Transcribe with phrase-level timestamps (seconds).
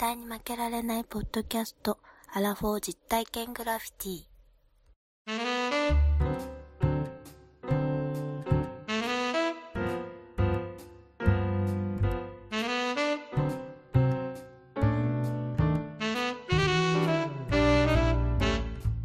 [0.00, 1.98] 対に負けられないポッドキャスト、
[2.32, 4.24] アラフォー実体験グラフィティ。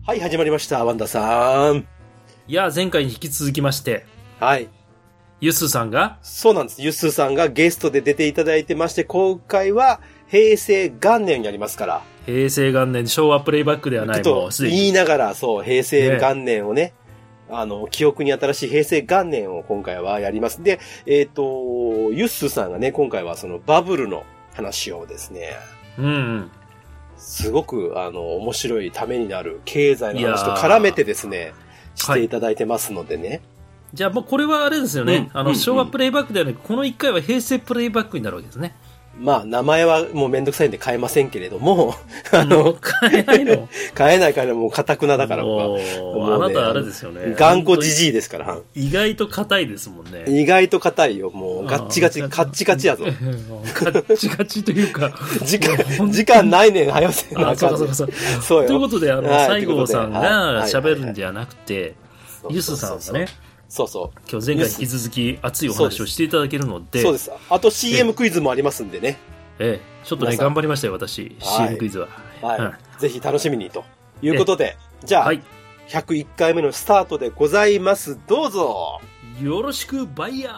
[0.06, 1.86] はい、始まりました、ワンダさん。
[2.48, 4.06] いや、前回に引き続きまして、
[4.40, 4.70] はい。
[5.42, 6.82] ユスさんが、そうなんです。
[6.82, 14.50] ユッスーさんがゲストで出ていただいてまして、今回は平成元年になりますから、平成元年昭和プレイバックではない、もと。
[14.62, 16.94] 言いながら、そう、平成元年をね、
[17.50, 20.64] あの、記憶に新しい平成元年を今回はやります。
[20.64, 21.44] で、えっ、と、
[22.12, 25.54] ユッスーさんがね、今回はそのバブルの話をですね、
[25.98, 26.52] うんうん。
[27.18, 31.54] すごく、あの、面白いためになる経済の話と絡めてですね、
[31.94, 33.42] していただいてますのでね。
[33.94, 35.30] じゃあもうこれはあれですよね。
[35.34, 38.76] あの、うんうん昭和プレイバックではなく、この1回は平成プレイバックになるわけですね。
[39.18, 41.96] まあ、名前はもうめんどくさいんで変えませんけれども、
[42.32, 43.70] あの、変えないの？
[43.98, 45.68] 変えないからもう堅くなだから僕は。
[45.68, 47.34] もうあなたあれですよね。
[47.38, 48.58] 頑固じじいですから。
[48.76, 50.26] 意外と硬いですもんね。
[50.28, 51.30] 意外と硬いよ。
[51.32, 53.06] もうガッチガチ、カッチカチやぞ。
[53.74, 55.12] ガッチガチというか。
[55.46, 58.10] 時間、時間ないねん、早せなあ、そうかそうかそう。
[58.42, 58.68] そうよ。
[58.68, 61.96] ということで、あの、はい西郷さんがはい喋るんじゃなくて、
[62.50, 63.28] ユスさんがね、
[63.76, 66.84] そうそ今日前回引き続き熱いお話をしていただけるのう。
[66.90, 67.30] で、そうです。
[67.50, 69.18] あと CM クイズもありますんでね。
[69.60, 71.36] ええ、ちょっとね、頑張りましたよ、私。
[71.42, 72.08] CM クイズは。
[72.42, 73.02] はい。
[73.02, 73.84] ぜひ楽しみにと
[74.22, 75.44] いうことで、じゃあはい。、
[75.90, 78.18] 101回目のスタートでございます。
[78.28, 79.02] どうぞ。
[79.42, 80.54] よろしく、バイヤー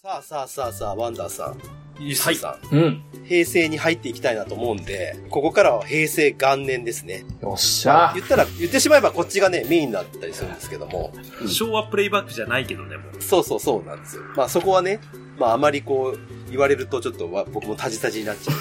[0.00, 1.58] さあさあさあさあ、ワンダーさん。
[2.00, 2.76] ユッスーさん。
[2.76, 3.02] うん。
[3.24, 7.24] 平成に入っていきたいなと思うんで、ここからは平成元年ですね。
[7.40, 8.12] よっしゃ。
[8.14, 11.12] 言ったら、言ってしまえばこっちがね、メインになったりするんですけども。
[11.46, 13.22] 昭和プレイバックじゃないけどね、もう。
[13.22, 14.22] そうそうそうなんですよ。
[14.36, 15.00] まあそこはね、
[15.38, 16.18] まああまりこう、
[16.50, 18.56] 言われるとちょっとわ僕もタジタジになっちゃう。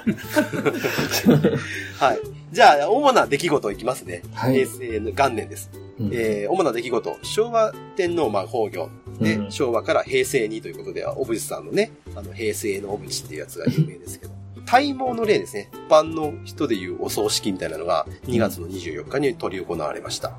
[1.98, 2.20] はい。
[2.52, 4.22] じゃあ、主な出来事いきますね。
[4.32, 5.70] はい平成の元年です。
[5.98, 7.18] うんえー、主な出来事。
[7.22, 8.88] 昭和天皇まあ崩御。
[9.20, 14.32] で、うん昭和から平成にということでは、小渕さんのね、あの、平成の小渕っていうやつが有名ですけど。
[14.66, 15.68] 体毛の例ですね。
[15.72, 20.32] 一般の人でいうお葬式みたいなのが2月の24日に取り行われました。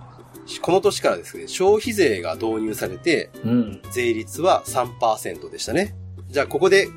[0.62, 3.82] この年からですね、消費税が導入されて、うん。
[3.92, 5.96] 税率は3%でしたね。
[6.30, 6.88] じゃあここで、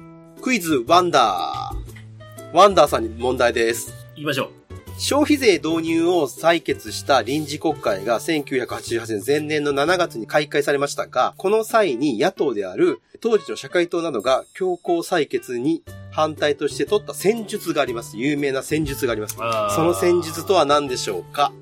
[0.42, 2.56] クイズワンダー。
[2.56, 3.92] ワンダーさんに問題です。
[4.14, 4.63] 言いましょう。
[4.96, 18.16] 消費税導入を採決した臨時国会が1988年前年の7月に開会されましたが、この際に野党である当時の社会党などが強行採決に反対として取った戦術があります。
[18.16, 19.34] 有名な戦術があります。
[19.34, 21.52] その戦術とは何でしょうか？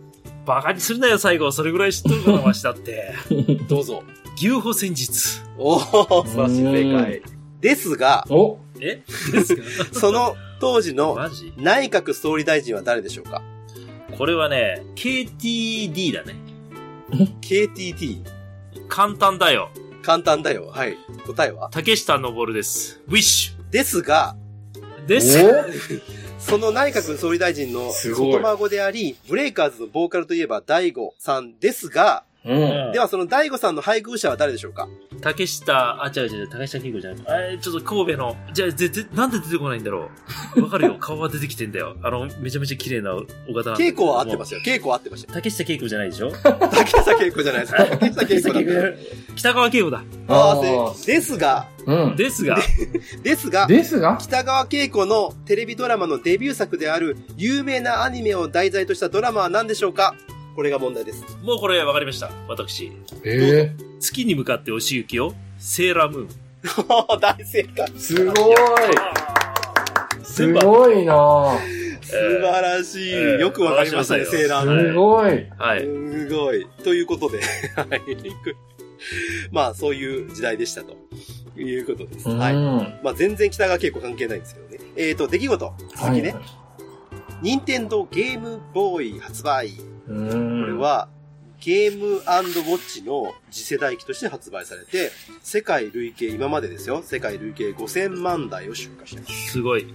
[0.44, 1.53] バカにするなよ、最後。
[1.53, 3.15] それぐらい知っとるから、わしだって。
[3.69, 4.03] どうぞ。
[4.37, 5.41] 牛歩戦術。
[5.56, 7.22] おー、素晴らしい正解。
[7.60, 9.03] ですが、おえ？
[9.92, 11.18] その当時の
[11.56, 13.42] 内閣総理大臣は誰でしょうか？
[14.16, 16.36] これはね、KTD だね。
[17.40, 18.22] ?KTT。
[18.86, 19.70] 簡単だよ。
[20.02, 20.68] 簡単だよ。
[20.68, 20.96] はい。
[21.26, 21.68] 答えは？
[21.72, 23.00] 竹下登です。
[23.08, 26.00] ウィッシですが、ュです。
[26.38, 32.92] その内閣総理大臣の外孫であり、ブレイカーズのボーカルといえば大悟さんですが、うん。
[32.92, 34.88] ではその大悟さんの配偶者は誰でしょうか？
[35.20, 37.53] 竹下、あ、違う違う、竹下恵子じゃない。
[37.53, 40.08] えー、ちょっと神戸の、じゃあ、ぜ、ぜ、なんで出てこないんだろ
[40.56, 40.62] う？
[40.64, 40.97] わかるよ。
[40.98, 41.97] 顔は出てきてんだよ。
[42.03, 43.22] あの、めちゃめちゃ綺麗なお
[43.53, 44.60] 方 稽古は合ってますよ。
[44.64, 45.34] 稽古は合ってましたよ。
[45.34, 47.75] 竹下恵子じゃないでしょ竹下稽古じゃないです。
[48.16, 48.98] 竹下稽古だ。
[49.36, 50.03] 北川景子だ。
[50.28, 52.16] ああですが、うん。
[52.16, 52.59] ですが、
[53.22, 54.16] ですが、ですが？
[54.20, 60.14] 北川景子のテレビドラマのデビュー作である有名なアニメを題材としたドラマは何でしょうか？
[60.54, 61.24] これが問題です。
[61.42, 62.30] もうこれわかりました。
[62.48, 62.92] 私。
[63.24, 65.34] え月に向かって押し行きよ。
[65.58, 66.28] セーラームーン。
[67.20, 67.86] 大正解。
[67.86, 68.56] ー、すごい
[70.22, 71.82] す全部ごいなぁ。
[72.02, 73.12] 素晴らしい。
[73.12, 75.50] えーよくわかりましたね、わかりましたよセーラームーンすごい。
[75.59, 75.80] はい。
[75.80, 76.66] すごい。
[76.84, 78.00] ということで、はい。
[79.50, 80.97] まあ、そういう時代でしたと
[81.60, 82.28] いうことです。
[82.28, 82.38] うん。
[82.38, 82.54] はい。
[82.54, 84.91] はまあ、全然北川景子関係ないんですけどね。
[84.97, 85.74] えっ、と、出来事。
[85.97, 86.34] 続きね。
[87.41, 89.72] 任天堂ゲームボーイ発売。
[90.07, 91.09] これは、
[91.60, 95.10] ゲームウォッチの次世代機として発売されて、
[95.43, 99.53] 世界累計、今までですよ、世界累計5000万台を出荷してます。
[99.53, 99.87] すごい。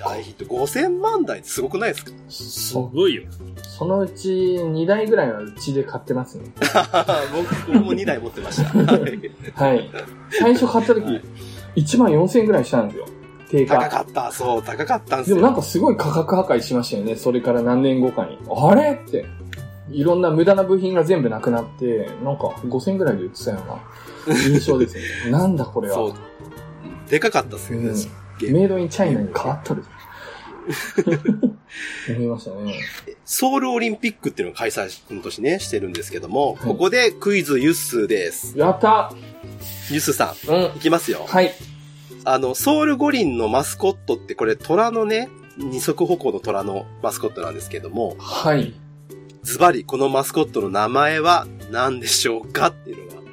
[0.00, 0.44] 大ヒット。
[0.46, 2.10] 5000万台ってすごくないですか？
[2.28, 3.22] すそ、ごいよ。
[3.62, 6.44] そのうち2台ぐらいはうちで買ってますね。
[7.32, 8.70] 僕 僕も2台持ってました。
[8.76, 9.00] はい
[9.54, 9.90] はい。
[10.30, 11.04] 最初買った時、
[11.76, 13.06] 1万4000円ぐらいしたんですよ。
[13.50, 13.88] 定高価。
[13.88, 15.36] かった、そう、高かったんですよ。
[15.36, 17.16] でもなんかすごい価格破壊しましたよね。
[17.16, 18.38] それから何年後かに。
[18.48, 19.26] あれって。
[19.90, 23.58] いろんな無駄な部品が全部なくなって、なんか5000円ぐらいで売ってたよ
[24.26, 25.02] うな印象ですね。
[25.30, 25.94] なんだこれは。
[25.94, 26.14] そう。
[27.10, 27.88] でかかったっすよね。
[27.88, 27.92] う
[28.50, 28.52] ん。
[28.52, 29.84] メイドインチャイナに変わっとる。
[32.08, 32.74] 思いましたね。
[33.24, 38.56] ソウルオリンピックっていうのを開催、この年ね、してるんですけども、はいここでクイズユッスーです。
[38.56, 39.12] やった
[39.90, 40.76] ユッスーさん、うん。
[40.76, 41.24] いきますよ。
[41.26, 41.52] はい。
[42.24, 48.74] あの、ソウル五輪のマスコットってこれ虎のね、二足歩行の虎のマスコットなんですけども、はい。
[49.42, 53.28] ズバリこのマスコットの名前は何でしょうかっていうのが、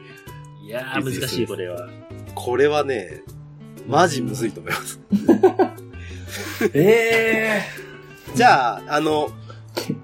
[0.64, 1.90] いやー、難しい、これは。
[2.36, 3.24] これはね、
[3.88, 5.00] マジむずいと思います。
[6.74, 7.62] え
[8.36, 9.30] じゃあ、あの、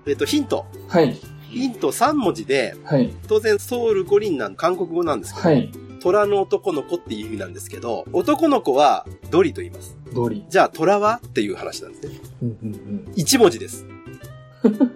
[0.05, 0.65] えっと、ヒント。
[0.89, 0.89] ー。
[0.89, 1.17] はい。
[1.49, 3.13] ヒント3文字で、はい。
[3.27, 5.71] 当然ソウル五輪なん韓国語なんですけど、はい。
[6.03, 9.97] 虎の男の子っていう意味なんですけど、男の子はドリと言います。
[10.13, 10.45] ドリ。
[10.49, 12.19] じゃあ虎はっていう話なんですね。
[12.41, 13.85] うんうん1文字です。
[14.63, 14.93] うん。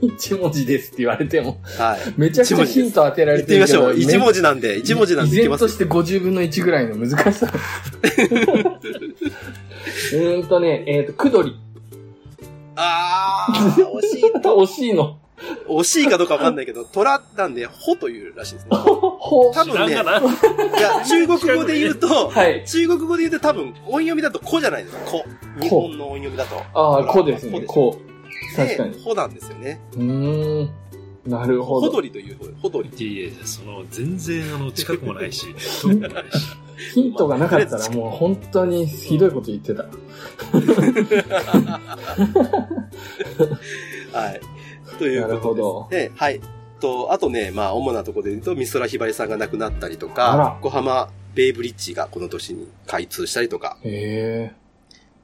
[0.00, 2.00] 一文字ですって言われても、はい。
[2.16, 3.60] めちゃくちゃヒント当てられ言っててみ。
[3.62, 3.94] ましょう。
[3.94, 7.50] 1文字字なんで、1文字なんでいけます依然として50分の1ぐらいの難しさ。
[7.50, 11.58] うーんとね、えっ、と、くどり。
[12.76, 14.30] あー、惜しい。
[14.38, 15.18] 惜しいの。
[15.68, 18.76] 惜しいかどうかわかんないけど、虎なんで、ほというらしいですね。
[18.76, 20.04] ほ多分ね、いや、
[21.04, 22.64] 中国語で言うと、 はい。
[22.66, 25.02] 中国語で言うと多分、音読みだとこじゃないですか。
[25.04, 25.24] こ。
[25.60, 26.56] 日本の音読みだと。
[26.74, 27.60] ああ、こですね。
[27.66, 27.96] こ。
[28.56, 28.92] 確かに。
[28.92, 29.80] でほなんですよね。
[29.94, 30.70] うーん。
[31.26, 31.92] なるほほど。
[31.92, 32.90] どりというほどり。
[32.96, 35.46] いやいや、その、全然、あの、近くもないし、
[35.82, 36.28] 遠くもないし。
[36.94, 39.84] ヒントがなかったらもう本当にひどいこと言ってた。
[44.12, 44.40] はい。
[45.02, 45.88] というなることほど。
[45.90, 46.40] で、はい。
[46.80, 54.52] と、あとね、まあ、主なところで言うと、美空ひばりさんが亡くなったりとか、小浜ベイブリッジがこの年に開通したりとか、へえ。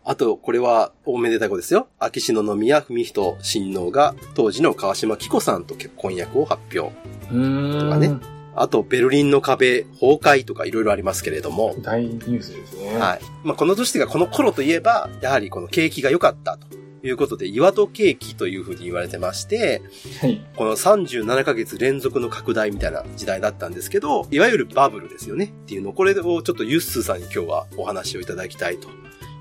[0.04, 1.88] ああと、これはおめでたいことですよ。
[1.98, 6.94] 秋篠宮文人親王が当時の川島紀子さんと結婚約を発表。
[7.28, 8.16] とかね
[8.56, 12.98] あと、ベルリンの壁崩壊とかいろいろありますけれども、大ニュースですね。
[12.98, 13.20] はい。
[13.44, 16.66] まあ、この年がこの頃といえば、やはりこの景気が良かったと
[17.02, 19.82] いうことで、岩戸景気というふうに言われてまして、
[20.20, 20.44] はい。
[20.56, 28.88] この37ヶ月連続の拡大みたいな時代だったんですけど、いわゆるバブルですよねっていうの、これをちょっとユッスーさんに今日はお話をいただきたいと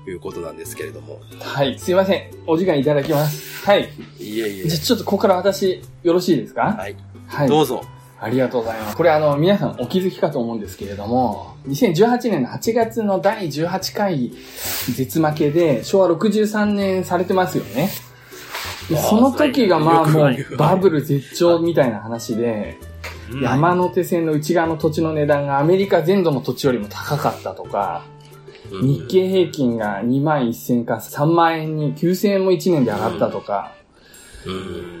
[0.08, 1.20] いうことなんですけれども。
[1.40, 1.78] はい。
[1.78, 2.30] すいません。
[2.46, 3.64] お時間いただきます。
[3.66, 3.90] はい。
[4.20, 4.78] いえいえじゃ。
[4.78, 6.76] あちょっとここから私、よろしいですか？
[6.78, 6.96] はい。
[7.26, 7.48] はい。
[7.48, 7.82] どうぞ。
[8.20, 8.96] ありがとうございます。
[8.96, 14.32] これあの、皆さんお気づきかと思うんですけれども、2018年の8月の第18回
[14.92, 17.90] 絶負けで、昭和63年されてますよね。
[18.96, 22.88] その時がまあもうバブル絶頂みたいな話で、うん
[23.42, 28.02] 山手線の内側の土地の値段がアメリカ全土の土地よりも高かったとか、
[28.70, 33.77] 日経平均が2万1000か3万円に9000円も1年で上がったとか、うん。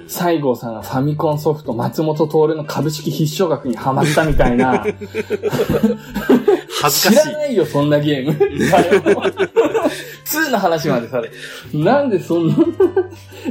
[0.06, 7.10] 西郷さんがファミコンソフト松本徹の株式必勝額にハマったみたいな、 恥ずかしい。
[7.10, 8.32] 知らないよ、そんなゲーム。
[8.32, 11.30] 2の話までされ。
[11.72, 12.56] なんでそんな、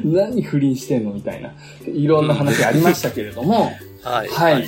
[0.04, 1.54] 何不倫してんのみたいな。
[1.88, 3.72] いろんな話ありましたけれども、
[4.04, 4.28] はい。
[4.28, 4.68] はい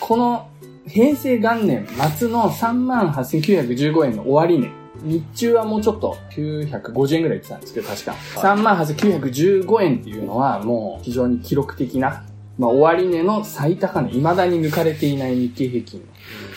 [0.00, 0.48] この
[0.86, 1.86] 平成元年
[2.16, 4.70] 末の38,915円の終値。
[5.02, 8.12] 日中はもうちょっと950円ぐらい言ってたんですけど、確か。
[8.36, 12.24] 38,915円っていうのはもう非常に記録的な、
[12.58, 16.06] まあ終値の最高値、未だに抜かれていない日経平均の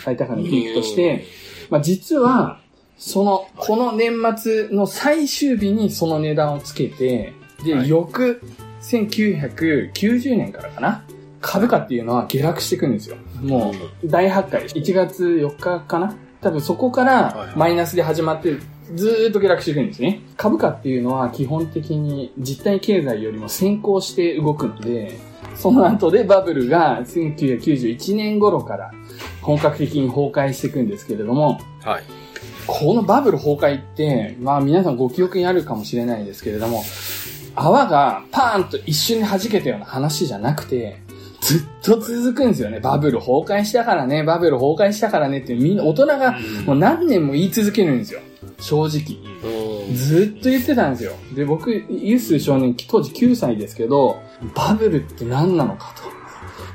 [0.04, 1.24] 最高値ピークとして、
[1.70, 2.60] まあ実は、
[2.96, 7.32] その、この年末の最終日にその値段をつけて、
[7.64, 8.42] で、はい翌
[8.82, 11.04] 1990年からかな
[11.40, 13.16] 株価っていうのは下落していくんですよ。
[13.40, 14.66] もう、大発会。
[14.68, 18.58] 1月4日かな多分そこかはいらはいマイナスで始まって、
[18.94, 20.20] ずーっと下落していくんですね。
[20.36, 25.18] 株価っていうのは基本的に実体経済よりも先行して動くので、
[25.54, 28.90] その後でバブルが1991年頃から
[29.40, 32.04] 本格的に崩壊していくんですけれども、はい。
[32.66, 36.82] このバブル崩壊って、まあ皆さんご記憶にあるかもしれないですけれども、
[37.54, 41.01] 泡がパーンと一瞬に弾けたような話じゃなくて、
[41.52, 42.80] ずっと続くんですよね。
[42.80, 48.20] バブル崩壊したからね、バブル崩壊したからねってみんな大人がもう何年も言い続けるんですよ。
[48.58, 49.18] 正直。
[49.94, 51.12] ずっと言ってたんですよ。
[51.34, 54.16] で、僕、ユース少年、当時9歳ですけど、
[54.54, 56.02] バブルって何なのかと。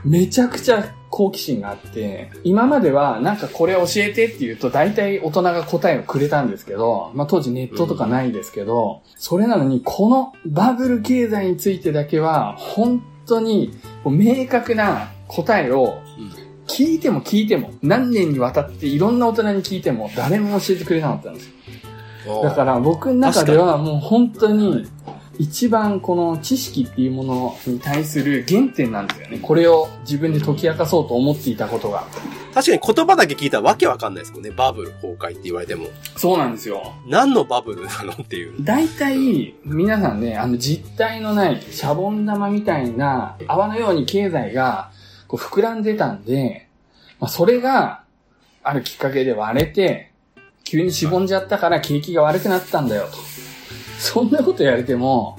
[0.05, 13.73] めちゃくちゃ好奇心があって、今まではなんかこれ教えてって言うと大体大人が答えをくれたんですけど、まあ当時ネットとかないですけど、それなのにこのバブル経済についてだけは本当に
[14.05, 16.01] 明確な答えを
[16.67, 21.53] 聞いても聞いても何年にわたっていろんな大人に聞いても誰も教えてくれなかったんですよ。
[22.43, 24.85] だから僕の中ではもう本当に
[25.39, 29.39] 一番この知識っていうものに対する原点なんですよね。
[29.39, 32.07] これを自分で解き明かそうと思っていたことが。
[32.53, 34.49] 確かに言葉だけ聞いたらわけわかんないですもんね。
[34.49, 35.87] バブル崩壊って言われても。
[36.15, 36.93] そうなんですよ。
[37.07, 38.63] 何のバブルなのっていう。
[38.63, 44.91] 大体、皆さんね、あの実体のないシャボン玉みたいな泡のように経済が
[45.27, 46.67] こう膨らんでたんで、
[47.19, 48.03] まあ、それが
[48.63, 50.11] あるきっかけで割れて、
[50.63, 53.36] 急にしぼんじゃったから景気が悪くなったんだよと。
[53.97, 55.37] そんなこと言われても、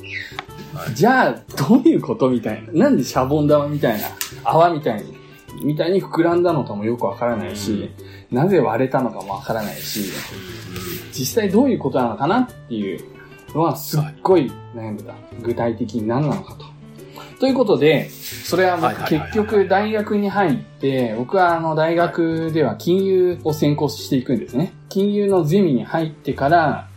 [0.94, 2.84] じゃあ、どういうことみたいな。
[2.84, 4.08] なんでシャボン玉みたいな、
[4.44, 5.16] 泡みたいに、
[5.64, 7.90] みたいに膨らんだのかもよくわからないし、
[8.30, 10.12] なぜ割れたのかもわからないし、
[11.12, 13.04] 実際どういうことなのかなっていう
[13.54, 15.14] のはすっごい悩んでた。
[15.42, 16.66] 具体的に何なのかと。
[17.40, 24.72] ということで、それは結局大学に入って、僕はあの大学では金融を専攻していくんですね。
[24.88, 26.88] 金融のゼミに入ってから、あ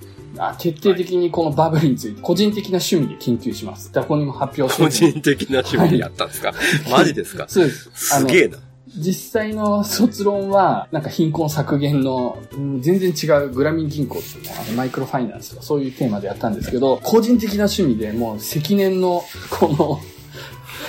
[0.58, 3.92] 徹底的にこのバブルについて個人的な趣味で研究します。
[3.92, 6.54] どこにも発表して個人的な趣味でやったんですか、
[6.90, 7.46] マジですか？
[7.48, 7.90] そうです。
[7.94, 8.58] すげえな。
[8.94, 20.02] 実際の卒論は、なんか貧困削減の、うん全然違うグラミン銀行っていうのあのマイクロファイナンスとかそういうテーマでやったんですけど、個人的な趣味でもう積年のこの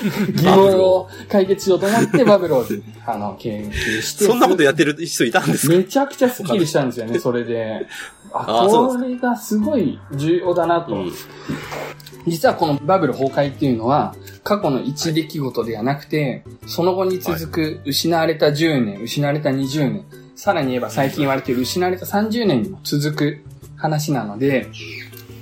[0.36, 2.64] 疑問を解決しようと思ってバブルを
[3.06, 4.24] あの研究して。
[4.24, 5.76] そんなことやってる人いたんですか？
[5.76, 7.86] めちゃくちゃスッキリしたんですよね、それで。
[8.32, 10.94] あ、これがすごい重要だなと。
[10.94, 11.12] うん
[12.24, 20.04] 実はこのバブル崩壊っていうのは、過去の一出来事ではなくて、その後に続く失われた10年、失われた20年、
[20.36, 23.38] さらに言えば最近言われている失われた30年にも続く
[23.76, 24.68] 話なので、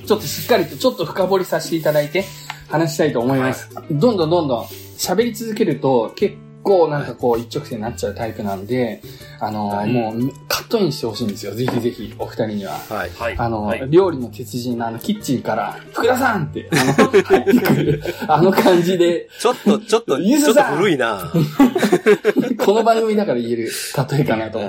[0.07, 2.25] ちょっとしっかりとちょっと深掘りさせていただいて
[2.71, 3.69] 話したいと思います。
[3.91, 9.03] どんどんどんどん喋り続けると結構なんかこう一直線になっちゃうタイプなんで、
[9.41, 11.55] あのはいもうカットインしてほしいんですよ。
[11.55, 12.73] ぜひぜひお二人には。
[12.73, 13.11] はい。
[13.11, 13.39] はい。
[13.39, 21.33] あの、はい、料理の鉄人のあの、キッチンから、福田さんって、あの、入ってくる、あの感じで、ちょっと、ちょっと、ちょっとゆずさん古いな
[22.59, 23.71] この番組だから言える
[24.11, 24.61] 例えかなと。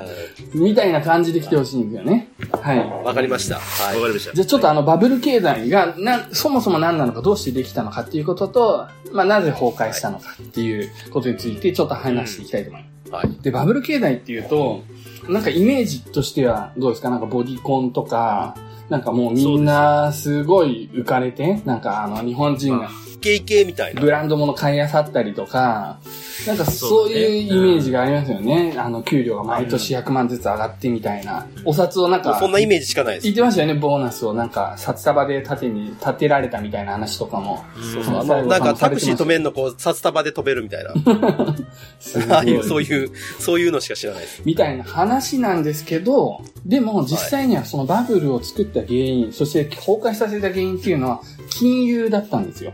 [0.54, 2.28] みたいな感じで来てほしいんですよね。
[2.50, 2.78] はい。
[3.04, 3.56] わかりました。
[3.56, 4.34] わはかりました。
[4.34, 12.92] じゃあちょっとあのバブル経済がな、そもそも何なのか、どうしてできたのかっていうことと、まあなぜ崩壊したのかっていうことについてちょっと話していきたいと思います。
[13.10, 13.12] い。
[13.12, 13.42] はい。
[13.42, 14.82] で、バブル経済っていうと、
[15.28, 17.10] なんかイメージとしてはどうですか？
[17.10, 18.56] なんかボディコンとか、
[18.88, 22.90] なんかもうみんなすごい浮かれて、なんかあの日本人が
[23.22, 24.00] イケイケみたいな。
[24.00, 26.00] ブランド物買い漁ったりとか、
[26.46, 28.74] なんかそういうイメージがありますよね。
[28.76, 31.46] あの、給料が毎年100万ずつ上がってみたいな。
[31.64, 33.36] お札をなんか、そんなイメージしかないです言っ。
[33.36, 37.64] てましたよね、ボーナスをなんか、札束で縦に立てられたみたいな話とかも。
[37.76, 40.92] うんあの、最後なんかタクシー止めんのこう、札束で飛べるみたいな。
[42.44, 44.42] いう、そういう、そういうのしか知らないです。
[44.44, 52.72] みたいな話なんですけど、でも実際にはそのバブルを作った原因、そして崩壊させた原因っていうのは金融だったんですよ。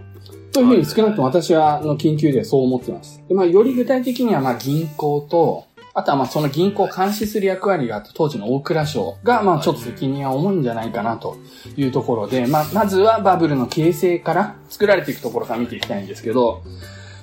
[0.53, 3.23] というふうに少なくとも私はあの研究ではそう思ってます。
[3.29, 11.37] でまあ、より具体的にはまあ銀行と、あとはまあその銀行を監視する役割があった当時の大蔵省がまあちょっと責任は重いんじゃないかなと
[11.77, 16.71] いうところで、まあまずはバブルの形成から作られていくところから見ていきたいんですけど、ま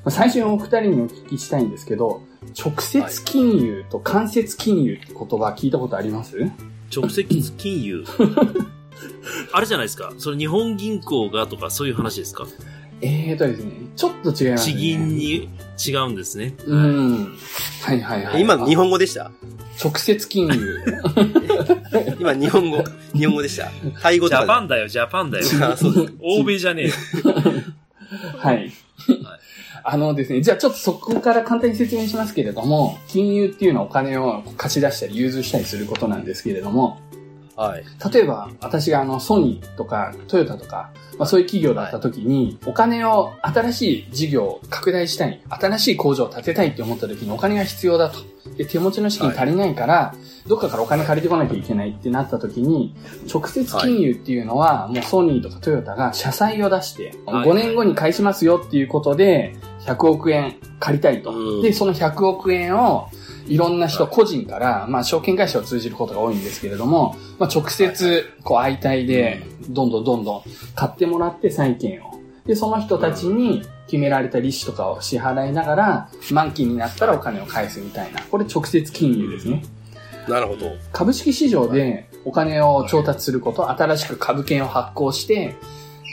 [0.06, 2.22] あ最初にお二人にお聞きしたいんですけど、
[2.58, 6.38] 直接金融と間接金融って言葉聞いたことあります？
[6.96, 7.24] 直接
[7.58, 8.04] 金融？
[9.52, 10.14] あれじゃないですか？
[10.18, 12.46] それ日本銀行がとかそういう話ですか？
[13.02, 14.74] えーとですね、ちょっと違います、ね。
[14.74, 15.50] 地銀に
[15.86, 16.56] 違うんですね。
[16.66, 17.38] うん。
[17.82, 18.42] はいはいはい。
[18.42, 19.32] 今、日本語でした？
[19.84, 20.80] 直接金融。
[22.20, 22.84] 今、日本語、
[23.14, 23.70] 日本語でした。
[24.02, 25.46] タイ語ジとかャパンだよ、ジャパンだよ。
[25.62, 26.14] あそうです。
[26.22, 26.94] 欧米じゃねえよ。
[28.38, 28.72] はい。
[29.88, 37.00] あのですね、じゃあちょっとそこから簡単に説明しますけれども、金融っていうのはお金を貸し出したり融通したりすることなんですけれども、
[37.56, 37.84] はい。
[38.14, 48.20] 例えば私があのソニーとかトヨタとか、まあ、そういう企業だった時に、お金を新しい事業を拡大したい、新しい工場を建てたいって思った時にお金が必要だと。
[48.58, 50.14] で、手持ちの資金足りないから、
[50.48, 52.96] どっかからお金借りてこなきゃいけないってなった時に、
[53.34, 61.32] 直接金融っていうのは、もうソニーとかトヨタが社債を出して、はい5年後に返しますよっていうことで、100億円借りたいと。
[61.32, 63.10] うんで、その100億円を、
[63.48, 70.44] いろんな人、はい個人から、まあ、証券会社を通じることが多いんですけれども、まあ、直接、こう、相対で、どんどんどんどん
[70.76, 72.20] 買ってもらって債券を。
[72.46, 78.22] で、その人たちに決められた利子とかを支払いながら、満期になったらお金を返すみたいな。
[78.24, 79.64] これ直接金融ですね。
[80.28, 80.72] なるほど。
[80.92, 85.56] 株式市場でお金を調達すること、新しく株券を発行して、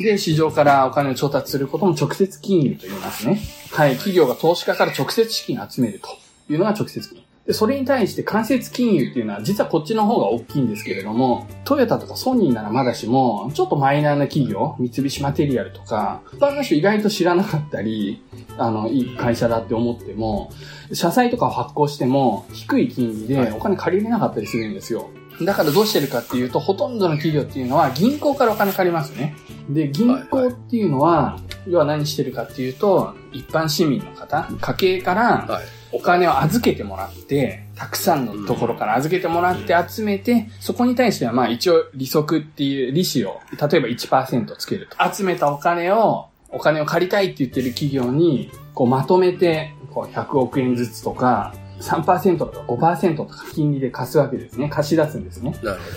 [0.02, 3.40] で、市場からお金を調達することも直接金融と言いますね。
[3.72, 3.92] はい。
[3.92, 6.08] 企業が投資家から直接資金を集めると
[6.52, 7.21] いうのが直接金融。
[7.46, 18.22] で、それに対して間接金融っていうのは実はこっちの方が大きいんですけれども、トヨタとかソニーならまだしも、ちょっとマイナーな企業、三菱マテリアルとか、一般の人意外と知らなかったり、
[18.58, 20.52] あの、いい会社だって思っても、
[20.92, 25.10] 社債とかを発行しても、低い金利でお金借りれなかったりするんですよ。
[25.40, 29.34] だからどうしてるかっていうと、ほとんどの企業っていうのは銀行からお金借りますね。
[29.68, 35.81] で、銀行っていうのは、要は何してるかっていうと、一般市民の方、家計からはい。
[35.92, 45.14] お金を預けてもらって、たくさんのところから預けてもらって集めて、そこに対してはまあ一応利息っていう利子を、例えば1%つけると。
[45.14, 54.68] 集めたお金を、お金を借りたいって言ってる企業に、こうまとめて、こう100億円ずつとか、3%とか5%とか金利で貸すわけですね。
[54.68, 55.54] 貸し出すんですね。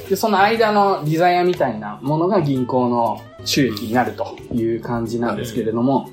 [0.10, 6.10] で、その間の利ザヤみたいなものが銀行の収益になるという感じなんですけれども、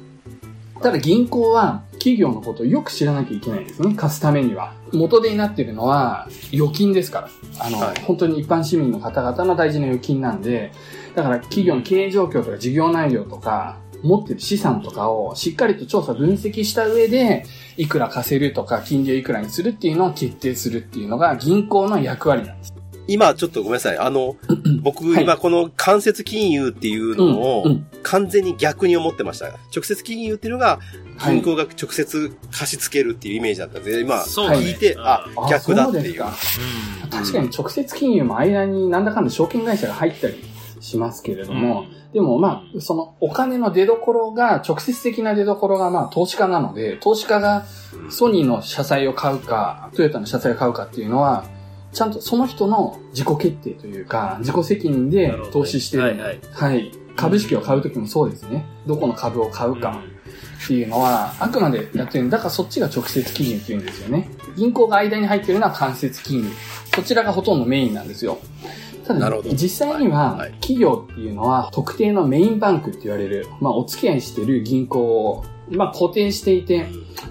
[0.83, 3.95] ただ銀行は企業のことをよく知らなきゃいけないですね。
[3.95, 4.75] 貸すためには。
[4.93, 7.29] 元手になっているのは預金ですから。
[7.61, 10.73] あの、はい本当に一般市民の方々の大事な預金なんで、
[11.15, 17.45] だから企業の経営状況とか事業内容とか、持ってる資産とかをしっかりと調査分析した上で、
[17.77, 22.75] いくら貸せるとか、金利をいくらにするっていうのを決定するっていうのが銀行の役割なんです。
[23.07, 23.13] ど。
[23.13, 23.99] 今、ちょっとごめんなさい。
[23.99, 24.37] あの、
[24.83, 27.65] 僕、はい今この間接金融っていうのを
[28.03, 29.47] 完全に逆に思ってました。
[29.75, 30.79] 直接金融っていうのが、
[31.17, 36.03] はい銀行が直接貸し付けるっていうイメージだったんで、今、聞いて、ああ、あ逆だっていう。
[36.03, 36.33] そうですか
[37.05, 37.11] うん。
[37.11, 40.35] 確かに直接金融も間になんだかんだ証券会社が入ったり
[40.81, 47.65] しますけれども、でもまあ、そのお金の出所が、直接的な出所がまあ投資家なので、投資家が
[48.11, 51.45] ソニーの社債を買うか、トヨタの社債を買うかっていうのは、
[51.93, 56.03] ちゃんとその人の自己決定というか、自己責任で投資してる。
[56.05, 56.41] はいはい。
[56.53, 56.93] はい。
[57.17, 58.65] 株式を買うときもそうですね。
[58.87, 60.03] どこの株を買うか
[60.65, 64.31] っていうのは、あくまでやってるんだからそっちが直接金融っていうんですよね。
[64.57, 66.51] 銀行が間に入ってるのは間接金融。
[66.95, 68.39] こちらがほとんどメインなんですよ。
[69.07, 76.87] ただなるほど、実際にははい、企業っていうのは、特定のメインバンクって言われる、まあ、お付き合いしてる銀行を、まあ、固定していて、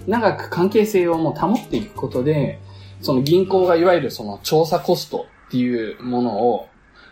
[0.06, 2.60] 長く関係性をもう保っていくことで、
[3.02, 6.68] その銀行がいわゆるその調査コストっていうものを、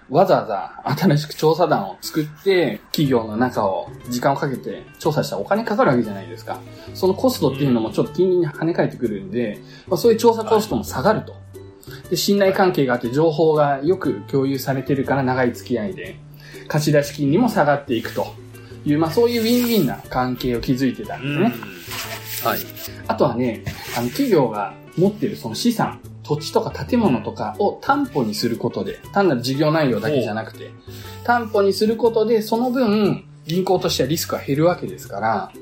[0.09, 6.61] わざわざ新しく調査団を作って、企業の中を時間をかけて調査したらお金かかるわけじゃないですか。
[6.95, 11.37] そのコストっていうのもちょっと金利に跳ね返ってくるんで、まあ、そういう調査コストも下がると。
[12.09, 16.17] で、信頼関係があって情報がよく共有されてるから長い付き合いで、
[16.67, 18.35] 貸し出し金利も下がっていくと
[18.85, 21.71] いう、まあそういうウィンウィンな関係を築いてたんですね。
[22.45, 22.61] はい。
[23.07, 23.65] あとはね、
[23.97, 30.71] あの企業が持ってるその資産、土地とか建物とかを担保にすることで、単なる事業内容だけじゃなくて、
[31.25, 35.53] 担保にすることで、その分、銀行としてはリスクが減るわけですから、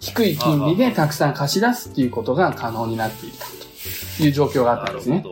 [0.00, 3.46] 低い金利でたくさん貸し出すっていうことが可能になっていた
[4.18, 5.24] という状況があったんですね。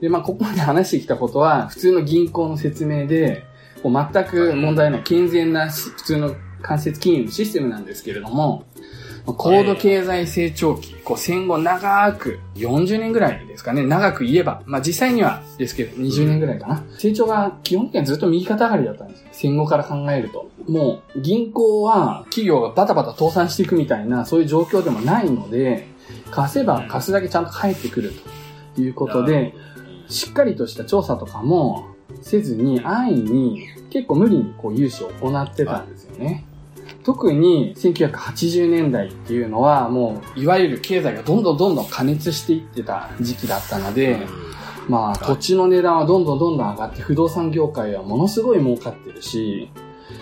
[0.00, 3.44] で、まあ、ここまで話してきたことは、普通の銀行の説明で、
[3.82, 16.82] こう全く問題ない健全なし普通の間接金融のシステムなんですけれども、まあ高度経済成長期、こう戦後長く、40年ぐらいですかね、長く言えば、まあ実際にはですけど、20年ぐらいかな。
[16.98, 19.28] 成長が基本的にはずっと右肩上がりだったんですよ。
[19.32, 20.50] 戦後から考えると。
[20.66, 25.86] もう銀行は企業がバタバタ倒産していくみたいな、そういう状況でもないので、
[26.30, 28.12] 貸せば貸すだけちゃんと返ってくる
[28.74, 29.54] ということで、
[30.08, 31.86] しっかりとした調査とかも
[32.20, 36.44] せずに安易に結構無理にこう融資を行ってたんですよね。
[37.04, 44.26] 特に1980年代っていうのはもういわゆる経済がどんどんどんどん過熱していってた時期だったので、
[44.88, 49.70] まあ土地の値段はどんどんどんどん上がって不動産業界はものすごい儲かってるし、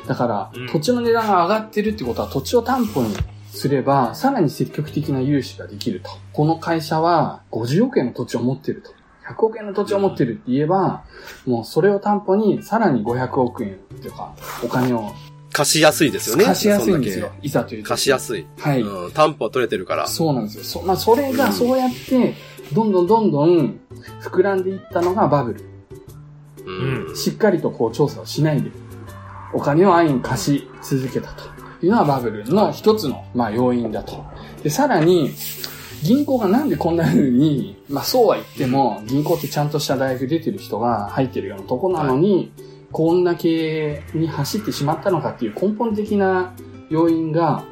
[0.06, 3.14] だからうん土地の値段が上がってるってことは土地を担保に
[3.50, 6.10] すればさらに積極的な融資ができると。
[6.32, 8.92] この会社は50億円の土地を持ってると。
[9.30, 11.04] 100億円の土地を持ってるって言えば、
[11.46, 15.12] もうそれを担保にさらに500億円っていうか、お金を
[15.52, 16.44] 貸しやすいですよね。
[16.44, 17.18] 貸しやすいんです。
[17.18, 18.46] よいざという時貸しやすい。
[18.58, 18.82] はい。
[18.82, 19.12] うん。
[19.12, 20.06] 担保は取れてるから。
[20.06, 20.64] そうなんですよ。
[20.64, 22.34] そ,、まあ、それがそうやって、
[22.72, 23.80] どんどんどんどん
[24.22, 25.60] 膨らんでいったのがバブル。
[26.64, 26.70] う。
[26.70, 27.16] うんん。
[27.16, 28.70] しっかりとこう調査をしないで、
[29.52, 31.44] お金を安易に貸し続けたと
[31.82, 34.24] いうのはバブルの一つの、まあ、要因だと。
[34.62, 35.30] で、さらに、
[36.02, 42.52] 銀行がなんでこんな風に、まあそうは言っても、銀行ってちゃんとした大学出てる人が入ってるようなとこなのに、
[42.92, 46.54] こんな経営に走ってしまったのかっていう根本的な
[46.88, 47.64] 要因が、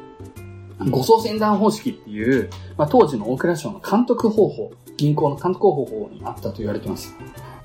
[0.89, 7.13] 護送船団方式っていう、まあ当時の大蔵省の監督方法、銀行の監督方法にあったと言われてます。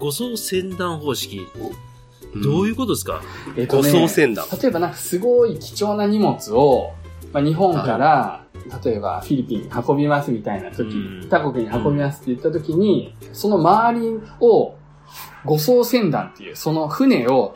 [0.00, 1.46] 護送船団方式。
[2.42, 3.22] どういうことですか？
[3.56, 4.44] えっ護送船団。
[4.60, 6.92] 例えばなんかすごい貴重な荷物を、
[7.32, 8.44] まあ、日本から
[8.84, 14.74] 例えばフィリピンに運びますみたいな時、うん他国に運びますって言った時に、その周りを、
[15.44, 17.54] 護送船団っていう、その船を、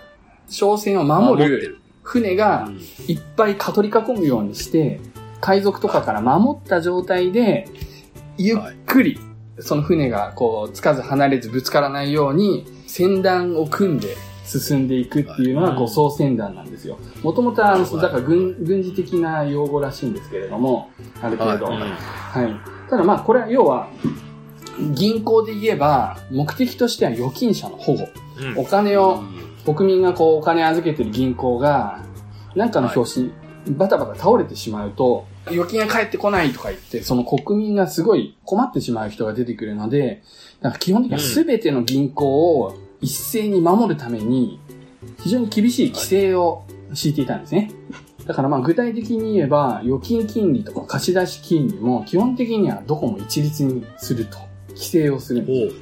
[0.48, 1.78] 商船を守る。
[2.02, 2.70] 船が
[3.06, 5.00] いっぱいか取り囲むようにして、
[5.40, 7.68] 海賊とかから守った状態で、
[8.38, 9.18] ゆっくり、
[9.60, 16.98] その船がこう、つかず離れずぶつからないように、船団を組んで進んでいくっていうのがはい護送船団なんですよ。
[17.22, 21.66] もともとは、だから軍、軍事的な用語らしいんですけれども、ある程度。
[21.66, 21.72] は
[22.32, 22.88] はい。
[22.88, 23.88] ただまあ、これは要は、
[24.94, 28.08] 銀行で言えば、目的としては預金者の保護。
[28.40, 29.22] うんお金を、
[29.64, 32.00] 国民がこうお金預けてる銀行が、
[32.54, 33.32] なんかの表紙、
[33.76, 40.22] バタバタ倒れてしまうと、預金が返ってこないとか言って、その国民がすごい困ってしまう人が出てくるので、
[40.60, 44.60] なんか基本的には全ての銀行を一斉に守るために、
[45.20, 46.64] 非常に厳しい規制を
[46.94, 47.70] 敷いていたんですね。
[48.26, 54.47] だからまあ具体的に言えば、預金金利とか貸し出し金利も基本的にはどこも一律にすると。
[54.78, 55.76] 規制をするんです。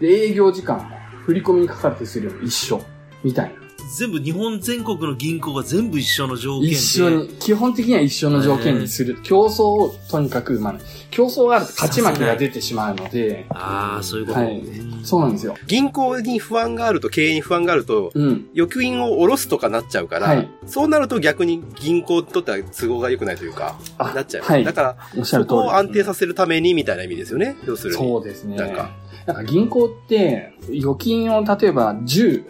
[0.00, 0.96] で、営業時間も
[1.26, 2.80] 振り込みにかかる手数料も一緒。
[3.24, 3.57] みたいな。
[3.96, 6.76] 全部、日本全国の銀行が全部一緒の条件で。
[6.76, 9.18] 一緒に、基本的には一緒の条件にする。
[9.22, 10.82] 競争をとにかく生まない。
[11.10, 14.40] 競争があると勝ち負けが出てしまうので、ああ、そういうこと。
[14.40, 14.62] はい
[15.04, 15.54] そうなんですよ。
[15.66, 18.48] 銀行に不安があると、経営に不安があると、うん。
[18.52, 24.42] 預金を下ろすとかなっちゃうから、はいそうなると逆に銀行にとっては都合が良くないというか、あなっちゃう。
[24.42, 25.64] はいだから、おっしゃる通りです。
[25.64, 27.56] そこを安定させるためにみたいな意味ですよね。
[27.64, 27.98] 要するに。
[27.98, 28.56] そうですね。
[28.56, 28.90] なんか
[29.28, 32.44] なんか銀行って、預金を例えば10、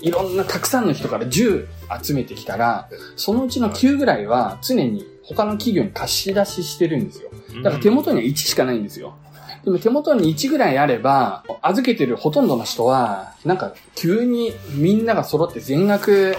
[0.00, 1.66] いろんなたくさんの人から10
[2.02, 7.30] 集めてきたら、そのうちの9ぐらいは常に他の企業に貸し出ししてるんですよ。
[7.62, 9.16] だから手元には1しかないんですよ。
[9.64, 16.36] でも手元に1ぐらいあれば、預けてるほとんどの人は、なんか急にみんなが揃って全額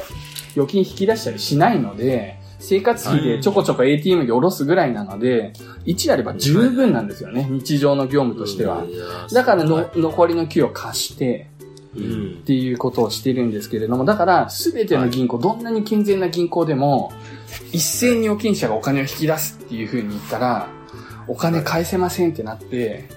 [0.53, 5.53] 預金引き出したりしないので、生活費でちょこちょこ ATM で下ろすぐらいなので、
[5.85, 8.85] 1あれば十分なんですよね、日常の業務としては。
[9.33, 11.48] だからの、残りの9を貸して、うん
[11.97, 12.43] っ。
[12.43, 17.11] ていうことをしてるんですけれども、だから、すべての銀行、どんなに健全な銀行でも、
[17.71, 20.67] 一斉に預金者がお金を引き出すっていう風に言ったら、
[21.27, 23.09] お金返せませんってなって、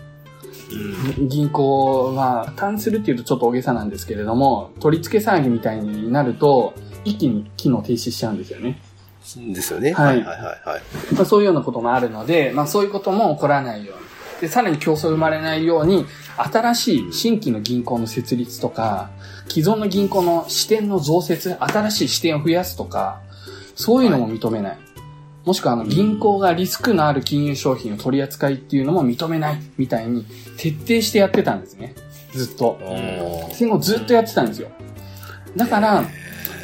[1.29, 8.81] 銀行は破綻するっていうとちょっと大げさなんですけれども、取り付け騒ぎみたいになると、一気に機能停止しちゃうんですよね。
[9.37, 9.93] ですよね。
[9.93, 10.83] はいはいはいはいはい。
[11.15, 14.12] まあ、そういうようなこともあるので、まあそういうことも起こらないように。
[14.43, 16.05] で、さらに競争生まれないように、
[16.37, 19.09] 新しい新規の銀行の設立とか、
[19.47, 23.21] 既存の銀行の支店の増設、新しい支店を増やすとか、
[23.77, 24.79] そういうのも認めない。
[25.45, 30.25] もしくはあの銀行がリスクのある金融商品を取り扱いっていうのも認めないみたいに
[30.57, 31.95] 徹底してやってたんですね。
[32.33, 32.81] ずっと。
[33.53, 34.71] 戦後ずっとやってたんですよ。
[35.55, 36.03] だから、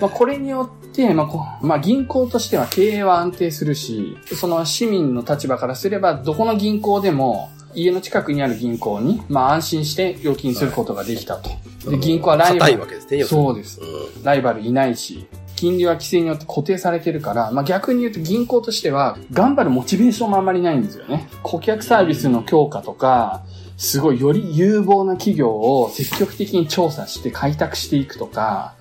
[0.01, 7.51] まあ、これによって、まあこまあ、銀行としては経営は安定するし、その市民の立場からすれば、どこの銀行でも、
[7.83, 11.51] 家の近くにある銀行に、まあ、安心して預金することができたと。
[11.91, 12.87] で、銀行はライバル硬いわ。
[12.87, 13.81] けですね、そうです。
[13.81, 13.85] う
[14.21, 21.29] んライバルいないし、金利は規制によって固定されてるから、まあ、逆に言うと銀行としては、頑張るモチベーションもあんまりないんですよね。
[21.43, 23.43] 顧客サービスの強化とか、
[23.77, 28.75] すごいより有望な企業を積極的に調査して開拓していくとか、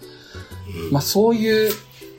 [0.92, 1.72] まあ、そういう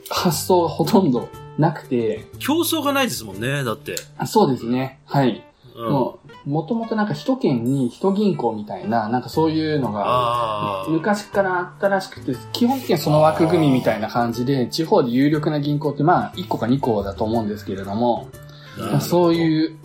[0.09, 3.95] 発想がほとんどなくて、競争がないですもんね、だって。
[4.17, 4.99] あそうですね。
[5.05, 5.45] はい。
[5.75, 5.91] うん。
[5.91, 10.85] もう、もともとなんか一県に一銀行みたいな、なんかそういうのが。
[10.89, 18.29] 昔からあったらしくて、基本的にはその枠組みみたいな感じで、地方で有力な銀行ってまあ、1個か2個だと思うんですけれども、
[18.77, 19.33] まあ、そうう。
[19.35, 19.77] いう、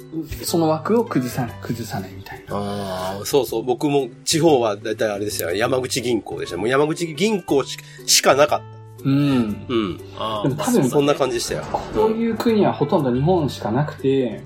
[0.44, 2.56] その枠を崩さない、崩さないみたいな。
[2.56, 3.62] ああ、そうそう。
[3.64, 5.50] 僕も地方はだいたいあれですよ。
[5.52, 6.56] 山口銀行でした。
[6.56, 8.64] もう山口銀行ししかなかった。
[9.04, 9.66] うん。
[9.68, 10.00] うん。
[10.18, 11.64] あでも多分そんな感じでしたよ。
[11.94, 14.42] こういう国はほとんど日本しかなくて、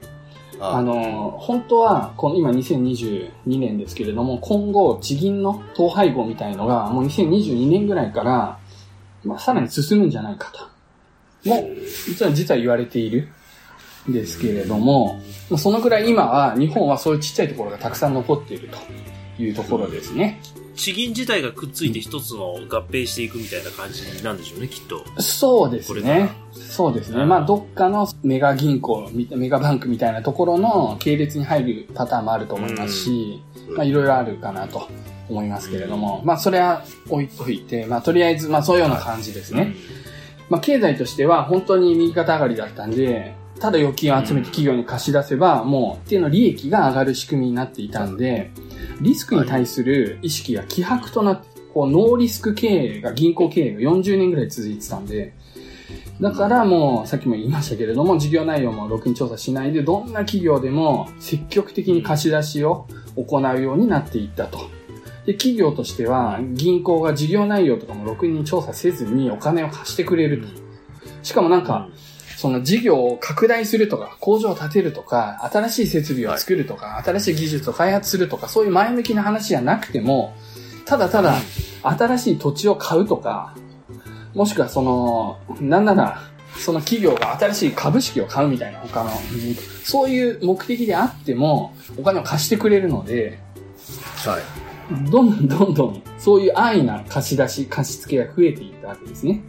[0.61, 8.59] あの、本当は、この今2022年ですけれども、今後地銀の統廃合みたいのが、もう2022年ぐらいから、
[9.25, 11.49] まあ、さらに進むんじゃないかと。
[11.49, 13.29] もう、実は実は言われている
[14.09, 15.21] んですけれども、
[15.57, 20.41] そのくらい今は、日本はそういうちっちゃいところがたくさん残っているというところですね。
[20.79, 25.05] 地銀自体がくっついて一つの合併していくみたいな感じなんでしょうね、きっと。
[25.21, 26.31] そうですね。
[26.53, 27.25] そうですね。
[27.25, 34.89] まあ、どっかのメガ銀行、みメガバンクみたいなところの系列に入るパターンもあると思いますし、うんまあ、いろいろあるかなと
[35.29, 39.75] 思いますけれども、まあ、それは置いといて、まあ、とりあえず、まあ、そういうような感じですね。
[40.49, 48.51] まあ、経済としては本当に右肩上がりだったんで、ただ預金を集めて企業に貸し出せば、もう一定の利益が上がる仕組みになっていたんで、
[49.01, 55.35] リスクに対する意識が希薄となって、こう、ノーリスク経営が、銀行経営が40年ぐらい続いてたんで、
[56.21, 64.59] だからもう、さっきも言いましたけれども、事業内容もろくに調査しないで、どんな企業でも積極的に貸し出しを行うようになっていったと。
[65.27, 70.49] で、企業としては、銀行が事業内容とかもろくに調査せずにお金を貸してくれると。
[71.23, 71.89] しかもなんか、
[72.39, 80.37] その事業を拡大するとか、工場を建てるとか、新しい設備を作るとか、新しい技術を開発するとか、そういう前向きな話じゃなくても、
[80.85, 81.35] ただただ、
[81.83, 83.57] 新しい土地を買うとか、
[84.35, 86.23] もしくはその、なんなら、
[86.57, 89.11] その企業が新しい株式を買うみたいな他の、
[89.83, 93.41] そういう目的であっても、お金を貸してくれるので、
[94.25, 95.11] はい。
[95.11, 99.43] どんどんどんどん、そういう安易な貸し出し、貸し付けが増えていったわけですね。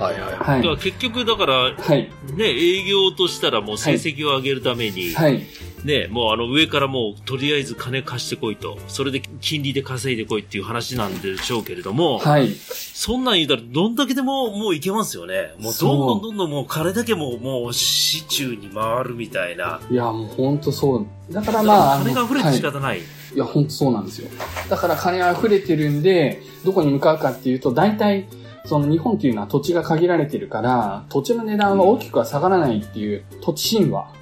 [0.00, 0.32] はいはい。
[0.32, 0.76] はだからい。
[0.78, 2.10] 結局、だから、はい。
[2.34, 5.46] ね、営業としたらもう成績を上げるために、はい。
[5.84, 12.50] ね、もうあの上からもうとりあえず金貸してこいと、それで金利で稼いでこいっていう話なんでしょうけれども、はい。
[12.50, 15.54] そんなん言うたらどんだけでももういけますよね。
[15.58, 19.80] もうどんどんどんどんもう金だけももう市中に回るみたいな。
[19.90, 21.06] いや、もう本当そう。
[21.32, 23.00] だからだまあ、金が溢れて仕方ない。
[23.00, 23.02] い
[23.36, 24.28] や、本当そうなんですよ。
[24.68, 28.26] だから金が溢れてるんで、どこに向かうかっていうと、大体、
[28.64, 34.12] その日本っていうのは土地が限られてるから、土地の値段は大きくは下がらないっていう土地神話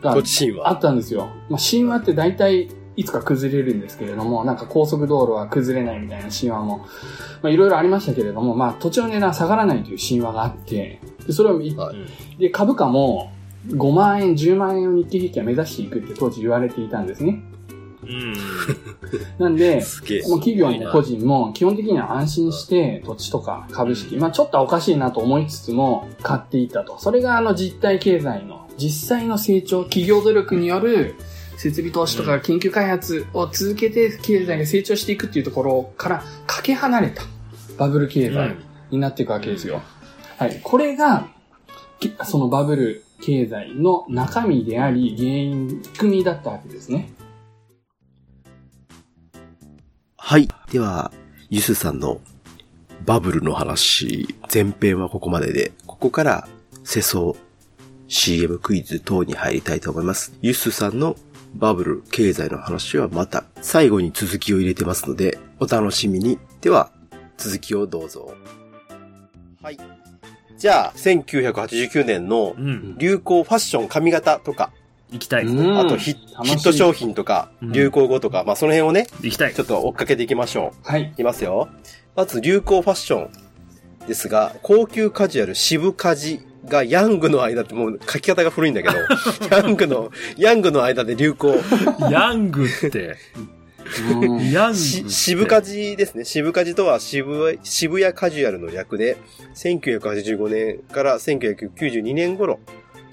[0.00, 0.50] があ話。
[0.74, 1.28] ったんですよ。
[1.48, 6.78] まあ、神話って大体いつか崩れるんですけれども、なんか高速道路は崩れないみたいな神話も、
[7.42, 11.96] まあいろいろありましたけれども、まあ土地の値段は下がらないという神話があって、でそれをい、はい
[12.40, 13.32] で株価も
[13.68, 17.42] 5万円、10万円を日経平均は目指していくって当時言われていたんですね。
[18.08, 18.34] うん。
[19.38, 19.82] なんで。
[20.26, 26.98] もう企業も個人も基本的には安心して土地とか株式、まあちょっとはおかしいなと思いつつも買っていったと。
[26.98, 31.16] それがあの実体経済の実際の成長、企業努力による
[31.56, 37.22] 設備投資とか研究開発を続けて経済が成長していくっていうところからかけ離れた
[37.76, 38.56] バブル経済
[38.90, 39.82] になっていくわけですよ。
[40.38, 40.60] はい。
[40.62, 41.28] これが、
[41.98, 47.12] きそのバブル経済の中身であり、原因、仕組みだったわけですね。
[50.28, 50.46] はい。
[50.70, 51.10] では、
[51.48, 52.20] ゆすさんの
[53.06, 56.48] バブルの話、前編はここまでで、ここから
[56.84, 57.32] 世相、
[58.08, 60.34] CM クイズ等に入りたいと思います。
[60.42, 61.16] ゆすさんの
[61.54, 66.38] バブル経済の話はまた最後に続きを入れてますので、お楽しみに。
[66.60, 66.90] では、
[67.38, 68.34] 続きをどうぞ。
[69.62, 69.78] はい。
[70.58, 72.98] じゃあ、1989年のうん。
[72.98, 74.72] 流行ファッション髪型とか、
[75.10, 75.44] 行きたい。
[75.44, 79.64] うんあとヒット商品とか、うん流行語とか、まあその辺をね、行きたいちょ。
[79.64, 80.88] っと追っかけていきましょう。
[80.88, 81.02] はい。
[81.02, 81.68] いきますよ。
[82.16, 83.30] まず流行ファッション
[84.06, 88.94] ですが、高級カジュアル渋カジがヤングの間ってもう書き方が古いんだけど、
[89.50, 91.54] ヤングの、ヤングの間で流行。
[92.10, 93.16] ヤングって、
[94.12, 94.74] うんヤングって。
[94.74, 96.24] し渋カジですね。
[96.24, 99.16] 渋カジとは渋谷渋谷カジュアルの略で、
[99.54, 102.60] 1985年から1992年頃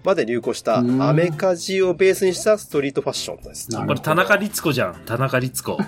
[0.05, 3.67] まで流行したうんアメカジをベースにしたストリートファッションです。
[3.75, 4.95] これ田中律子じゃん。
[5.05, 5.77] 田中律子。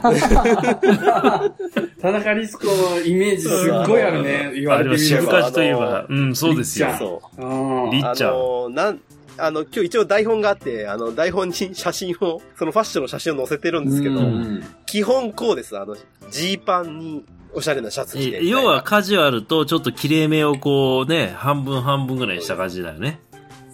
[2.01, 3.51] 田中律子のイメージすっ
[3.87, 4.51] ごいあるね。
[4.55, 5.21] 言わあれてみれば。
[5.21, 6.99] 渋カジといえば、うん、そうですよりっち。
[6.99, 7.41] そう。
[7.45, 8.99] うんりっちゃんあの、なん、
[9.37, 15.77] あの、今日一応台本があって、あの、台本に写真を、そのファッションの写真を載せてるんですけど、うん基本こうです。
[15.77, 15.95] あの、
[16.31, 18.37] ジーパンにおしゃれなシャツ着て。
[18.37, 23.19] え要は、カジュアルとちょっと綺麗めをこうね、半分半分ぐらいにした感じだよね。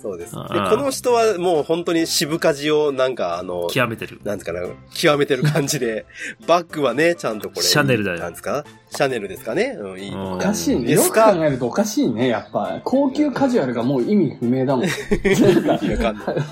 [0.04, 0.34] そうです。
[0.36, 0.46] で、こ
[0.78, 4.20] の人はもう本当に渋カジをなんかあの、極めてる。
[4.26, 4.60] なんですかね、
[4.94, 6.06] 極めてる感じで、
[6.46, 7.62] バッグはね、ちゃんとこれ。
[7.62, 8.66] シャネルだよなんですか？
[8.92, 9.78] シャネルですかね？
[9.80, 10.14] うん、いい。
[10.14, 10.88] うんおかしいね。
[10.88, 12.82] でよくすか考えるとおかしいね、やっぱ。
[12.84, 14.86] 高級カジュアルがもう意味不明だもん。
[14.86, 16.36] なんか意味わかんない。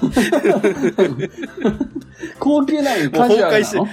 [2.39, 3.87] 高級なのにカジュアルなの？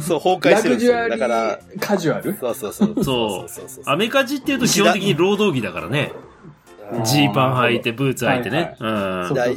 [0.00, 1.08] そう、崩壊ラしてるんですよ。
[1.08, 2.36] だから、ーカジュアル？
[2.40, 2.94] そうそうそう。
[2.94, 6.12] そうそうそうそうアメカジっていうと基本的に労働着だからね。
[7.04, 8.76] ジーパン履いて、ブーツ履いてね。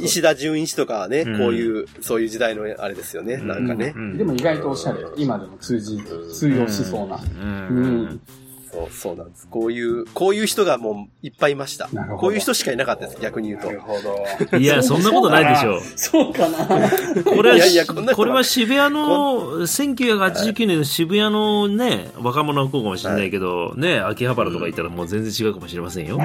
[0.02, 3.36] 石田純一とかはね、うんこういう、そういう時代のあれですよね。
[3.36, 3.92] なんかね。
[3.94, 5.00] うんでも意外とおしゃれ。
[5.16, 5.98] 今でも通じ、
[6.32, 7.16] 通用しそうな。
[7.16, 8.20] ううんん。
[8.70, 9.48] そう、そうなんです。
[9.48, 13.68] こういう、こういう人がもういっぱいいましたこういう人しかいなかったです、逆に言うと。
[13.80, 13.96] ほ
[14.50, 14.58] ど。
[14.58, 15.80] いや、 そんなことないでしょう。
[15.96, 16.58] そうかな。
[17.24, 26.18] これはいやいやこれは渋谷の、1989年の渋谷のね、若者の子かもしれないけど、ね、秋葉原とか行ったらもう全然違うかもしれませんよ。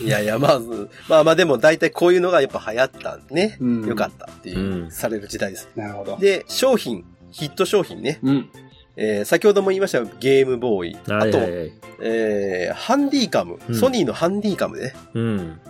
[0.00, 3.56] いやいや、まず、まあまあでも大体こういうのがやっぱ流行ったんね。
[3.60, 5.68] うんよかったっていう、うんされる時代です。
[5.76, 6.16] なるほど。
[6.18, 8.18] で、商品、ヒット商品ね。
[8.22, 8.48] うん。
[8.96, 10.96] えー先ほども言いましたがゲームボーイ。
[10.96, 11.72] あと、はいはいはい。
[12.00, 14.94] えーハンディカム、うんソニーのハンディカムね。
[15.14, 15.60] うん。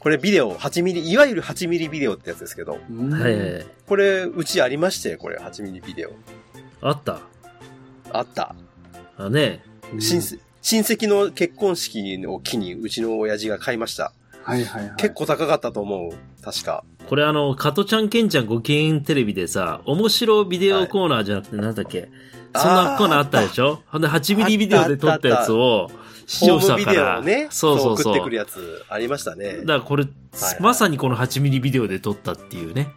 [0.00, 2.82] これビデオ、8ミリ、いわゆる8ミリビデオってやつですけど、はい
[3.12, 3.66] はいはい。
[3.86, 6.10] これ、うちありましてよこれ、8ミリビデオ。
[6.82, 7.20] あった？
[8.12, 8.54] あった。
[9.16, 9.62] あね。
[9.98, 14.12] 親戚親戚の結婚式を機に、うちの親父が買いました。
[14.42, 14.96] はいはいはい。
[14.96, 16.42] 結構高かったと思う。
[16.42, 16.84] 確か。
[17.08, 22.10] これあの、加トちゃん、ケンちゃんご機嫌テレビでさ、面白ビデオコーナーじゃなくてなんだっけ、
[22.56, 23.82] そんなコーナーあったでしょ？
[23.86, 25.90] ほんで8ミリビデオで撮ったやつを
[26.26, 28.12] 視聴者から、をね、そうそうそう。
[28.14, 29.66] 送ってくるやつありましたねだ。
[29.66, 30.12] からこれ、はい
[30.60, 32.88] まさにこの8ミリビデオで撮ったっていうね。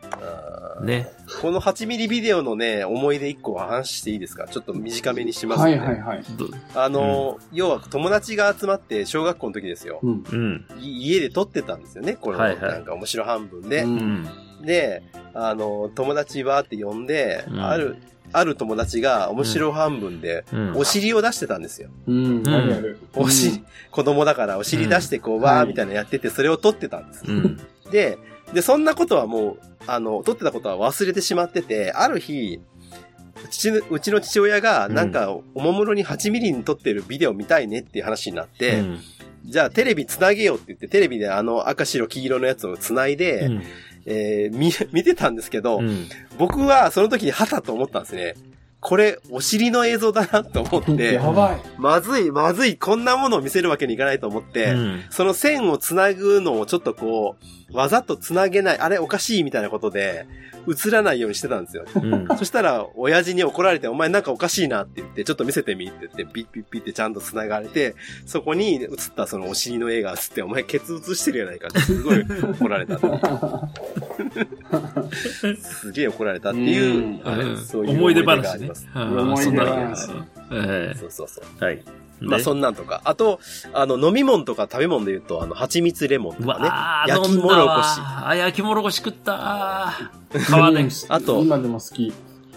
[0.84, 1.08] ね。
[1.42, 4.48] この8ミリビデオのね、思い出1個話していいですか？
[4.48, 5.76] ちょっと短めにしますはね。
[5.76, 6.24] いはいはい。
[6.38, 10.00] どあの、要は友達が集まって小学校の時ですよ。
[10.04, 10.24] うん。
[10.32, 10.66] うん。
[10.80, 12.14] い家で撮ってたんですよね。
[12.16, 13.84] この、はいはいなんか面白半分で。
[13.84, 14.28] ううんん。
[14.66, 15.04] で、
[15.36, 17.98] あの、友達はって呼んで、うんある、
[18.34, 20.78] ある友達が面白半分で、うん。
[20.78, 21.90] お尻を出してたんですよ。
[22.08, 22.44] うん。
[23.14, 27.24] お尻、子供だからお尻出してこう、うんわーみたいなのやってて、それを撮ってたんです。
[27.28, 27.60] うん。
[27.92, 28.18] で、
[28.54, 32.60] で、そんなことはもう、あの、撮ってたことは忘れてしまってて、ある日、
[33.50, 39.00] 父のうちの父親が、なんか、おもむろに8ミリに撮ってるビデオ見たいねっていう話になって、うん
[39.46, 43.64] じゃあテレビつなげようって言って、テレビであの赤白黄色のやつをつないで、うん
[44.08, 46.08] えー見、見てたんですけど、うん。
[46.40, 48.36] 僕はその時にはたと思ったんですね。
[48.80, 51.62] これ、お尻の映像だなと思って や、ばい。
[51.80, 57.36] まずい、まずい、こんなものを見せるわけにいかないと思って、うんその線をつなぐのをちょっとこ
[57.72, 60.26] う、わざとつなげない、あれおかしいみたいなことで、
[60.68, 61.86] 映らないようにしてたんですよ。
[61.96, 62.28] うん。
[62.38, 73.00] そしたら、親父に怒られて、お前なんかおかしいなって言って、ちょっと見せてみって言って、ピッピッピッってちゃんと繋がれて、そこに映ったそのお尻の絵が映って、お前ケツ映してるやないかってすごい怒られた。
[75.62, 78.88] すげえ怒られたっていう、うんはいうんそういう思い出があ話ねります。。
[78.94, 80.10] うん思い出そんな話
[80.52, 81.44] えそうそうそう。
[81.62, 81.84] えはい。
[82.20, 83.02] まあ、でそんなんとか。
[83.04, 83.40] あと、
[83.74, 86.66] あの、飲み物とか食べ物で言うと、あの、蜂蜜レモンとうかね。
[86.68, 88.00] わー、焼き飲んだもろこし。
[88.00, 90.50] わあ、焼きもろこし食ったー。
[90.50, 90.88] 川で。
[91.10, 92.12] あと今でも好き。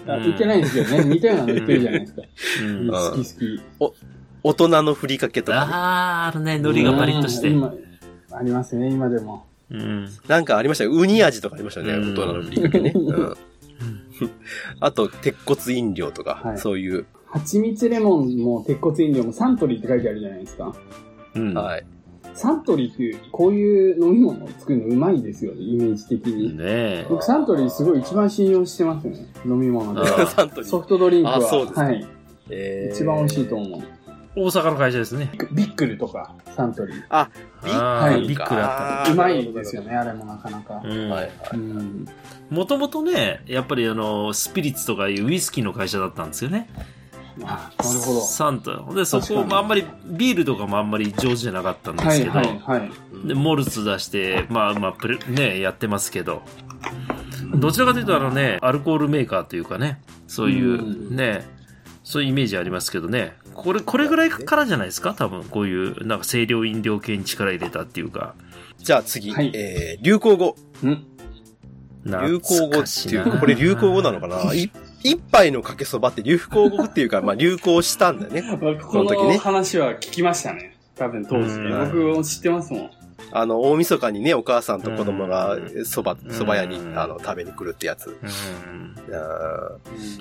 [0.06, 1.04] あうん売ってないんですけどね。
[1.04, 2.22] 似たようなの売ってるじゃないですか。
[2.62, 3.34] うん好き
[3.80, 3.94] 好き。
[4.42, 7.48] 大人のふりかけとかね、あー、あるね、海苔がパリッとして。
[7.48, 7.74] うん今
[8.32, 9.46] ありますね、今でも。
[9.70, 10.08] うん。
[10.28, 10.92] なんかありましたよ。
[10.92, 11.92] ウニ味とかありましたよね。
[11.94, 12.92] うん大人のふりかけね。
[12.96, 13.34] うん
[14.80, 17.06] あと、鉄骨飲料とか、はいそういう。
[17.26, 20.74] 蜂蜜レモンも鉄骨飲料もサントリーって書いてあるじゃないですか。
[21.34, 21.54] うん。
[21.54, 21.86] はい。
[22.34, 26.56] サントリーっていう、こういう飲み物を作るのうまいですよね、イメージ的に。
[26.56, 27.06] ねえ。
[27.08, 30.06] 僕サントリーすごい一番信用してますよね、飲み物で。
[30.26, 30.64] サントリー。
[30.64, 31.36] ソフトドリンクは。
[31.36, 32.06] あそうですかはい。
[32.50, 33.80] えー一番美味しいと思う。
[34.36, 35.30] 大阪の会社ですね。
[35.52, 37.02] ビックルとか、サントリー。
[37.10, 37.30] あ
[37.68, 38.48] はいービッグだっ
[39.02, 40.88] あーうまいですよね、あれもなかなかた。。
[40.88, 41.10] うん。
[41.10, 41.30] はいはい。
[41.54, 42.06] うん。
[42.50, 46.68] もともとね、やっぱりあの、スピリッツとかいうウイスキーの会社だったんですよね。
[47.44, 48.20] あなるほど。
[48.20, 48.92] サント。
[48.94, 53.28] で、そこもあんまり、ビールとかもあんまり上手じゃなかったんではいすけど、はいはい。
[53.28, 56.42] で、モルツ出して、まあまあ、プレ、ね、やってますけど、
[57.54, 61.46] どちらかというとあのね、アルコールメーカーというかね、そういううね、
[62.04, 65.14] そういうイメージありますけどね、これ、これぐらいからじゃないですか？
[65.14, 68.34] 多分、こういう、なんか清涼飲料系に力入れたっていうか。
[68.78, 70.56] じゃあ次、はいえー、流行語。
[70.84, 71.04] ん
[72.06, 74.38] 流行語っていうか、これ流行語なのかな？
[75.02, 78.58] 一杯のかけそばって流行語っていうか、 まあ流行したんだよね。
[78.82, 80.76] この時ねの話は聞きましたね。
[80.96, 81.48] 多分当時。
[81.54, 82.90] うん僕も知ってますもん。
[83.32, 88.16] あの、大晦日にね、お母さんと子供がうんそば、うんそば屋に、あの、食べに来るってやつ。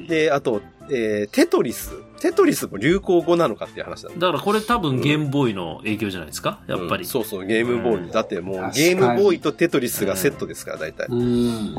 [0.08, 1.93] で、あと、えー、テトリス。
[2.19, 4.28] テトリスも流行語なのかっていう話なんだ。
[4.28, 6.60] だからこれ多分ゲームボーイの影響じゃないですか？
[6.67, 7.04] やっぱり。
[7.04, 7.95] うんそうそう、ゲームボーイ。
[7.95, 11.08] うんだってもうゲームボーイとテトリスがセットですから、大体。
[11.10, 11.19] うん。
[11.19, 11.76] うん。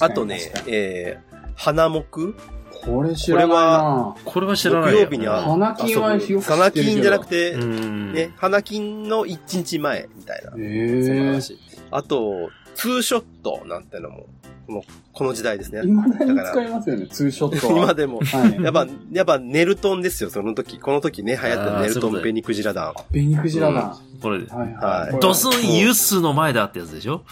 [0.00, 2.34] あとねえー、花木
[2.84, 4.98] これ知らないなこれは知らないよ。
[4.98, 8.12] 木曜日にあ花金はよく知ってるけど花金じゃなくて、うん。
[8.12, 10.50] ね、花金の1日前みたいな。
[10.52, 11.02] へえ。
[11.04, 11.58] その話。
[11.90, 14.26] あと、ツーショットなんてのも、
[14.66, 15.80] この、この時代ですね。
[15.82, 17.72] 未だに使いますよね、ツーショットは。
[17.84, 18.20] 今でも。
[18.20, 18.62] はい。
[18.62, 20.78] やっぱ、やっぱネルトンですよ、その時。
[20.78, 22.94] この時ね、流行ったネルトンベニクジラ団。
[23.10, 23.96] ベニクジラだ。
[24.22, 25.20] これ、はいははいい。
[25.20, 27.22] ドスンユッスの前だってやつでしょ？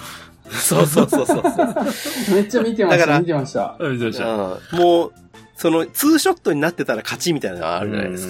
[0.52, 2.34] そうそうそうそうそう。
[2.34, 3.76] めっちゃ見てました、だから見てました。
[3.80, 4.24] 見てました。
[4.26, 5.12] うんもう、
[5.56, 8.28] その、ツーショットになってたら勝ちみたいなのがあるじゃないです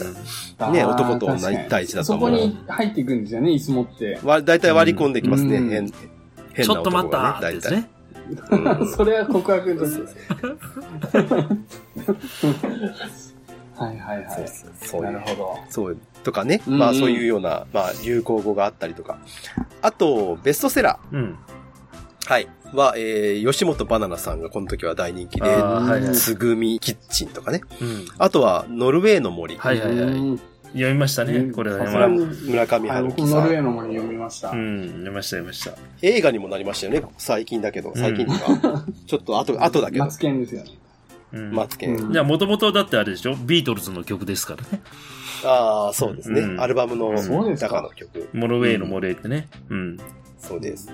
[0.56, 0.70] か。
[0.70, 4.20] ねあー男と女確かに一対一だとそ思うこに入っていくんですよね、椅子持って。
[4.22, 5.56] わ、大体割り込んできますね。
[5.56, 5.92] うん変、
[6.52, 7.56] 変ちょっと待ったがね、大体。
[7.56, 7.90] ーってやつね。
[8.50, 10.16] うんそれは告白の時です。
[13.76, 14.48] はいはいはそうい。
[14.48, 15.58] そうそういうなるほど。
[15.68, 16.62] そう、とかね。
[16.66, 19.18] うんうんまあそういうような、まあ流行語があったりとか。
[19.82, 21.36] あと、ベストセラうん。
[22.26, 22.32] ー。
[22.32, 22.48] はい。
[22.74, 27.60] は、えー、吉本バナナさんがこの時は大人気で、あーはいはいつぐみキッチンとかね。
[27.80, 28.04] うん。
[28.18, 29.56] あとは、ノルウェーの森。
[29.56, 29.98] はいはいはい。
[30.12, 30.40] うん
[30.72, 31.84] 読みましたね、これはね。
[31.86, 32.16] さすがに
[32.50, 33.64] 村上はい、春樹さ僕もノルウェーん。
[33.64, 34.50] の森読みました。
[34.50, 35.72] うん、読みました読みました。
[36.02, 37.08] 映画にもなりましたよね。
[37.16, 38.84] 最近だけど、最近とか。
[39.06, 40.10] ちょっと後、後だけどマ。
[40.10, 40.70] ツケンですよね。
[41.32, 41.52] うん。
[41.54, 41.96] マツケン。
[41.96, 43.36] うんじゃあ、もともとだってあれでしょ？
[43.36, 44.82] ビートルズの曲ですからね。
[45.44, 46.40] ああ、そうですね。
[46.40, 47.12] うんアルバムの
[47.56, 48.28] 中の曲。
[48.34, 49.48] モロウェイのモレーってね。
[49.70, 49.96] うん。
[50.38, 50.90] そうです。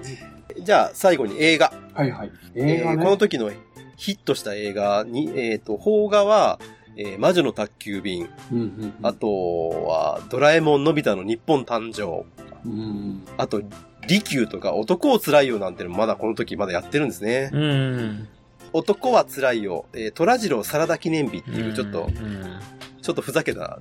[0.60, 1.72] じゃあ、最後に映画。
[1.94, 2.32] はいはい。
[2.54, 3.04] 映画えーね。
[3.04, 3.50] この時の
[3.96, 6.58] ヒットした映画に、えっ、と、邦画は、
[6.96, 8.28] えー魔女の宅急便。
[8.52, 12.24] うんうんあとは、ドラえもんのび太の日本誕生。
[12.64, 13.22] うん。
[13.38, 13.62] あと、
[14.06, 17.50] 利休とか男を辛いよなんてのもまだこの時まだやってるんですね。
[17.52, 18.28] うん。
[18.72, 19.86] 男は辛いよ。
[19.92, 22.60] えー、虎次郎サラダ記念日っていうちょっと、うん
[23.02, 23.80] ちょっとふざけた、あ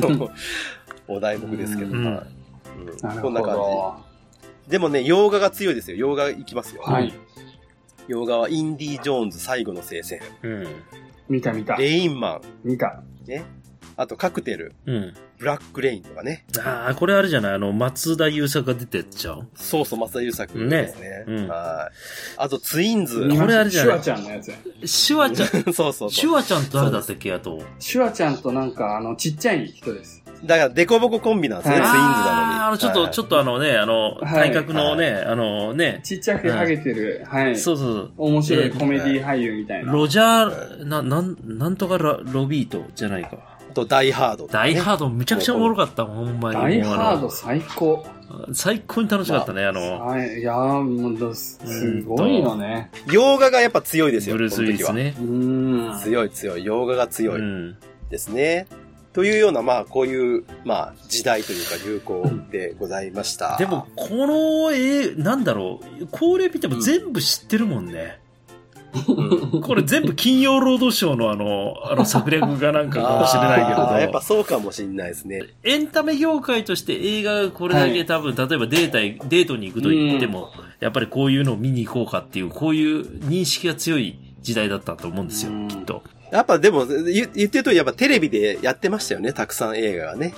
[0.00, 0.28] の、
[1.06, 2.26] お題目ですけど、うんはい
[3.12, 3.94] うんこんな感ど。
[4.02, 4.07] じ。
[4.68, 5.96] でもね、洋画が強いですよ。
[5.96, 6.82] 洋画いきますよ。
[6.82, 7.12] はい。
[8.06, 10.20] 洋画はインディ・ジョーンズ最後の聖戦。
[10.42, 10.66] うん。
[11.28, 11.76] 見た見た。
[11.76, 12.40] レインマン。
[12.64, 13.02] 見た。
[13.26, 13.44] ね。
[13.96, 14.74] あと、カクテル。
[14.86, 15.14] うん。
[15.38, 16.44] ブラックレインとかね。
[16.64, 17.52] ああ、これあれじゃない？
[17.54, 19.48] あの、松田優作が出てっちゃう？
[19.54, 21.02] そうそう、松田優作ですね。
[21.02, 21.94] ねうんはい。
[22.38, 23.28] あと、ツインズ。
[23.28, 24.02] これあれじゃない？
[24.02, 24.52] シュワちゃんのやつ。
[24.84, 26.10] シュワちゃん、 そうそうそう。
[26.10, 27.32] シュワちゃんと誰だったっけ？
[27.32, 27.62] あと。
[27.78, 30.17] シュワちゃんとなんか、あの、ちっちゃい人です。
[30.44, 32.78] だから、デコボココンビなんですね、はいツインズなのに。
[32.78, 37.56] ちょっと、はいちょっとあのね、あの、はい体格のね、あのね、ちっちゃくハゲてる、はい。
[37.56, 39.92] そうそう面白いコメディ俳優みたいな。
[39.92, 43.38] ロジャー、な、なん、なんとかロロビートじゃないか。
[43.70, 46.60] あと、ダイハード、ダイハードめちゃくちゃおもろかった、ほんまに。
[46.60, 48.06] ダイハード最高。
[48.52, 50.40] 最高に楽しかったね、あの、はい。
[50.40, 52.90] いやー、もうどす、すごいよね。
[53.10, 55.22] 洋画がやっぱ強いですよ、ブルース・ウィリスねう。
[55.22, 56.00] ーん。
[56.00, 56.64] 強い強い。
[56.64, 57.76] 洋画が強いうん。
[58.10, 58.66] ですね。
[59.12, 63.56] というような、まあ、こういう、まあ、時代というか流行でございました。
[63.56, 68.20] でも、この絵、なんだろう、これ見ても全部知ってるもんね。
[69.06, 75.42] うん、これ全部金曜ロードショーのあの、あの策略がなんかかもしれないけあーやっぱそうかもしれないですね。
[75.62, 80.50] エンタメ業界として映画がこれだはいけ多分、例えばデータへ、デートに行くと言っても、
[80.80, 86.02] やっぱりこういうのを見に行こうかっていう、こういう認識が強い時代だったと思うんですようん、きっと。
[86.30, 90.34] やっぱでも、言言ってる通り、やっぱテレビでやってましたよね、たくさん映画がね。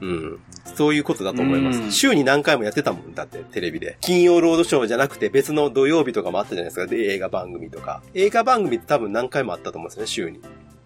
[0.00, 0.08] うん。
[0.08, 0.38] うん。
[0.74, 1.92] そういうことだと思いまうんす。
[1.92, 3.98] 週に何回もやってたもん、だって、テレビで。
[4.00, 8.02] 金曜ロードショーじゃなくて別の土曜日とかもあったじゃないですか、で映画番組とか。
[8.14, 10.40] 映画番組って多分何回もあったと思うんですよね、週に。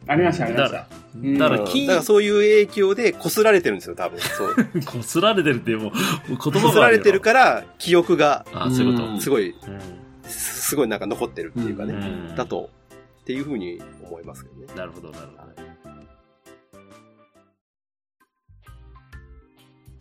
[0.07, 0.87] ありました、ありましだた。
[1.17, 2.35] うんうんだから金だからそういう
[2.65, 4.19] 影響で擦られてるんですよ、多分。
[4.19, 4.57] そう。
[4.87, 5.93] こすられてるってもう、
[6.29, 8.65] 言葉が擦られてるから、記憶が、ら。
[8.65, 9.59] あ、そういうこうんすごい、と。
[10.29, 11.93] すごいなんか残ってるっていうかね。
[11.93, 12.71] うんだと、
[13.23, 14.67] っていうふうに思いますけどね。
[14.75, 15.43] なるほど、なるほど。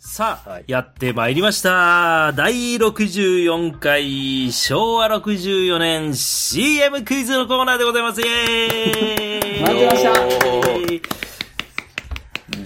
[0.04, 2.34] さあ、はいやってまいりました。
[2.34, 8.22] 第64回昭和64年 CM クイズのコーナーでございます。
[8.22, 10.12] イェーイ待ってました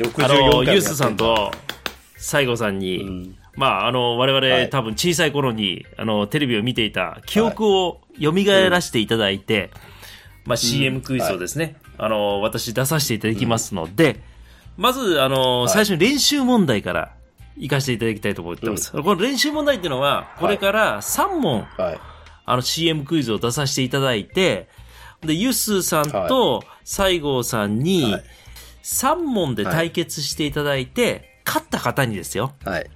[0.04, 1.52] 64あの、ユースさん、と
[2.16, 8.32] 西郷さんに、うんまあ、あの、我々、はい多分小さい頃に、あの、テレビを見ていた記憶を蘇
[8.70, 9.72] らせていただいて、
[10.46, 14.22] まあ、CM クイズをですね、あの、私出させていただきますので、
[14.78, 15.70] まず、あの、はい。
[15.70, 17.14] 最初に練習問題から
[17.58, 18.92] 行かせていただきたいと思ってます。
[18.92, 22.00] この練習問題っていうのは、これから3問、はい。
[22.48, 24.70] あの CM クイズを出させていただいて、
[25.22, 28.24] で、ユッスーさんと西郷さんにはい、
[28.84, 32.54] 3問で対決していただいて、勝った方にですよ。
[32.64, 32.90] はい。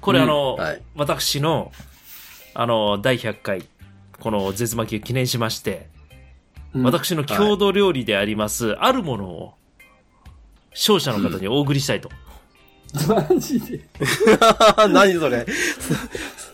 [0.00, 0.82] これあの、はい。
[0.94, 1.72] 私の、
[2.54, 3.64] あの、第100回、
[4.20, 5.91] この絶巻きを記念しまして、うん
[6.74, 9.54] 私の郷土料理であります、あるものを、
[10.70, 12.08] 勝者の方にお送りしたいと。
[13.08, 13.80] マジで？
[14.90, 15.46] 何それ？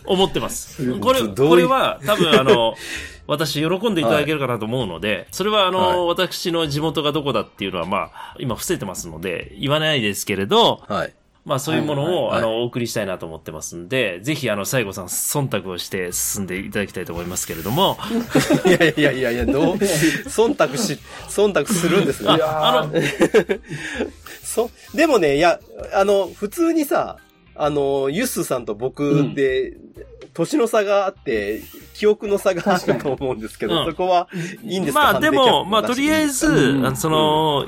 [0.05, 0.99] 思ってます。
[0.99, 2.75] これ、これは多分あの、
[3.27, 6.07] 私喜んでいただけるかなと思うので、それはあの、はい。
[6.07, 11.13] 私の地元がどこだっていうのはまあ、今伏せてますので、言わないですけれど、はい。
[11.49, 17.97] まあそういうものを、あの、お送りしたいなと思ってますんで、ぜひあの、西郷さん、忖度をして進んでいただきたいと思いますけれども、
[18.65, 19.75] いやいやいやいや、どう、
[20.29, 22.35] 忖度し、忖度するんですね。
[22.35, 22.93] いやあの、
[24.43, 25.59] そ、でもね、いや、
[25.93, 27.17] あの、普通にさ、
[27.55, 29.73] あの、ユッスさんと僕で、
[30.33, 31.61] 年の差があって、
[31.95, 33.89] 記憶の差があると思うんですけど、うん。
[33.89, 34.27] そこは
[34.63, 35.13] いいんですか？
[35.13, 36.85] まあでも、まあとりあえず、うん。
[36.85, 37.65] あのその、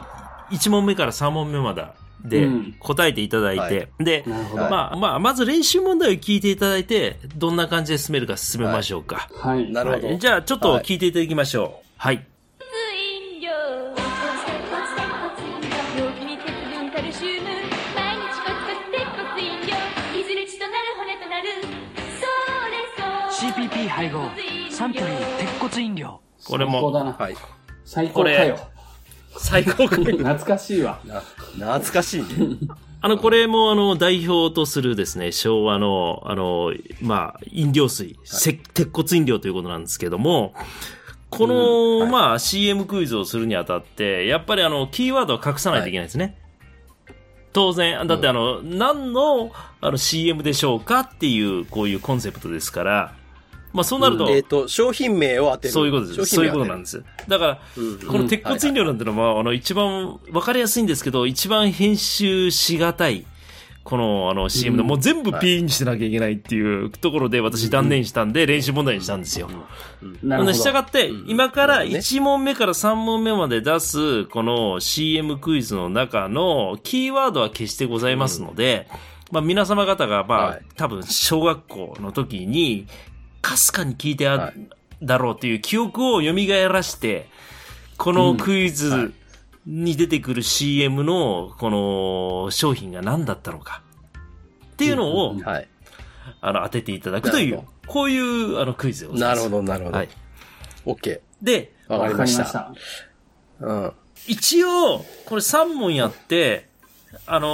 [0.51, 1.83] 1問目から3問目まで
[2.23, 4.61] でうん答えていただいて、で、なるほど。
[4.63, 9.29] はいまあ、まあ、まず練習問題を聞いていただいて、どんな感じで進めるか進めましょうか。
[9.33, 9.71] はい。
[9.71, 10.07] なるほど。
[10.07, 11.85] はいじゃあ、ちょっと聞いていただきましょう。
[11.97, 12.25] はい。
[23.41, 24.29] CPP 配合
[24.69, 27.13] サントリー鉄骨飲料これも、最高だな。
[27.13, 27.35] はい。
[27.85, 28.59] 最高かよ。
[29.37, 30.03] 最高回。
[30.17, 30.99] 懐かしいわ。
[31.05, 31.21] な、
[31.75, 32.27] 懐かしいね。
[33.03, 36.71] あの、これも、あの、代表とするですね、昭和の、あの、
[37.01, 40.53] まあ、飲料水、せ鉄骨飲料ということなんですけども、
[41.31, 46.37] この、まあ、CM クイズをするにあたって、やっぱりあの、キーワードは隠さないといけないですね。
[47.53, 49.51] 当然、だってあの、何の
[49.81, 53.13] あの CM でしょうかっていう、こういうコンセプトですから、
[53.73, 55.73] まあそうなると、えっ、と、商品名を当てる。
[55.73, 56.25] そういうことです。
[56.25, 57.03] そういうことなんでです。
[57.27, 57.99] だから、うん。
[57.99, 63.25] この鉄骨飲料なんてのは、あの、一番わかりやすいんですけど、一番編集しがたい、
[63.83, 69.49] この、あの、CM の、もう全部はい P にしてなきゃいけないっていうところで私断念したんで、練習問題にしたんですよ。
[70.21, 70.53] なるほど。
[70.53, 71.99] したがって、今からなるほどね。
[71.99, 78.87] 1問目から3問目まで出す、この CM クイズの中のキーワードは決してございますので、
[79.31, 80.61] まあ皆様方が、まあ、はい。
[80.75, 82.85] 多分小学校の時に、
[83.41, 84.53] かすかに聞いてあ、はい
[85.03, 86.33] だろうっていう記憶を蘇
[86.69, 87.27] らして、
[87.97, 89.13] このクイはいズ
[89.65, 91.69] に出てくる CM の、こ
[92.45, 93.81] の商品が何だったのか。
[94.73, 95.67] っていうのを、はい。
[96.41, 99.41] あの、当てていただくというこういう、あの、クイズでございます。
[99.41, 99.97] なるほど、なるほど。
[99.97, 100.09] はい。
[100.85, 101.93] オッケで、ー。
[101.93, 102.73] わかりました。
[103.59, 103.93] うん。
[104.27, 106.69] 一応、これ3問やって、
[107.25, 107.47] あの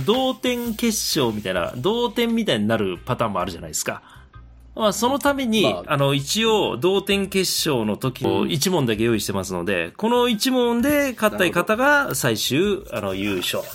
[0.00, 4.17] ー同点決勝みたいな、同点みたいになるパターンもあるじゃないですか。
[4.78, 5.94] まあ、そのために、まあ。
[5.94, 13.72] あ、の、一応、同点決勝の時の1問だけ用意してますので、この1問で勝った方が最終、あの、優勝という、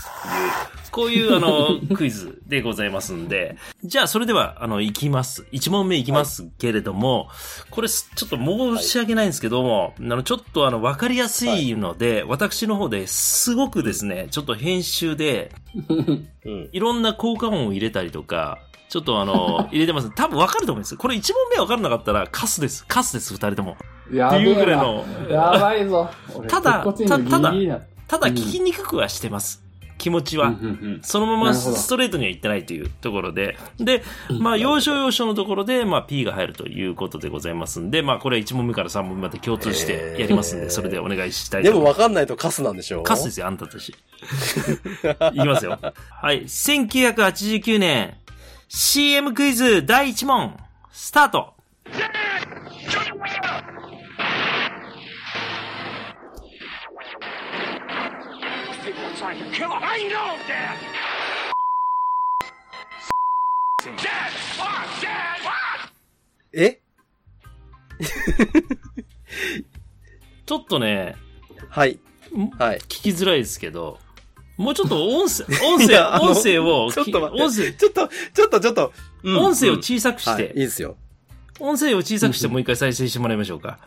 [0.91, 5.45] こういう、あの、 クイズでございますんで、じゃあ、それでは、あの、いきます。
[5.51, 7.27] 1問目いきますけれども、
[7.69, 15.51] これ、ちょっと申し訳ないんですけども、あの、ちょっと、あの、わかりやすいので、私の方ですごくですね、ちょっと編集で、
[15.89, 16.69] うん。
[16.71, 18.59] いろんな効果音を入れたりとか、
[18.93, 20.11] ちょっとあの、 入れてます。
[20.11, 22.85] 多分わかると思うんですこれ1問目わからなかったら、カスです。
[22.87, 23.75] カスです、二人とも。
[24.11, 26.07] やっていうぐらいのやばいぞ。
[26.35, 29.63] 俺 ただ鉄骨飲料ギリギリだただ、聞きにくくはしてます。
[29.97, 30.49] 気持ちは。
[30.49, 30.67] うんうんう
[30.97, 33.57] んそのままストレートには行ってないというところで。
[33.79, 34.03] で、
[34.39, 41.85] まあ、要所要所のところで、まあ、P が入るということでございますんで、まあ、これは1問目から3問目まで共通してやりますんで、それでお願いしたいとでも。
[41.85, 43.89] 分かんないとカスなんでしょうカスですよ、あんたたち。
[45.33, 45.79] いきますよ。
[45.81, 46.43] はい。
[46.43, 48.15] 1989年、
[48.75, 50.57] CM クイズ第1問、
[50.91, 51.53] スタート。
[66.51, 66.79] え？
[70.47, 71.15] ちょっとね、
[71.69, 71.99] はい。
[72.35, 72.49] ん？
[72.57, 72.79] はい。
[72.79, 73.99] 聞きづらいですけど、
[74.57, 77.43] もうちょっと音声、音声、音声を、ちょっと待って。
[77.43, 78.93] 音声、ちょっと、ちょっと、ちょっと。
[79.23, 80.95] うん音声を小さくしはい、いですよ。
[81.59, 83.79] 音声を小さくしてもう一回再生してもらいましょうか。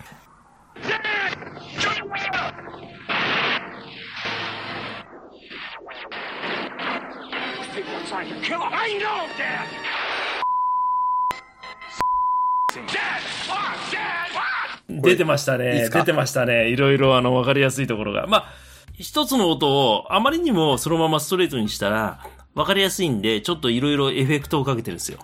[14.88, 15.88] 出てましたね。
[15.92, 16.70] 出てましたね。
[16.70, 18.26] いろいろあの、わかりやすいところが。
[18.26, 18.65] まあ、
[18.98, 22.20] 一つの音をあまりにもそのままストレートにしたら、
[22.54, 25.18] わかりやすいんで、ちょっといろいろエフェクトをかけてるんですよ。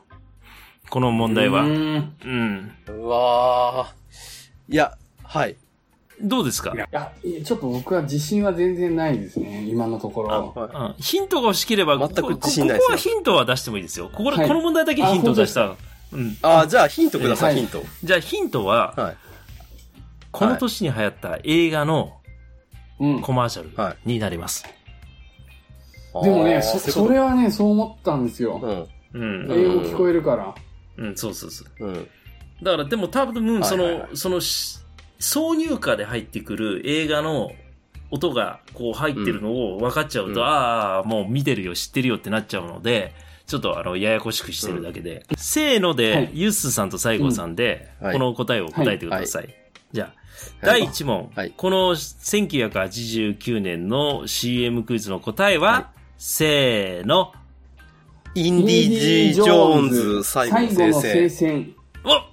[0.91, 1.63] この問題は。
[1.63, 1.97] ううん。
[1.97, 4.73] んうわー。
[4.73, 5.57] いや、はい。
[6.21, 6.73] どうですか？
[6.75, 7.13] いや、
[7.45, 10.55] ちょっと僕は自信は全然ないですね、今のところ。
[10.55, 14.11] うんヒントが欲しければ、全くここ自信ないですよここはヒントは出してもいいですよ。
[14.13, 15.75] ここで、はいこの問題だけヒント出した。
[16.13, 16.37] うん。
[16.43, 17.83] あーじゃあヒントください、はいヒント。
[18.05, 19.17] じゃあヒントは、はい。
[20.31, 22.22] この年に流行った映画のうん。
[22.99, 24.65] コマーシャルはになります。
[26.23, 28.59] でもね、あーそ、ういうこそれはね、そう思ったんですよ。
[28.61, 29.49] とうん。
[29.51, 30.55] 英語聞こえるから。
[30.99, 31.87] うん、そうそうそう。
[31.87, 31.95] うん。
[31.95, 32.09] うん。
[32.63, 34.79] だから、でも多分、その、はいはいはいそのし、
[35.21, 37.53] 挿入歌で入ってくる映画の
[38.11, 43.15] 音がこう入ってるのを分かっちゃうと、うんああ、もう見てるよ、知ってるよってなっちゃうので、
[43.47, 45.25] ちょっとあの、ややこしくしてるだけで。
[45.37, 49.55] せーので、はいユッスさんと西郷さんで、うんはいこの答えを答えてください。
[49.93, 50.17] じゃあ、はい
[50.61, 57.33] 第1問、はいこの1989年の CM クイズの答えは、はいせーの、
[58.37, 61.49] インディ・ジー・ジョーンズ、最後の最後の聖聖戦。
[61.49, 61.75] 戦。
[62.05, 62.33] お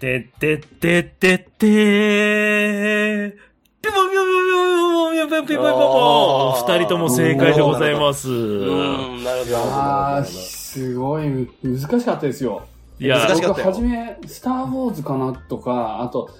[0.00, 3.32] てってってってってー。
[3.82, 8.30] ピポピポピポピポピポピポピポあー二人とも正解でございます。
[8.30, 9.58] うん、なるほど。
[9.58, 12.66] あー、なるほどすごい難しかったですよ。
[13.02, 16.30] いや難しかった初め、スター・ウォーズかなとか、あと、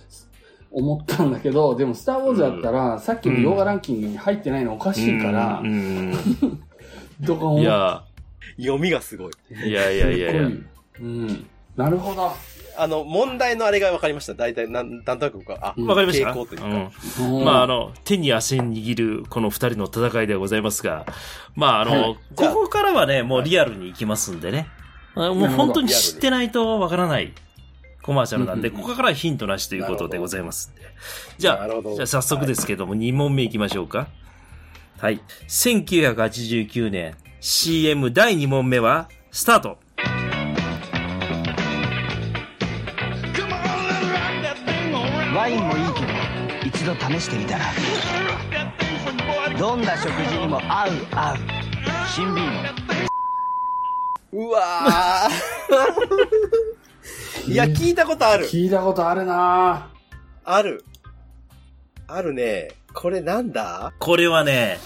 [0.70, 6.14] 思ったんだけど、でも、スター・ウォーズだったら、さっきの洋画ランキングに入ってないのおかしいからう、ん
[7.26, 8.02] とか思っいや、
[8.58, 9.32] 読みがすごい。
[9.68, 10.42] いやいやいやいや。
[11.00, 11.46] うん。
[11.76, 12.32] なるほど。
[12.78, 14.32] あの、問題のあれが分かりました。
[14.32, 16.30] 大体、なん、なんとなく僕は、あ、わかりました？
[16.30, 16.66] 傾向というか。
[16.66, 21.04] うんうんまあ、あの、手に汗握るこの二人の戦いではございますが、
[21.54, 24.68] まあ、あの、はいここからはね、もうリアルに行きますんでね。
[25.14, 27.32] あもう本当に知ってないとわからない
[28.02, 30.82] コマーシャルなんで、ここからはヒントなしということでございますんで。
[31.38, 34.08] じゃあ、じゃあ早速ですけども、2問目行きましょうか。
[34.98, 35.20] はい。
[35.48, 39.78] 1989年 CM 第2問目は、スタート。
[45.34, 46.12] ワインもいいけど
[46.66, 47.64] 一度試してみたら
[49.58, 51.36] どんな食事にも合う合う
[52.06, 53.11] 新ビーム
[54.32, 58.46] うわー いや、聞いたことある。
[58.46, 59.88] 聞いたことあるな
[60.44, 60.84] ある。
[62.06, 62.70] あるね。
[62.94, 63.92] これなんだ？
[63.98, 64.78] これはね、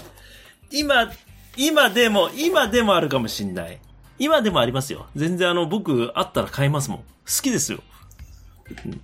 [0.71, 1.11] 今、
[1.55, 3.79] 今でも、今でもあるかもしんない。
[4.19, 5.05] 今でもありますよ。
[5.15, 6.99] 全然あの、僕、あったら買いますもん。
[6.99, 7.03] 好
[7.41, 7.79] きですよ。
[8.85, 9.01] うん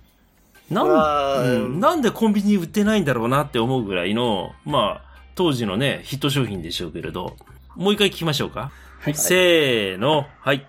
[0.70, 7.36] なん,、うんなんでコンビニに売ってないんだろうなって思うぐらいの、まあ、当時のね、ヒット商品でしょうけれど、
[7.76, 8.72] もう一回聞きましょうか。
[9.04, 10.66] はいせーの、はい。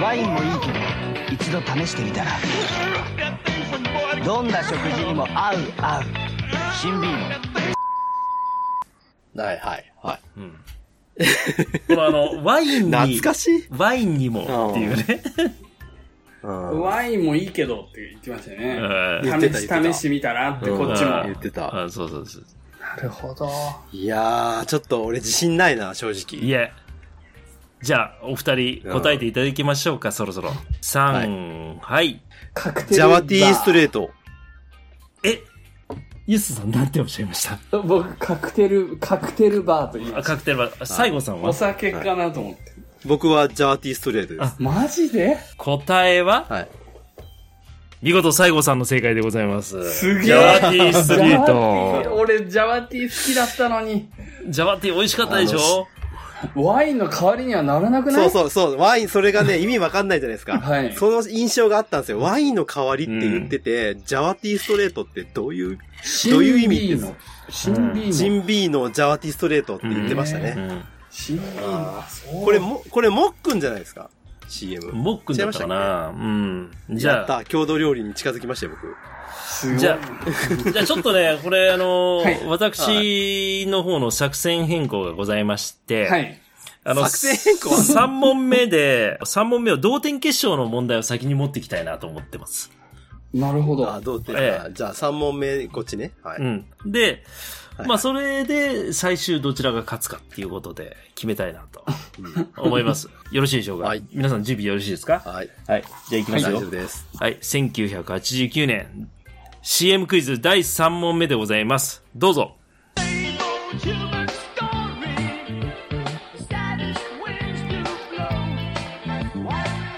[0.00, 2.30] ワインもいいけど一度試してみたら
[4.24, 6.02] どんな食事にも合う合う
[6.80, 7.10] 新ビー
[9.34, 10.20] ムはいはいはい。
[10.36, 10.54] うん。
[11.88, 15.22] このあの、ワインに、懐かしいワインにもっていうね。
[16.44, 18.60] うんワインもいいけどって言ってましたよ
[19.22, 19.50] ね。
[19.50, 21.10] 試し試してみたらってうんこっちも。
[21.10, 21.84] うん言ってた。
[21.84, 22.44] あそうそうそう。
[22.80, 23.48] なるほど。
[23.92, 26.46] いやー、ちょっと俺自信ないな、正直。
[26.46, 26.70] いえ。
[27.80, 30.50] じゃあ、お二人答えていただきましょうか、そろそろ。
[30.82, 32.20] 3、はい。
[32.52, 34.10] カクテルジャワティーストレレート。
[35.22, 35.42] え、
[36.26, 37.78] ユスさんなんておっしゃいました？
[37.78, 40.32] 僕、カクテル、カクテルバーと言いあました。
[40.32, 42.73] カクテルは、西郷さんおは酒かなと思って。
[43.04, 44.54] 僕はジャワティーストレートです。
[44.58, 45.36] マジで？
[45.56, 46.68] 答えは、はい。
[48.02, 49.90] 見事西郷さんの正解でございます。
[49.90, 52.14] すげえジャワティーストリート。
[52.16, 54.08] 俺、ジャワティー好きだったのに。
[54.48, 55.86] ジャワティー美味しかったでしょ？
[56.54, 58.30] ワインの代わりにはならなくない？
[58.30, 58.78] そうそうそう。
[58.78, 60.60] ワイン、それがね、意味わかんないじゃないですか。
[60.60, 62.20] はいその印象があったんですよ。
[62.20, 65.78] ワインの代わりって言ってて、ジャワティーストレートってどういう、
[66.30, 66.88] どういう意味？
[66.88, 67.06] です
[67.48, 67.92] 新ビーの。
[67.94, 68.12] 新ビーの。
[68.12, 70.54] ジンビーのジャワティーストレートって言ってましたね。
[70.56, 70.84] うん。
[71.14, 72.00] 新ビーの。
[72.00, 74.10] あそうこれも、これもっくんじゃないですか
[74.48, 74.92] ?CM。
[74.92, 76.72] もっくんだったかなうん。
[76.90, 77.44] じゃあ、やった。
[77.44, 78.72] 郷土料理に近づきましたよ、
[79.62, 79.78] 僕。
[79.78, 79.98] じゃあ、
[80.72, 86.40] じゃあちょっとね、これあの、はい私の方の作戦変更がございまして、はい。
[86.82, 87.70] あの、作戦変更？
[87.70, 92.70] は3問目で、3問目を同点決勝の問題を先に持っていきたいなと思ってます。
[93.32, 93.92] なるほど。
[93.92, 96.12] あ、どうって、ええあじゃあ3問目、こっちね。
[96.22, 96.38] はい。
[96.40, 96.66] うん。
[96.86, 97.24] で、
[97.76, 101.84] はいまあそれで最終どちらが勝つかっていうことで決めたいなと
[102.56, 103.08] 思います。
[103.32, 105.20] よろしいでしょうか、はい皆さん準備よろしいですか？
[105.24, 105.50] はい。
[105.66, 105.84] はい。
[106.08, 106.50] じゃあ行きますよ。
[106.50, 107.06] 大丈夫です。
[107.18, 109.08] はい、1989年
[109.62, 112.04] CM クイズ第3問目でございます。
[112.14, 112.56] どうぞ。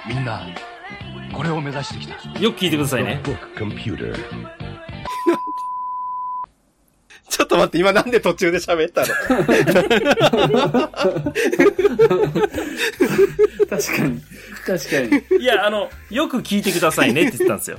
[0.08, 0.46] みんな
[1.32, 3.20] これを目指してきたよく聞いてくださいね。
[7.36, 9.08] ちょっと待って、今なんで途中で喋ったの？
[13.68, 14.22] 確かに。
[14.66, 17.78] 確かいや、あの、よく聞いてくださいねって言ったんですよ。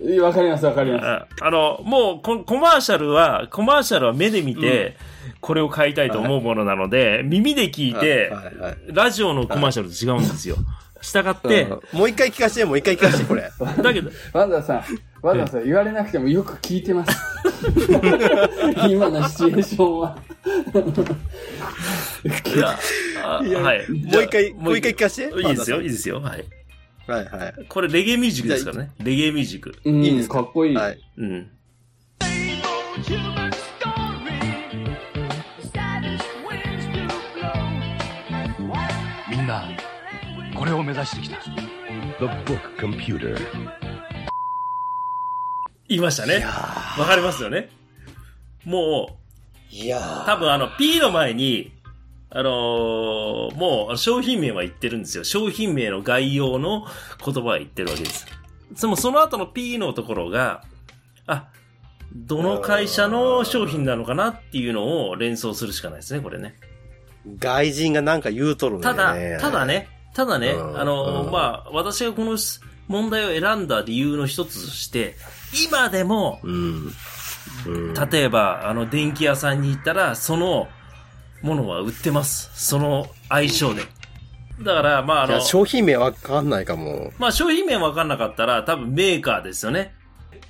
[0.00, 0.18] に。
[0.18, 1.06] わかります、わかります。
[1.06, 4.96] ああの、もうコ、コマーシャルは、コマーシャルは目で見て、
[5.40, 10.56] これを買いたいと思うものなので、耳で聞いて、はいはいはいラジオのコマーシャルと違うんですよ。
[11.06, 13.48] したがって、うんもう一回聞かせて、もう一回聞かせて、これ。
[13.82, 14.84] だけど、ワンダさん、
[15.22, 17.16] ワンダさん、言われなくてもよく聞いてます。
[18.90, 20.18] 今のシチュエーションは。
[22.26, 22.76] いや、
[23.24, 23.88] あいやはい。
[23.88, 25.40] もう一回、もう一回聞かせて。
[25.40, 25.90] いいですよ、いいい。
[25.90, 26.20] ですよ。
[26.20, 26.44] はい。
[27.06, 27.54] はいはい。
[27.68, 28.90] これレゲエミュージックですからね。
[28.98, 29.76] レゲエミュージック。
[29.84, 30.74] うん、いいですかかっこいい。
[30.74, 30.98] はい。
[31.18, 31.48] うん。
[40.66, 41.40] れを目指してきた
[42.18, 43.38] The book computer.
[45.88, 46.44] 言いましたね。
[46.98, 47.70] わかりますよね。
[48.64, 49.18] も
[49.70, 51.72] いやう、多分あの、P の前に、
[52.30, 55.24] あのーもう商品名は言ってるんですよ。
[55.24, 56.84] 商品名の概要の
[57.24, 58.26] 言葉は言ってるわけです。
[58.80, 60.64] でもその後の P のところが、
[61.26, 61.48] あ、
[62.14, 66.56] どの会社の商品なのかなっていうのを連想するしかないですね、これね。
[67.38, 69.30] 外人がなんか言うとるんだたよね。
[69.34, 69.66] だ、ただ。
[69.66, 72.38] ね、ただね、うんあの、うんまあ、私がこの
[72.88, 75.14] 問題を選んだ理由の一つとして、
[75.68, 76.40] 今でも。
[78.10, 80.68] 例えば、あの、電気屋さんに行ったら、その
[81.42, 82.50] ものは売ってます。
[82.54, 83.82] その相性で。
[84.62, 87.12] だから、まあ、あの商品名わかんないかも。
[87.18, 89.92] まあ、商品名わかんなかったら、多分メーカーですよね。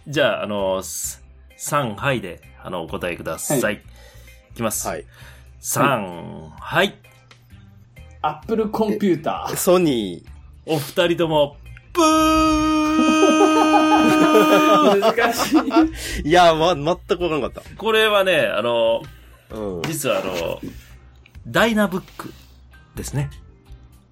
[0.07, 1.25] じゃあ、あの、す
[1.59, 3.83] 3、はいで、あの、お答えください。、はい
[4.55, 4.87] きます。
[4.87, 5.05] はい。
[5.61, 6.95] 3、はい。
[8.27, 9.55] アップルコンピューター。
[9.55, 10.25] ソニ
[10.67, 11.57] お二人とも、
[11.93, 12.07] ブー
[15.01, 15.57] 難し
[16.25, 16.29] い。
[16.29, 19.03] いや、ま、全くわからなかっこれはね、あの、
[19.49, 19.57] た。
[19.57, 19.83] うん。
[19.83, 20.61] 実はあの、
[21.47, 22.33] ダイナブック
[22.97, 23.31] ですね。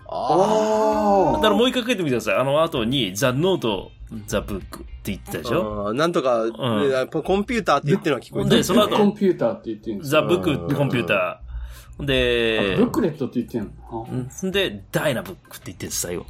[0.07, 2.37] あだからもう一回書いてみてください。
[2.37, 3.91] あの後に、ザ・ノート、
[4.29, 5.89] ザ・ブックって言ってたでしょ？
[5.89, 8.57] あーなんとか、んえコンピューターって言ってるのは聞こえてる。
[8.59, 10.27] でその後コンピューターって言ってるんですザ・よ。
[10.29, 11.44] ブックコンピューター。
[12.01, 14.09] あでブッ、クレットって言ってるの？
[14.11, 16.27] うんで、ダイナブックって言ってるんです、最後。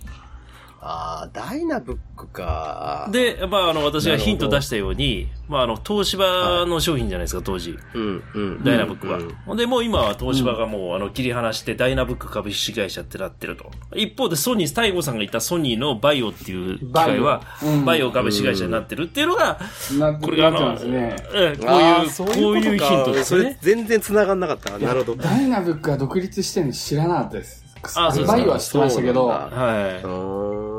[0.87, 7.79] ああ、ダイナブックか。、で、まあ、あの、私がヒント出したように、まあ、あの、東芝の商品じゃないですか、当時。
[7.95, 8.63] うん、うん。
[8.65, 9.35] ダイナブックはうん。
[9.47, 13.71] ほんで、もう今は東芝がもう、あの、切り離して、ダイナブック株式会社ってなってると。
[13.97, 19.59] 一方で、ソニー、大悟さんが言ったソニーのバイオっていう機械はバイオうん、バイオ株式会社になってるっていうのが、
[19.99, 20.79] なこれがあの。
[20.85, 23.59] ええこういう、こういうヒントですそれよね。
[23.63, 24.79] 全然繋がんなかったな。
[24.79, 25.23] なるほど。
[25.23, 27.65] ダイナブックが独立してるの知らなかったです。
[27.97, 30.74] あそうですかバイオは知ってましたけど、はい。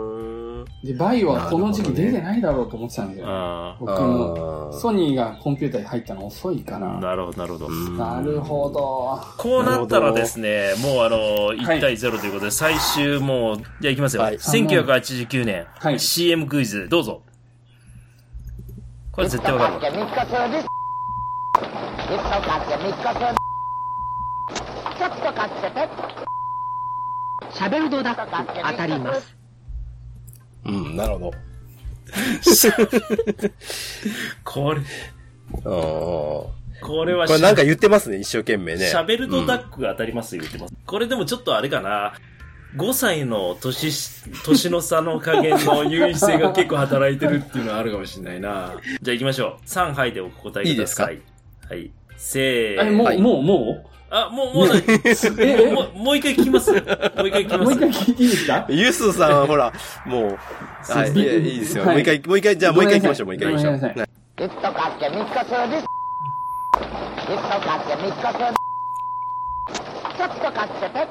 [0.85, 3.25] で、バイオはこの時期出てないだろうと思ってたんですよ。
[3.27, 4.71] あ僕も。
[4.71, 6.99] ソニーがコンピューターに入ったの遅いかあ、な。
[6.99, 7.69] なるほど、なるほど。
[7.69, 9.19] なるほど。
[9.37, 11.17] こうなったらですね、もうあの、
[11.47, 14.21] はい1対0ということで、最終もう、じゃあいきますよ。
[14.21, 17.21] はい1989年、はい CM クイズ、どうぞ。
[19.11, 19.81] これ絶対わかるわ。
[19.81, 19.89] ちょっ
[25.09, 25.89] と買ってて。
[27.51, 28.31] シャベルドダック
[28.71, 29.34] 当たります。
[30.65, 31.33] うん、なるほど。
[34.43, 34.81] これ、
[35.63, 38.87] あーこれはこれなんか言ってますね、一生懸命ね。
[38.87, 40.73] シャベルドダックが当たりますよ、言ってます。
[40.85, 42.13] これでもちょっとあれかな。
[42.75, 48.75] 5歳の年し、年の差の加減の優位性が結構働いてるっていうのはあるかもしれないな。
[49.01, 49.65] じゃあ行きましょう。
[49.65, 51.15] 3杯でお答えください。
[51.15, 51.21] いい
[51.69, 51.91] はい。
[52.17, 54.83] せーえ、もう、はいもう、もあ、もう、もうない、
[55.39, 56.81] えもう、もう一回聞きますもう
[57.27, 58.65] 一回聞きうますもう一回聞いていいですか？
[58.69, 59.73] ユスさんはほら、
[60.05, 60.37] もう、
[60.91, 61.83] はい、いやいいですよ。
[61.85, 63.99] はいもう一回、もう一回、じゃあもう一回行きましょう、もう一回行きましょう。
[63.99, 65.85] はい一と買って三つするです。
[67.23, 68.55] 一と買って三つする。
[70.17, 71.07] ちょっと買ってて。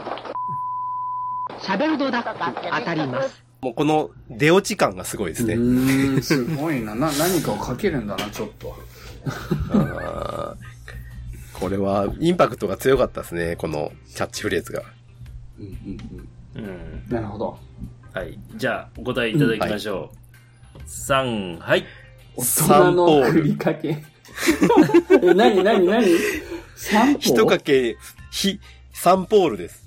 [1.63, 3.43] シャベルドダック当たります。
[3.63, 5.55] もうこの出落ち感がすごいですね。
[5.55, 6.95] うーん、すごいな。
[6.95, 8.75] な、何かをかけるんだな、ちょっと。
[9.73, 10.74] あ ー
[11.65, 14.83] これは、インパクトが強かったですね、このキャッチフレーズが。
[15.59, 17.03] うん。
[17.09, 17.59] なるほど。
[18.13, 18.39] はい。
[18.55, 20.11] じゃあ、お答えいただきましょ
[20.75, 20.79] う。
[20.87, 21.87] 3、はい。
[22.37, 23.97] 大人のふりかけ。
[25.23, 26.09] え、なになになに
[26.77, 27.97] 散歩一かけ、
[28.31, 28.61] ひ、
[28.93, 29.87] サンポールです。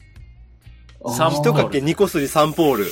[1.15, 2.85] サンポール一かけ二個すりサンポール。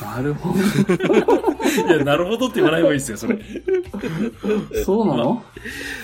[0.00, 1.57] なるほど。
[1.68, 3.38] いや、なるほどって言わない方がいいですよ、それ。
[4.84, 5.42] そうなの？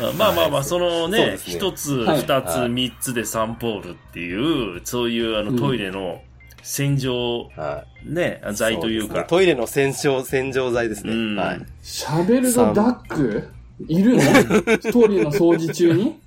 [0.00, 6.20] あまあまあまあ、そのそうねで、すね一つ、はい二つ、三つでサンポールっていう、そういうあのトイレの
[6.62, 8.12] 洗浄、はい。
[8.12, 9.26] ね、剤というかそですね。
[9.28, 11.12] トイレの洗浄、洗浄剤ですね。
[11.12, 11.60] うんはい。
[11.82, 13.48] シャベルドダック？
[13.88, 14.22] いるの？
[14.92, 16.20] トイレの掃除中に？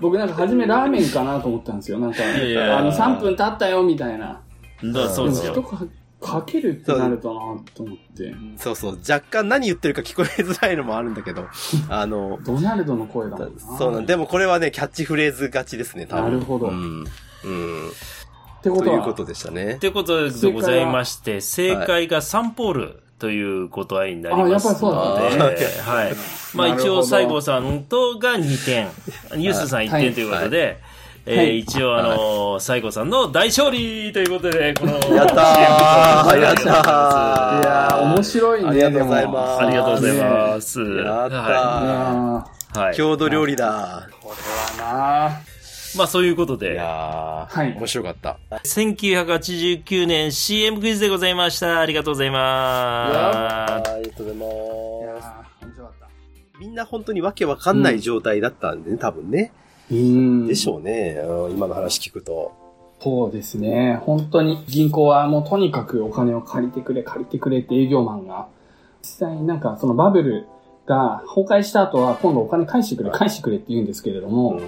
[0.00, 1.98] 僕なんか初めラーメンかなと思ったんですよ。
[1.98, 4.40] なんか、いやあの3分経ったよみたいな。
[4.82, 5.64] だからそうですよ。
[6.22, 7.40] かけるってなるとな
[7.74, 8.34] と思って。
[8.56, 8.98] そうそう。
[9.08, 11.46] 若干何言ってるか聞こえづらいのもあるんだけど、
[11.90, 13.78] あの、ドナルドの声だもんな。
[13.78, 16.24] そうなんでもこれはね、キャッチフレーズ勝ちですね、多分。
[16.24, 17.04] なるほどうん。
[17.44, 17.88] うん。
[17.88, 19.78] ってことは、ということでしたねっ。
[19.78, 26.14] てことでございまして、正解がサンポールという答えになりますあやっぱりそうなんので、だはい。
[26.54, 30.80] まあ一応、西郷さんとが2点、ユースさん1はい点ということで、
[31.24, 40.22] えーはい一応、あのー、西郷さんの大勝利ということで、この、やったーやったーいやー、面白いね、ありがとうございますありがとうございす。
[40.22, 40.80] ます。
[40.80, 42.96] やったーはい。
[42.96, 44.08] 郷土料理だ。
[44.10, 44.34] ー、こ
[44.78, 45.40] れはな
[45.94, 48.38] まあそういうこといで、やー、はい面白かった。
[48.64, 51.78] 1989年 CM クイズでございました。
[51.80, 53.16] ありがとうございます。
[53.16, 56.06] ありがとうございいまやー面白かった。
[56.06, 56.12] す。
[56.58, 59.52] みんな本当にわけわかんない状態だったんでね、多分ね。
[60.46, 61.20] でしょうね。
[61.22, 62.52] うん今の話聞くと。
[63.00, 64.00] そうですね。
[64.02, 68.46] 本当に銀行はもうとにかくお金を借りてくれ、借りてくれって営業マンが、
[69.02, 70.46] 実際になんかそのバブル
[70.86, 74.60] が崩壊した後は今度お金返してくれ、返してくれって言うんですけれども、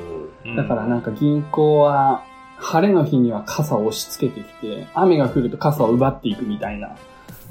[0.44, 2.22] うんだからなんか銀行は
[2.58, 6.96] 晴れの日には傘を押し付けてきて、雨が降ると傘を奪っていくみたいな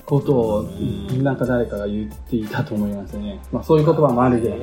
[0.06, 0.64] ことを、
[1.24, 3.40] なんか誰かが言っていたと思いますね。
[3.52, 4.60] まあそういう言葉もあるぐらい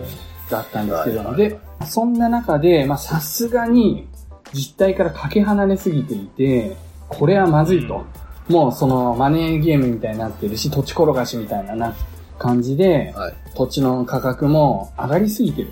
[0.50, 1.34] だったんですけども。
[1.34, 4.08] で、そんな中で、まあさすがに
[4.52, 6.76] 実態からかけ離れすぎていて、
[7.08, 8.04] これはまずいと。
[8.48, 11.94] もうそのマネーゲームみたいになってるし、土地転がしみたいなな
[12.38, 13.34] 感じで、はい。
[13.54, 15.70] 土地の価格も上がりすぎてる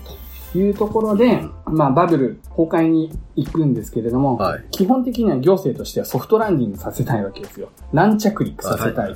[0.53, 7.69] というところで、まあバブル崩壊に行くんですけれども、はい基本的には行政としてはソフトランディングさせたいわけですよ。
[7.91, 9.15] 軟着陸させたい。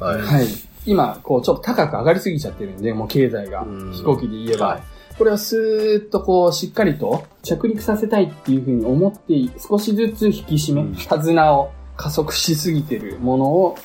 [0.00, 0.20] はい。
[0.20, 0.46] はい。
[0.86, 4.82] 今、こう、ちょっと高く上がりすぎちゃってるんで、もう経済がうん、飛行機で言えば、はい
[5.18, 10.94] これをスーッとこう、しっかりと着陸させたいっていうふうに思って、少しずつ引き締め、うん。
[10.96, 13.76] 手綱を加速しすぎてるものを、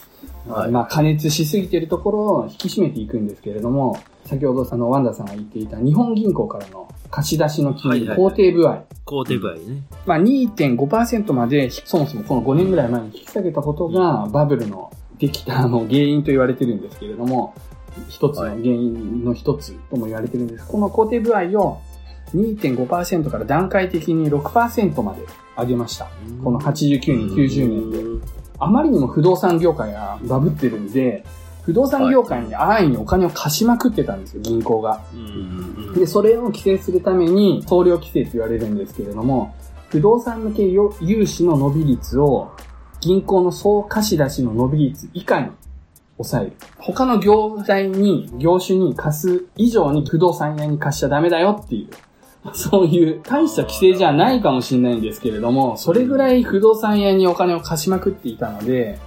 [0.47, 0.71] はい。
[0.71, 9.83] まあ、加熱しすぎてるところを引き締めていくんですけれども、先ほどあの、ワンダさんが言っていた日本銀行からの貸し出しの金利、肯定具合、工程具合ね。
[10.05, 17.53] まあ、2.5%まで、そもそもこの5年ぐらい前に引き下げたことが、バブルのできたあの原因と言われてるんですけれども、
[18.07, 20.67] 一つの原因の一つとも言われてるんです。
[20.67, 21.81] この肯定具合を
[22.35, 25.21] 2.5%から段階的に6%まで
[25.57, 26.07] 上げました。
[26.43, 28.27] この89年、90年で。
[28.59, 31.25] あまりにも不動産業界がバブってるんで、
[31.63, 35.01] 不動産業界に安易にお金を貸しまくってたんですよ、銀行が。
[35.13, 39.55] うんで、それを規制するために、総量規制と言われるんですけれども、
[39.89, 42.51] 不動産向け融資の伸び率を、
[43.01, 45.49] 銀行の総貸し出しの伸び率以下に
[46.19, 46.53] 抑える。
[46.77, 58.99] 他の業態に、業種に貸す以上に不動産屋に貸しちゃダメだよっていう、 そういう大した規制じゃないかもしれないんですけれども、それぐらい不動産屋にお金を貸しまくっていたので、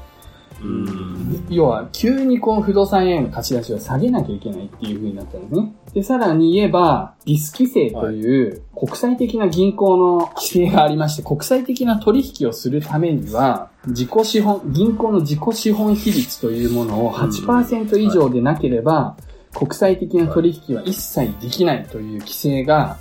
[0.62, 5.72] うん要は、急にこう不動産屋への貸し出しを下げなきゃいけないっていう風になったんですね。
[5.95, 19.16] で、さらに言えば、リス規制という国際的な銀行の規制がありまして、国際的な取引をするためには、自己資本、銀行の自己資本比率というものを8%以上でなければ、
[19.55, 22.97] 国際的な取引は一切できないという規制が、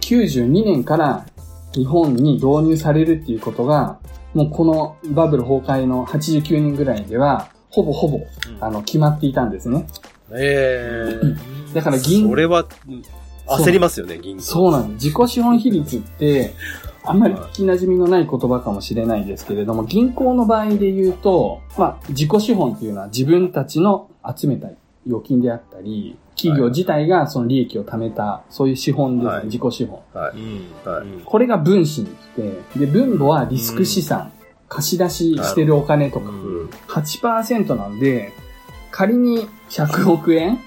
[0.00, 1.26] 92年から
[1.72, 3.98] 日本に導入されるっていうことが、
[4.34, 8.20] もうこのバブル崩壊の89年ぐらいでは、ほぼほぼ、
[8.60, 9.86] あの、決まっていたんですね。
[10.32, 11.20] え
[11.70, 11.74] え。
[11.74, 12.28] だから銀。
[12.28, 13.02] それは、うん
[13.48, 14.42] 焦りますよね、銀行。
[14.42, 15.06] そうなんです。
[15.06, 16.54] 自己資本比率って、
[17.02, 24.68] あんまり聞き馴染みのない言葉かもしれないですけれども、銀行の場合で言うと、まあ、自己資本っていうのは自分たちの集めた
[25.06, 29.44] 預金であったり、企業自体がその利益を貯めた、そういう資本ですね、はい。
[29.46, 30.00] 自己資本。
[30.12, 30.36] はい。
[30.36, 30.92] うん。
[30.92, 31.06] はい。
[31.24, 34.30] これが分子に来て、で、分母はリスク資産、
[34.68, 36.70] 貸し出ししてるお金とか、うん。
[36.88, 38.32] 8%なんで、
[38.90, 40.58] 仮に100億円、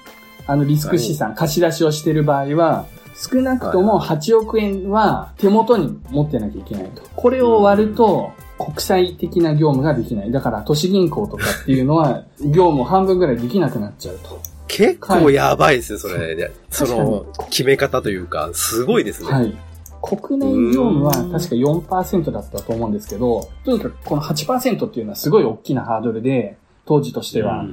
[0.46, 7.02] あのリスク資産、貸し出しをしてる場合は、少なくとも8億円は手元に持ってなきゃいけないと。
[7.14, 10.30] これを割ると、国際的な業務ができない。
[10.30, 14.40] だから都市銀行とかっていうのは、 業務を半分ぐらいできなくなっちゃうと。
[14.68, 16.34] 結構やばいですね、それ。
[16.34, 19.30] でその、決め方というか、すごいですね。
[19.30, 19.54] はい。
[20.00, 26.56] 国内業務は確か4%だったと思うんですけど、とにかくこの8%っていうのはすごい大きなハードルで、
[26.86, 27.64] 当時としては。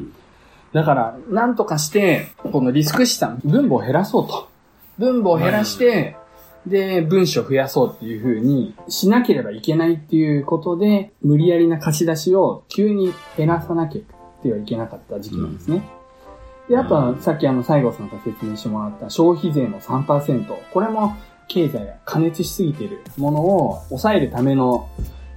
[0.73, 4.49] うんだから、なんとかして、このリスク資産、分母を減らそうと。
[4.99, 6.15] 分母を減らして、
[6.67, 15.81] で、分子を増やそうっていう風にしなければいけないっていうことで、無理やりな貸し出しを急に減らさなきゃってはいけなかった時期なんですね。
[16.69, 20.45] で、あとは、さっきあの、西郷さんが説明してもらった消費税の3%。
[20.71, 21.15] これも、
[21.47, 24.87] 経済が加熱しすぎているものを抑えるための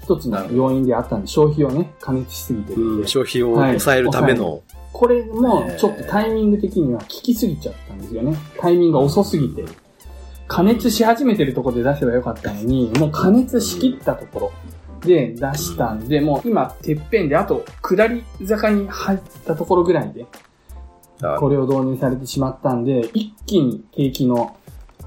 [0.02, 3.08] 一つの要因であったんで、消費をね、加熱しすぎてるんで。
[3.08, 4.62] 消費を抑えるための、
[4.92, 8.36] これもちょっとタイミング的には効きすぎちゃったんですよね。
[8.60, 9.64] タイミングが遅すぎて。
[10.48, 14.52] 加熱し始めてるところで出せばよかったのに、もう加熱しきったところ
[15.00, 20.26] で出したんで、もう今、てっぺんで、あと、下り坂に入ったところぐらいで、
[21.22, 24.54] あこれを導入されてしまったんで、一気に景気の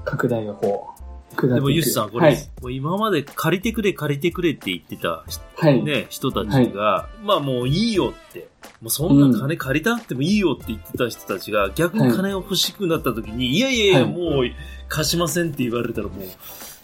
[0.04, 0.95] 拡大がこう。
[1.42, 2.36] でも、ユスさん、これ、はい。
[2.60, 5.24] もう今まで借りてくれ、借りてくれって言ってた、
[5.56, 5.82] はい。
[5.82, 8.48] ね、人たちが、まあもういいよって、
[8.80, 14.44] もうそんな金借りたなくてもいいよって言ってた人たちが、逆に金を欲しくなった時に、い、やいやいや、はいもう
[14.88, 16.26] 貸しませんって言われたらもう、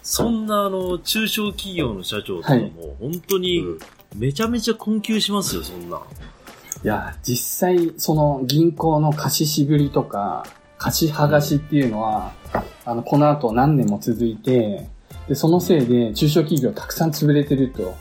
[0.03, 3.79] そんなあの、中小企業の社長とかも、本当にうん
[4.15, 6.01] めちゃめちゃ困窮しますよ、そんな。
[6.83, 10.45] いや、実際、その銀行の貸ししぶりとか、
[10.83, 12.33] 貸し剥がしっていうのは、
[12.83, 14.89] あの、この後何年も続いて、
[15.29, 17.95] で、そのせいで中小企業たくさん潰れてると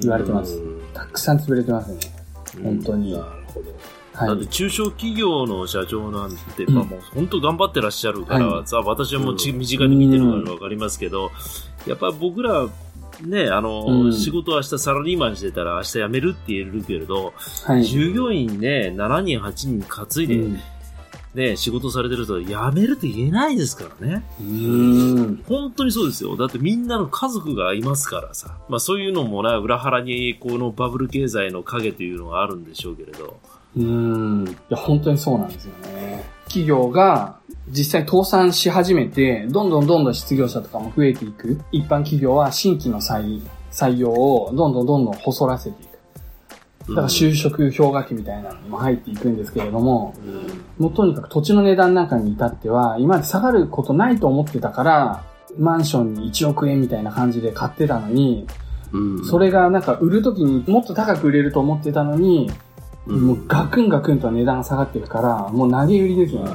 [0.00, 0.60] 言われてます。
[0.92, 2.00] たくさん潰れてますね。
[2.60, 3.12] 本当に。
[3.12, 3.70] なるほど。
[4.14, 4.28] はい。
[4.30, 11.30] だって中小企業の社長なんて、うんまあもう本当頑張ってらっしゃるから、はいさ私はもうち身近に見てるからわかりますけど、
[11.86, 12.66] やっぱ僕ら、
[13.24, 17.32] ね、あの、うん仕事明日サラリーマンしてたら明日辞めるって言えるけれど、
[17.64, 17.84] はい。
[17.84, 20.60] 従業員ね、7人、8人担いで、うん
[21.38, 24.24] ね、仕事されてると辞めるって言えないですからね。
[24.40, 25.44] うーん。
[25.46, 26.36] 本当にそうですよ。
[26.36, 28.58] だってみんなの家族がいますからさ。
[28.68, 33.38] まあそういうのもな、裏腹にこのバブル経済の影というのがあるんでしょうけれど。
[33.76, 34.48] うーん。
[34.48, 36.24] いや、本当にそうなんですよね。
[36.46, 41.60] 企業が実際倒産し始めて、どんどんどんどん失業者とかも増えていく。
[41.70, 45.87] 一般企業は新規の採採用をどんどんどんどん細らせていく。
[46.88, 50.14] だから就職氷河期みたいなのにも入っていくんですけれども、
[50.78, 55.24] もうとにかく土地の値段なんかに至っては、今まで下がることないと思ってたから、
[55.58, 58.46] マンションに1億円みたいな感じで買ってたのに、
[58.92, 59.24] うん。
[59.24, 62.50] それがなんか売るときにもっと高く売れると思ってたのに、
[63.06, 63.26] うん。
[63.26, 66.52] もうガクンガクンと値段が下がっていくから、もう投げ売りですよね。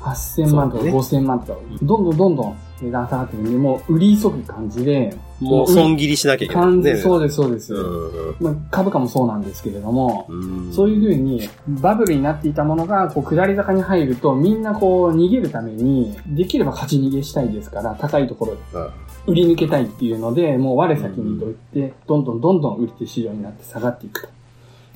[0.00, 6.64] 8000万とかそうだね5000万とか、どんどんどんどん値段下がってるんで、もう売り急ぐ感じで、もう損切りしなきゃいけない。
[6.64, 6.96] 感ね。
[6.96, 7.74] じ、そうです、そうです。
[7.74, 8.36] うん。
[8.40, 10.72] まあ、株価もそうなんですけれども、うん。
[10.72, 18.56] そういうふうにバブルになっていたものがこう下り坂に入るとみんなこう逃げるためにできれば勝ち逃げしたいですから高いところ
[19.26, 19.32] うん。
[19.32, 24.28] 売り抜けたいっていうのでもう我先にといってどんどんどんどん売り手市場になって下がっていくと。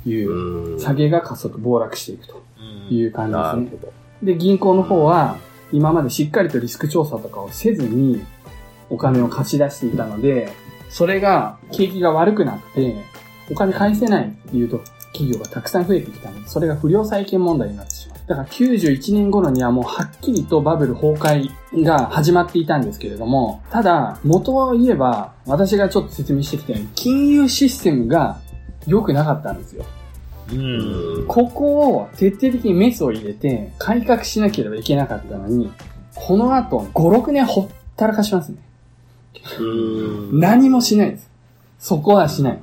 [0.08, 0.80] いううん。
[0.80, 2.48] 下げが加速暴落していくと。
[2.90, 3.92] いう感なじですね。
[4.22, 5.36] で、銀行の方は、
[5.72, 8.24] 今までしっかりとリスク調査とかをせずに、
[8.90, 10.52] お金を貸し出していたので、
[10.88, 12.96] それが、景気が悪くなって、
[13.50, 14.80] お金返せないっていうと、
[15.12, 18.18] 企業がたくさん増えてきたので、それが不良債権問題になってしまう。
[18.28, 28.38] だから91年頃にはもうはっきりとバブル崩壊が始まっていたんですけれども、ただ、元を言えば、私がちょっと説明してきたように、金融システムが
[28.86, 29.84] 良くなかったんですよ。
[30.52, 31.26] うん。
[31.26, 35.70] ここを徹底的にメスを入れて改革しなければいけなかったのに、
[36.14, 38.58] この後5、6年ほったらかしますね。
[39.60, 41.30] うん何もしないです。
[41.78, 42.58] そこはしない。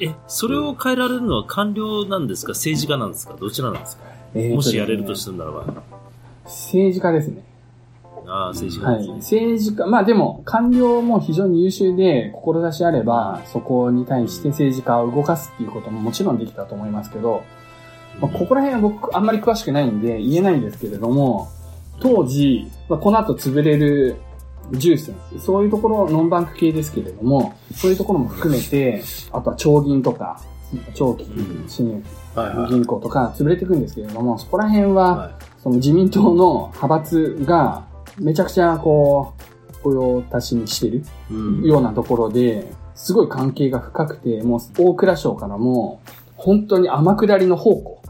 [0.00, 2.52] え、それを変えられるのは官僚なんですか？
[2.52, 3.34] 政治家なんですか？
[3.34, 4.04] どちらなんですか？
[4.34, 5.64] えーとねもしやれるとするならば。
[6.44, 7.42] 政治家ですね。
[8.26, 9.08] ああ、政治家はい。
[9.18, 17.42] 政治家、まあでも、官僚も非常に優秀で、志あれば、そこに対して政治家を動かすっていうことももちろんできたと思いますけど、
[18.20, 21.48] まあ、ここら辺は僕あんまり詳しくないんで言えないんですけれども、
[22.00, 24.16] 当時、まあ、この後潰れる
[24.72, 29.02] 重線、そういうところ、ノンバンク系ですけれども、そういうところも含めて、
[29.32, 30.40] あとは長銀とか、
[30.94, 31.26] 長期
[31.68, 32.02] 信
[32.34, 32.70] 用はいはい。
[32.70, 37.84] 銀行とか潰れていくんですけれども、そこら辺は、はその自民党の派閥が
[38.18, 41.04] めちゃくちゃこう、雇用足しにしてる
[41.66, 46.00] ようなところで、すごい関係が深くて、もう大蔵省からも、
[46.36, 48.02] 本当に天下りの宝庫。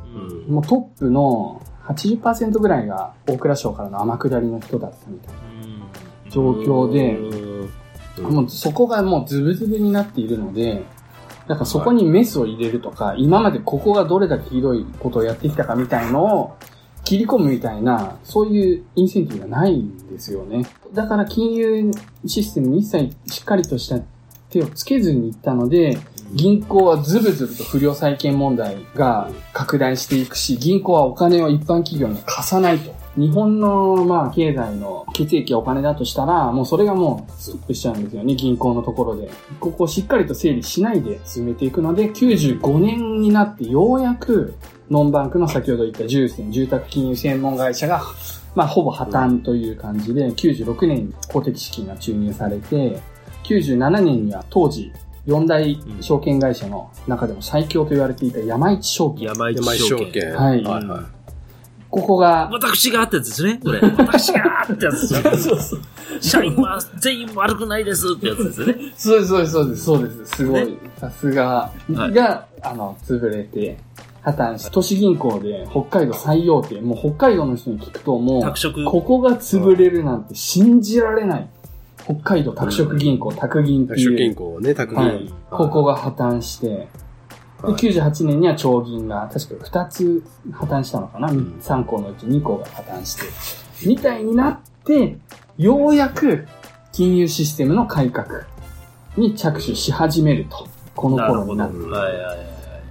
[0.48, 0.54] うん。
[0.54, 5.40] もうトップの80%ぐらいが大蔵省からの天下りの人だったみたいな。
[6.30, 7.16] 状況で、
[8.18, 8.34] うん。
[8.34, 10.84] もうそこがもうズブズブになっているので、
[11.48, 16.56] だからそこにメスを入れるとか、今までここがどれだけひどいことをやってきたかみたいのを
[17.04, 20.66] 切り込むみたいな、そういうインセンティブがないんですよね。
[20.92, 21.90] だから金融
[22.26, 24.00] システムに一切しっかりとした
[24.50, 25.98] 手をつけずにいったので、
[26.32, 32.94] 銀行はズブズブと不良債権問題が拡大していくし、銀行はお金を一般企業に貸さないと。
[33.16, 39.30] 日本の、まあ、経済の血液がお金だとしたら、もうそれがもうストップしちゃうんですよね、銀行のところで。
[39.60, 44.54] ここをしっかりと整理しないで進めていくので、95年になってようやく、
[44.90, 48.02] ノンバンクの先ほど言った重点、住宅金融専門会社が、
[48.54, 53.00] まあ、ほぼ破綻という感じで、96年に公的資金が注入されて、
[53.44, 54.92] 97年には当時、
[55.26, 59.28] 四大証券会社の中でも最強と言われていた山一証券。
[59.28, 60.06] 山一証券。
[60.06, 60.34] 証券。
[60.34, 61.04] はいはいはい。
[61.90, 63.60] ここが、私がってやつですね。
[63.62, 63.80] これ。
[63.98, 65.36] 私がってやつですよ。
[65.36, 65.80] そうそう。
[66.20, 68.74] 社員は全員悪くないですってやつですよね。
[68.96, 70.36] そうです、そうです、そうです、そうです。
[70.36, 70.72] すごいね。
[70.98, 73.78] さすが、はいが、あの、潰れて、
[74.24, 81.48] 破綻し、都市銀行で北海道最大手、もう北海道の人に聞くとも拓殖う、ここが潰れるなんて信じられない。
[82.04, 85.34] 北海道拓殖銀行、拓銀って拓殖銀いう、行ね、拓はい銀。
[85.50, 86.74] ここが破綻して、で、
[87.62, 90.22] はい98年には長銀が確か2つ
[90.52, 95.16] 破綻したのかな、ん ?3 校のうち2校が破綻して、みたいになって、
[95.56, 96.46] ようやく
[96.92, 98.42] 金融システムの改革
[99.16, 100.68] に着手し始めると。
[100.94, 101.76] この頃になって。
[101.78, 102.38] はいはいはい。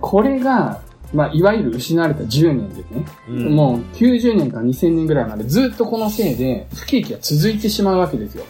[0.01, 0.81] これが、
[1.13, 3.05] まあ、いわゆる失われた10年ですね。
[3.29, 8.45] うんもう90年から2000年ぐらいまでずっとこのせいで不景気が続いてしまうわけですよ。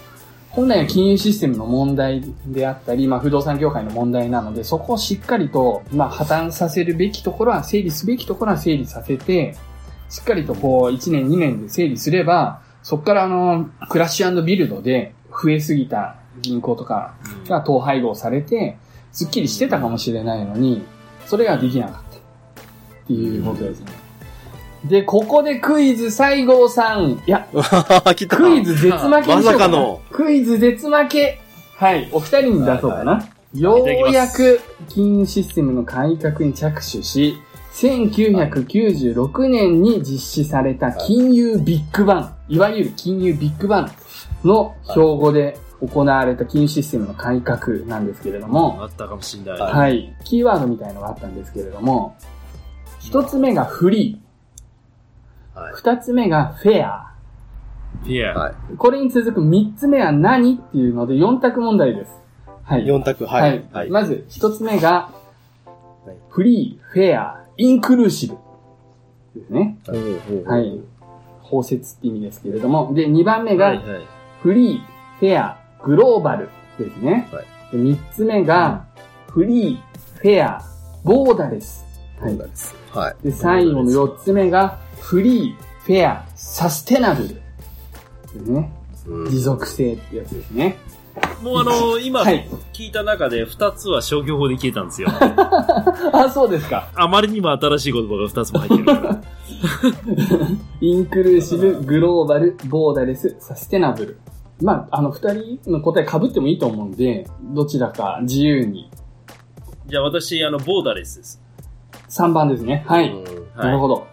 [0.49, 9.55] 本来は金融システムの問題であったり、まあ不動産業界の問題なので、そこをしっかりと、まあ破綻させるべきところは、整理すべきところは整理させて、
[10.09, 17.16] しっかりとこう1年2年で整理すれば、そこからあの、クラッシュビルドで増えすぎた銀行とか
[17.47, 18.78] が統廃合されて、
[19.11, 20.86] すっきりしてたかもしれないのに、
[21.26, 22.12] それができなかった。
[23.04, 23.91] っていうことですね。
[24.86, 27.12] で、ここでクイズ西郷さん。
[27.12, 27.47] いや、
[28.16, 28.38] 来た。
[28.38, 31.39] クイズ絶負けにしようまさかのクイズ絶負け。
[31.76, 33.26] はい、お二人に出そうかな。
[33.54, 37.38] ようやく金融システムの改革に着手し、
[37.74, 43.91] 1996年に実施された金融ビッグバン、いわゆる金融ビッグバン
[44.43, 49.60] の標語で行われた金融システムの改革なんですけれども、あったかもしんない。
[49.60, 50.16] はいはい。
[50.24, 52.16] キーワードみたいのがあったんですけれども、
[53.04, 54.22] 一つ目がフリ
[55.54, 55.76] はいー。
[55.76, 57.14] 二つ目がフェア。
[58.06, 58.54] いや、はい。
[58.78, 62.12] これに続く三つ目は何っていうので4択問題です。
[62.64, 62.86] はい。
[62.86, 63.66] 4択、はい。
[63.74, 63.89] はい。
[63.89, 65.12] まず一つ目が
[66.06, 68.38] はい、フリー、フェア、インクルーシブ。
[69.39, 69.78] ですね。
[70.45, 70.80] はい。
[71.41, 72.93] 包摂って意味ですけれども。
[72.93, 74.01] で、2番目が、はいはい。
[74.41, 76.49] フリー、フェア、グローバル
[76.80, 77.28] ですね。
[77.32, 78.86] はいで3つ目が、
[79.30, 80.62] フリー、フェア、
[81.04, 81.93] ボーダレス。
[82.24, 82.38] はい。
[82.38, 82.76] です。
[82.91, 83.15] はい。
[83.24, 85.55] で、最後の4つ目が、フリー、
[85.86, 87.30] フェア、サステナブル。
[87.30, 87.39] で
[88.32, 88.71] すね。
[89.07, 90.78] うん持続性ってやつですね。
[91.43, 95.09] もうあの今はい聞いた中で2つは消去法で消えたんですよ。
[96.11, 96.89] あ、そうですか。
[96.95, 99.21] あまりにも新しい言葉が2つも入ってるから。
[100.82, 104.17] インクルーシブ、グローバル、ボーダレス、サステナブル。
[104.61, 108.89] まあ、あの、二人の答え被ってもいいと思うんで、どちらか自由に。
[109.88, 111.43] じゃあ私、あの、ボーダーレスです。
[112.14, 112.86] 3番ですね。
[112.88, 113.11] はい。
[113.57, 114.07] なるほど。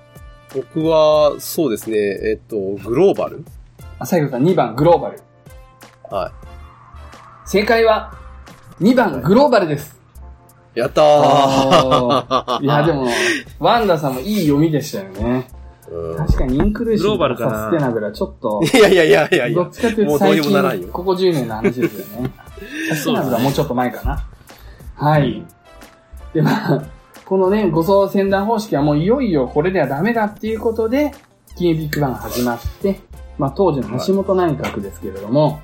[0.54, 3.44] 僕は、そうですね、えっと、グローバル
[3.98, 5.20] あ最後が2番、グローバル。
[6.10, 6.32] は
[7.46, 8.14] 正解は、
[8.80, 10.00] 2番、グローバルです。
[10.74, 10.78] い。
[10.78, 13.06] やったーいや、 でも、
[13.58, 15.48] ワンダさんもいい読みでしたよね。
[15.54, 15.60] うん
[16.16, 19.70] 確かにインクルーシブとステナブルはちょっと、いやいやいやいやいやどっ。
[19.70, 22.30] ちかというと最近、ここ10年の話ですよね。
[22.90, 24.24] サステナブルはもうちょっと前かな。
[24.94, 25.42] はい。
[26.32, 26.82] で、まあ、
[27.30, 31.12] このね、護送船団方式はもういよいよこれではダメだっていうことで、
[31.56, 32.98] 金融ビッグバンが始まって、
[33.38, 35.60] まあ当時の橋本内閣ですけれども、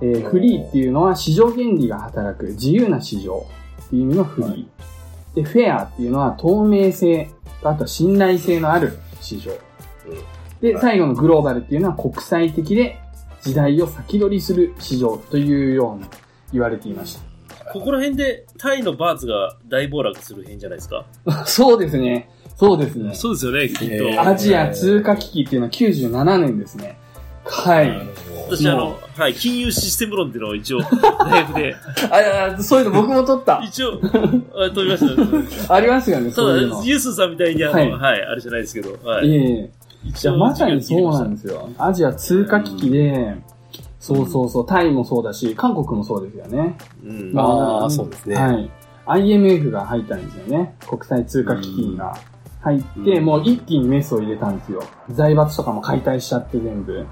[0.00, 3.46] えーフリーっていうのは市場原理が働く自由な市場
[3.82, 5.34] っていう意味のフリー。
[5.34, 7.28] で、フェアっていうのは透明性
[7.60, 9.52] とあとは信頼性のある市場。
[10.62, 10.80] で、はい。
[10.80, 12.98] 最後のグローバルっていうのは国際的で
[13.42, 16.06] 時代を先取りする市場というように
[16.54, 17.18] 言われていまし
[17.72, 21.04] ここら辺でタイのバーツが大暴落する辺じゃないですか？
[21.24, 21.44] た。
[21.46, 22.28] そうですね。
[22.56, 23.14] そうですね。
[23.14, 24.04] そうですよね、きっへと。
[24.04, 26.98] ーアジア通貨危機っていうのは97年ですね。
[27.44, 27.92] はい。
[28.48, 30.80] 私、あもの、はい、金融システム論っていうのを一応、
[31.20, 31.76] 大学で、
[32.10, 33.60] あ、あそういうの僕も取った。
[33.66, 34.00] 一応、
[34.54, 35.74] あ取りました。
[35.74, 36.82] ありますよね、たそうだ、。
[36.84, 39.34] ユースさんみたいにあの、ははいい、あれじゃないですけど、はいい。
[39.34, 39.70] ええ
[40.06, 41.68] いや、まさにそうなんですよ。
[41.78, 43.34] アジア通貨危機で、
[44.06, 46.78] そうそうそう、タイもそうだし、韓国もそうですよね。
[47.04, 47.32] うん。
[47.32, 48.70] まあーそうですねはい。
[49.06, 50.76] IMF が入ったんですよね。
[50.88, 52.16] 国際通貨基金が
[52.60, 54.82] 入って、うんもう一気にメスを入れたんですよ。
[55.10, 57.04] 財閥とかも解体しちゃって全部。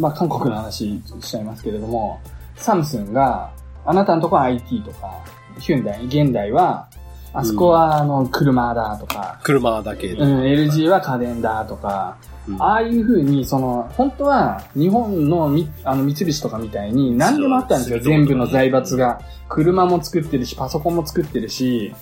[0.00, 2.18] まあ韓国の話しちゃいますけれども、
[2.56, 3.52] サムスンが、
[3.84, 5.22] あなたのとこは IT とか、
[5.60, 6.88] ヒュンダイ、現代は、
[7.32, 10.14] あそこはあの車だとか、車だけで。
[10.14, 17.98] うん、LG は家電だとか、うんああいう風に、その、本当は日本のみあの三菱とかみたいに何でもあったんですよ。
[17.98, 19.20] そう全部の財閥が。
[19.48, 21.94] 車も作ってるし、パソコンも作ってるし、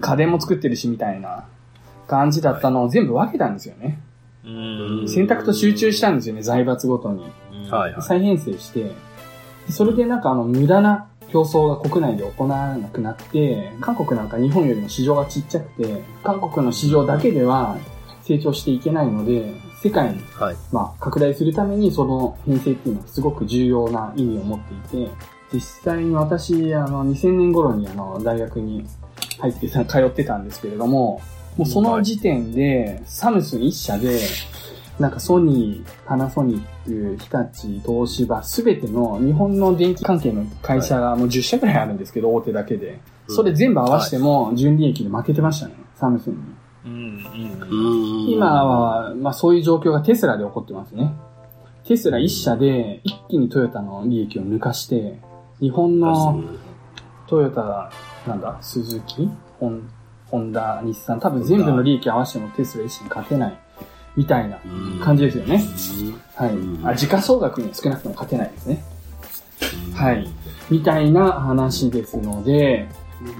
[0.00, 1.46] 家電も作ってるしみたいな
[2.06, 4.00] 感じだったのを全部分けたんですよね。
[4.44, 5.08] うん。
[5.08, 7.30] 選択と集中したんですよね、財閥ごとに。
[7.52, 8.02] うんはいはい。
[8.02, 8.92] 再編成して、
[9.68, 17.76] それでなんかあの無駄な競争が国内で行わなくなって、韓国なんか日本よりも市場がちっちゃくて、韓国の市場だけでは
[18.22, 20.56] 成長していけないので、世界にはい。
[20.72, 25.10] まあ、拡大するためにその編成っていうのはすごく重要な意味を持っていて、
[25.52, 28.86] 実際に私、あの、2000年頃にあの、大学に
[29.38, 31.20] 入ってた通ってたんですけれども、
[31.56, 34.20] もうその時点で、サムスン一社で、
[34.98, 43.00] なんかソニー、パナソニック、日立、東芝、すべての日本の電気関係の会社がもう10社くらいあるんですけど、大手だけで。
[43.28, 46.38] それ全部合わせても、純利益で負けてましたね、サムスンに。
[46.86, 46.92] うん。
[46.92, 48.26] ううん。
[48.26, 51.12] ん今、は、まあそういう状況がテスラで起こってますね。
[51.84, 55.20] テスラ一社で一気にトヨタの利益を抜かして、
[55.60, 56.42] 日本の
[57.28, 57.90] トヨタ、
[58.26, 59.30] なんだ、スズキ？
[59.60, 59.88] ホン
[60.26, 63.58] ホンダ、日産、多分全部の利益合わせてもテスラ一社に勝てない、
[64.18, 64.58] みたいな
[65.00, 65.62] 感じですよね。
[66.34, 66.50] はい。
[66.82, 68.82] あ、時価総額には少なくとも勝てないですね。
[69.94, 70.28] はい。
[70.68, 72.88] みたいな話ですので、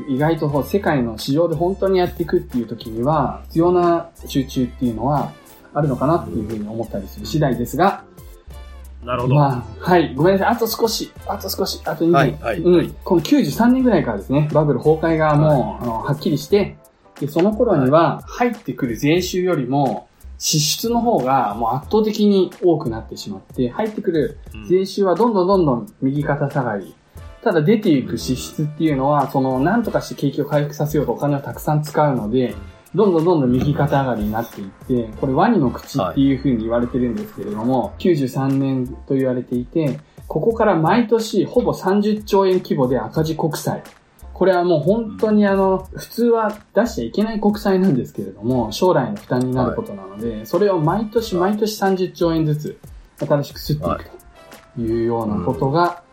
[0.09, 5.33] 意外と世界の市場で本当にやっていくっていう時には、必要な集中っていうのは
[5.75, 8.05] あるのかなっていうふうに思ったりする次第ですが、
[9.05, 9.35] なるほど。
[9.35, 10.49] まあ、はい、ごめんなさい。
[10.51, 12.15] あと少し、あと少し、あと2年。
[12.15, 12.95] はいはいうん。
[13.03, 16.77] この93年ぐらいからですね、バブル崩壊がもう、あのはっきりして、
[17.19, 20.08] で、その頃には入ってくる税収よりも、
[20.39, 24.39] 支出の方がもう圧倒的に多くなってしまって、入ってくる
[24.69, 26.95] 税収はどんどんどんどん右肩下がり。
[27.43, 32.55] ただ出ていく支出っていうのは、その、なんとかして景気を回復させようとお金をたくさん使うので、
[32.95, 43.83] どんどんどんどん右肩上がりになっていって、これワニの口っていう風に言われてるんですけれども、93年と言われていて、ここから毎年ほぼ30兆円規模で赤字国債。
[44.39, 52.79] これはもう本当にあの、普通は出しちゃいけない国債なんですけれども、将来の負担になることなので、それを毎年毎年30兆円ずつ
[53.19, 54.11] 新しく吸っていく
[54.77, 56.05] というようなことが、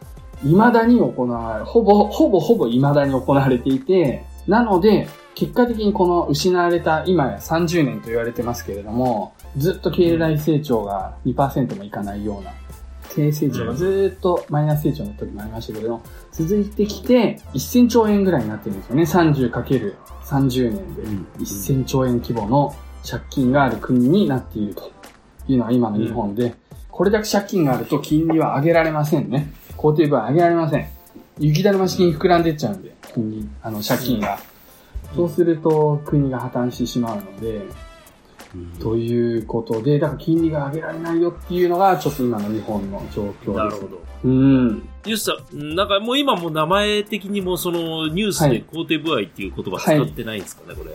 [0.42, 1.66] 未だに行われる。
[1.66, 12.52] ほぼ、ほぼほぼ未だに行われていて、なので、結果的にこの失われた今や30年と言われてますけれども、ずっと経済成長が2%もいかないような、
[13.16, 19.04] 経営成長がずっとマイナス成長の時もありましたけれども、続いてきて1000兆円ぐらいになってるんですよね。
[19.04, 21.04] 30×30 年で
[21.40, 22.76] 1000兆円規模の
[23.10, 24.92] 借金がある国になっていると
[25.48, 26.56] いうのは今の日本で、
[26.92, 29.54] これだけ借金があると金利は上げられませんね。
[29.78, 30.88] 肯定部は上げられません。
[31.40, 34.40] 雪だるま式に膨らんでいっちゃうんで、金利、あの、借金が。
[35.16, 37.62] そうすると国が破綻してしまうので、
[38.80, 43.52] ということで、だから金利が上げられないよっていうのが、ちょっと今の日本の状況です。
[43.52, 44.02] なるほど。
[44.24, 44.90] うん。
[45.06, 50.92] ユースさん、なんかもう今もう名前的にもそのニュースで肯定部合っていう言葉使ってないんですかね、これ。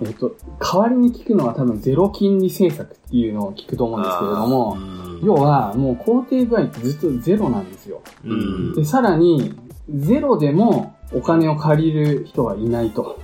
[0.00, 4.76] えっと、代わりに聞くのは多分ゼロ金利政策っていうのを聞くと思うんですけれども、
[5.24, 8.02] 要はもう肯定具合ってずっとゼロなんですよ。
[8.24, 8.74] うん。
[8.74, 9.54] で、さらに、
[9.88, 13.18] ゼロでもお金を借りる人がいないと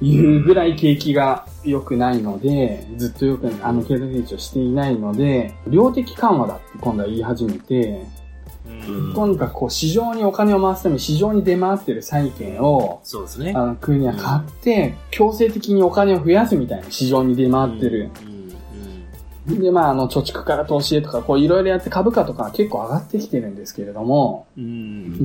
[0.00, 8.06] いうぐらい景気が良くないので、ずっと良く、あの、経済成長していないので、量的緩和だって今度は言い始めて、
[8.86, 13.52] うんとにかくこう市場にお金を回すために市場に出回ってる債券を、そうですね。
[13.54, 18.10] あの国は買って、強制的にお金を増やすみたいな市場に出回ってる。
[19.48, 19.60] うん。
[19.60, 24.46] で、まあ、あの、貯蓄から投資へとか、こう、いろいろやって株価とか結構上がってきてるんですけれども。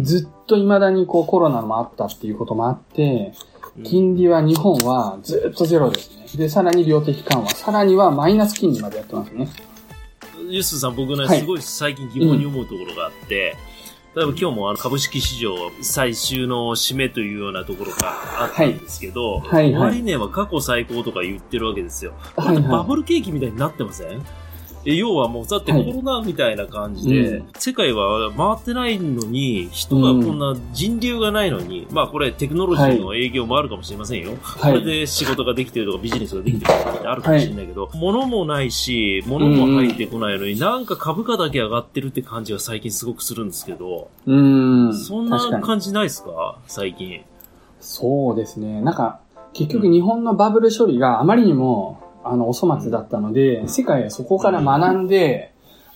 [0.02, 3.34] ずっと未だにこう、コロナもあったっていうこともあって、
[3.84, 6.26] 金利は日本はずっとゼロですね。
[6.36, 9.50] で、さらに量的緩和、さらにはマイナス金利までやってますね。
[10.48, 13.56] ユースさん、僕ね、はいすごい最近疑問に思うところがあって、
[14.16, 22.14] 例えば今日もあの株式市場最終の締めというようなところがあったんですけど、はいはい終値は過去最高とか言ってるわけですよ。
[22.36, 24.22] こはいはいれバブル景気みたいになってません？
[24.86, 34.32] え要はもう、だってコはいロナみたいな感じで、うん世界は回ってないのに、人がこんな人流がないのに、まあこれテクノロジーの影響もあるかもしれませんよ。
[34.42, 44.94] はいこれで仕事ができてるとかビジネスができてるとかってあるかもしれないけど、物もないし、物も入ってこないのに、なんか株価だけ上がってるって感じが最近すごくするんですけど、うーん。
[44.96, 46.58] そんな感じないですか？
[46.68, 47.22] 最近。
[47.80, 48.82] そうですね。
[48.82, 49.20] なんか、
[49.54, 55.54] 結局日本のバブル処理があまりにも、あの、お粗末だったので、世界はそこから学んで、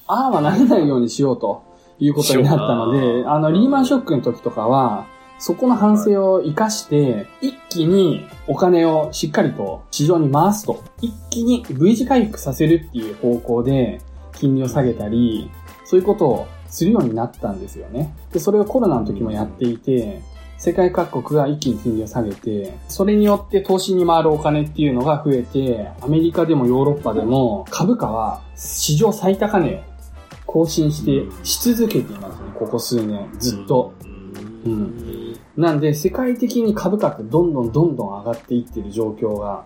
[0.08, 1.64] ああはなれないようにしようと
[2.00, 5.06] いうことになったので、あの、リーマンショックの時とかは、
[5.40, 14.02] そこの反省を活かして、一気にお金をしっかりと市場に回すと、一気に V 字回復させるっていう方向で
[14.34, 15.52] 金利を下げたり、
[15.86, 18.16] そういうことをするようになったんですよね。
[18.32, 20.22] で、それをコロナの時もやっていて、
[20.58, 29.80] 世界各国が一気に金利を下げて、それによって投資に回るお金っていうのが増えて、アメリカでもヨーロッパでも株価は史上最高値を
[30.48, 33.94] 更新して、し続けていますね、ここ数年、ずっと。
[34.66, 35.38] うん。
[35.56, 39.64] なんで、世界的に株価ってどんどんどんどん上がっていってる状況が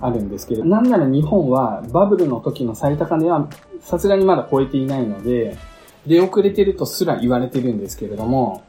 [0.00, 3.48] あるんですけど、なんなら日本はバブルの時の最高値は
[3.80, 5.56] さすがにまだ超えていないので、
[6.06, 8.62] 出遅れてるとすら言われてるんですけれども、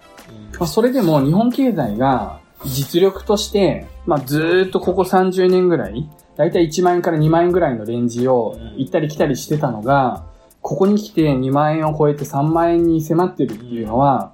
[0.59, 10.25] まあ、それでも日本経済が実力として、まあ、ずーっとここ30年ぐらい、だいたい1万円から2万円ぐらいのレンジを行ったり来たりしてたのが、
[10.61, 14.33] ここに来て2万円を超えて3万円に迫ってるっていうのは、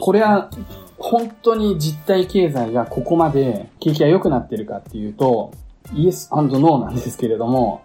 [0.00, 0.50] これは
[0.98, 5.52] 本当に実体経済がここまで景気が良くなってるかっていうと、
[5.94, 7.82] イエスノーなんですけれども、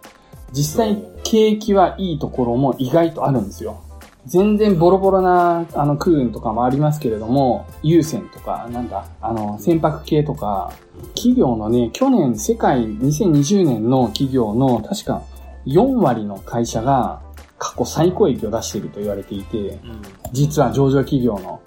[0.52, 3.83] 実際景気はいいところも意外とあるんですよ。
[4.26, 10.72] 全然ボロボロな、あの、空運とかもありますけれども、優先とか、なんだ、あの、船舶系とか、
[11.14, 15.22] 企業のね、去年世界2020年の企業の確か
[15.66, 17.20] 4割の会社が
[17.58, 20.02] 過去最高益を出していると言われていて、うん
[20.32, 21.60] 実は上場企業の。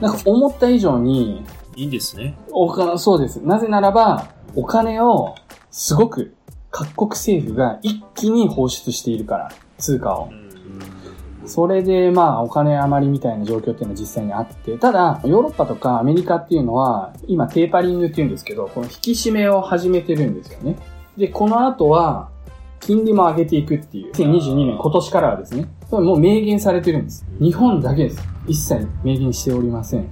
[0.00, 1.42] なんか思った以上に、
[1.76, 2.36] いいんですね。
[2.50, 3.36] お金、そうです。
[3.36, 5.34] なぜならば、お金を
[5.70, 6.34] すごく
[6.70, 10.30] 各国政府が一気に放出しているから、通貨を。
[11.46, 20.76] それで、まあ、お金余りみたいな状況っていうのは実際にあって、ただ、ヨーロッパとかアメリカっていうのは、今、テーパリングっていうんですけど、この引き締めを始めてるんですよね。
[21.16, 22.28] で、この後は、
[22.80, 24.12] 金利も上げていくっていう。
[24.12, 25.68] 2022年、今年からはですね。
[25.90, 27.26] これもう明言されてるんです。
[27.40, 28.22] 日本だけです。
[28.46, 30.08] 一切明言しておりません。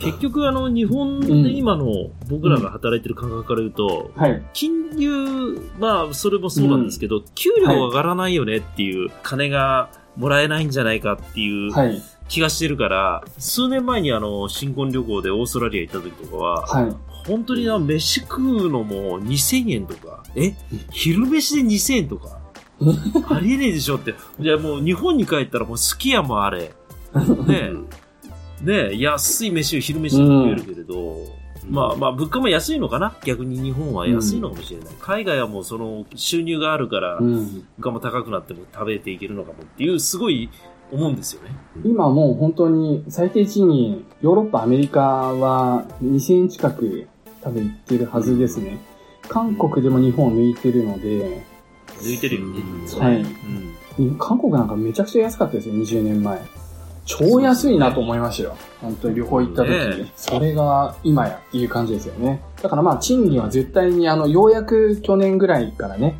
[0.00, 1.86] 結局、あの、日本で今の
[2.28, 4.42] 僕らが働いてる感覚から言うと、はい。
[4.52, 9.88] 金融、まあ、それもそうなんですけど、給料上がらないよねっていう、金が
[10.18, 12.02] もらえないんじゃないかっていうはい。
[12.28, 16.96] 気がしてるから、数年前にあの、新婚旅行でオーストラリア行った時とかは、はい。
[17.26, 20.52] 本当にな、飯食うのも2000円とか、え
[20.90, 22.38] 昼飯で2000円とか
[23.30, 24.14] ありえねえでしょって。
[24.40, 26.58] じゃあもう日本に帰ったらもうすき家もあれ。
[26.60, 26.70] ね
[27.48, 27.72] え、
[28.62, 31.16] ねえ、安い飯を昼飯で食えるけれど、
[31.68, 33.14] まあまあ物価も安いのかな？
[33.24, 34.88] 逆に日本は安いのかもしれない。
[35.00, 37.34] 海外はもうその収入があるから、うん。
[37.34, 40.48] 物価も高くなっても食べていけるのかもっていう、すごい
[40.90, 41.50] 思うんですよね。
[41.84, 47.06] 今もう本当に最低賃金、ヨーロッパ、アメリカは2000円近く
[47.42, 48.78] 多分いってるはずですね。
[49.28, 51.44] 韓国でも日本を抜いてるので、
[52.00, 52.62] 抜いてるよね。
[52.98, 53.22] はい。
[53.98, 54.16] うん。
[54.18, 56.40] 韓国なんかめちゃくちゃ安かったですよ、20年前。
[57.08, 58.56] 超安いなと思いましたよ。
[58.82, 60.12] 本当に旅行行った時ねに。
[60.14, 62.42] それが今やっていう感じですよね。
[62.62, 66.18] だからまあ賃金は絶対にあの、ようやく去年ぐらいからね、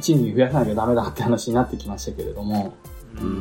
[0.00, 2.74] 賃金増やさなきゃダメだって話になってきましたけれども、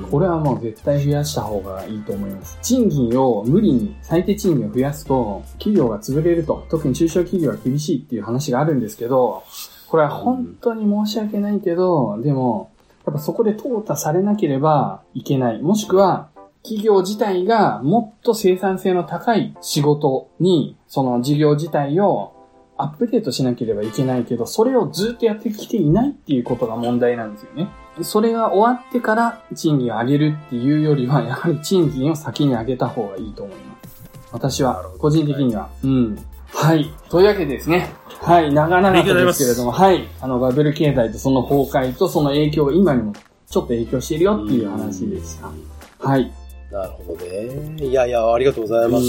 [0.10, 2.58] これはもう絶対増やした方がいいと思います。
[2.62, 9.44] 賃金を無理に最低賃金を増やすと、企業が潰れると、特に中小企業は厳しいっていう話があるんですけど、
[9.90, 12.72] これは本当に申し訳ないけど、でも、
[13.06, 15.62] やっぱそこで淘汰されなければいけない。
[15.62, 16.30] もしくは、
[16.66, 22.34] 企業自体がもっと生産性の高い仕事に、その事業自体を
[22.76, 27.70] アップデートしなければいけないけど、それをずっとやってきていないっていうことが問題なんですよね。
[28.02, 34.04] それが終わってから賃金を上げるっていうよりは、やはり賃金を先に上げた方がいいと思います。
[34.32, 35.70] 私は、個人的には。
[35.84, 36.18] うん。
[36.52, 36.92] はい。
[37.10, 37.94] というわけでですね。
[38.22, 38.52] はい。
[38.52, 40.08] 長々とですけれども、はい。
[40.20, 43.14] あの、バブル経済とその崩壊とその影響が今にも
[43.50, 45.52] ちょっと影響しているよっていう話でした。
[46.00, 46.34] はい。
[46.76, 47.86] なるほどね。
[47.86, 49.06] いやいや、ありがとうございます。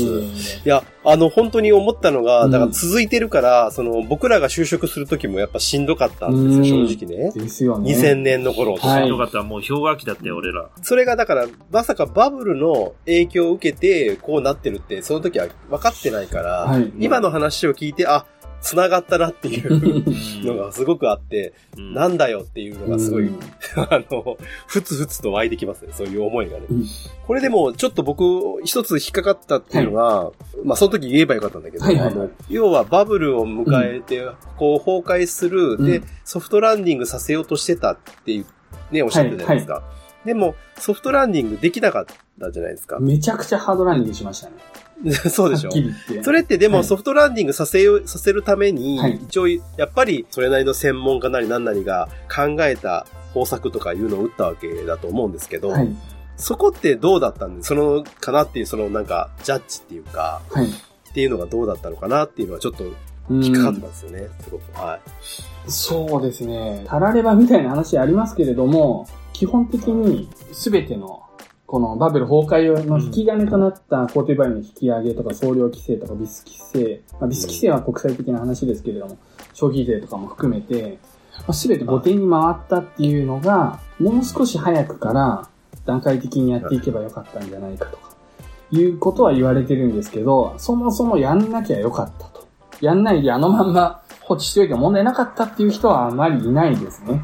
[0.65, 7.33] いや、あの、本当に思ったのが、うんだから続いてるから、その、僕らが就職するときもやっぱしんどかったんですよ、うん正直ね。
[7.37, 7.93] えですよね。
[7.93, 8.89] 2000年の頃とか。
[8.89, 9.43] はいよかった。
[9.43, 10.69] もう氷河期だったよ、俺ら。
[10.83, 18.27] それがだから、まさかバブルの影響を受けて、こうなってるって、その時は分かってないから、はい今の話を聞いて、あ、
[18.67, 21.95] 繋がったなっていうのがすごくあって、うん。
[21.95, 23.39] なんだよっていうのがすごい、うん。
[23.79, 24.37] あの、
[24.67, 26.65] ふつふつと湧いてきますね、そういう思いがね。
[26.69, 26.85] うん。
[27.27, 28.25] これでも、ちょっと僕、
[28.65, 30.33] 一つ引っかかったっていうのが、
[30.65, 32.05] まあ、その時言えばよかったんだけど、はいはい。
[32.07, 34.27] はいあの要はバブルを迎えて、
[34.57, 35.87] こう、崩壊する、うん。
[35.87, 38.47] で、ソフトランディングさせようとしてたっていう、
[38.91, 39.85] ね、おっしゃってたじゃないですか。
[40.25, 42.07] でも、ソフトランディングできなかっ
[42.41, 42.99] たじゃないですか。
[42.99, 44.55] めちゃくちゃハードランディングしましたね。
[45.31, 45.71] そうでしょ。
[46.23, 55.89] それってでもはいソフトランディングさせよう、させるために、はい一応、やっぱりそれなりの専門家なり何なりが考えた方策とかいうのを打ったわけだと思うんですけど、はい。
[56.37, 60.67] そこってどうだったんで、その、かなっていう、そのなんか、ジャッジっていうか、はい。
[60.67, 62.85] っていうのがどうだったのかなっていうのはちょっと
[63.31, 64.73] うん引っかかったんですよね、すごく。
[64.79, 65.71] はい。
[65.71, 66.85] そうですね。
[66.87, 71.23] たらればみたいな話ありますけれども、基本的に全ての、
[71.67, 79.19] このバブル崩壊の引き金となったコーテバイの引き上げとか送料規制とかビス規制、まあ、ビス規制は国際的な話ですけれども、
[79.53, 80.99] 消費税とかも含めて、
[81.39, 85.49] まあ、全て後手に回ったっていうのが、もう少し早くから
[85.85, 88.11] 段階的にやっていけばよかったんじゃないかとか、
[88.71, 92.47] いうことは言われてるんですけど、そもそもやんなきゃよかったと。
[92.81, 97.23] やんないであのまんま放置しておいても問題なかったっていう人はあまりいないですね。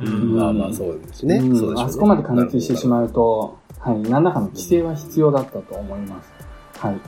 [0.00, 1.36] うんまあまあ、そうですね。
[1.36, 6.32] うんそうでしょうねあそこまで加熱してしまうと、はい、何らかの規制は必要だったと思います。
[6.78, 7.00] はい。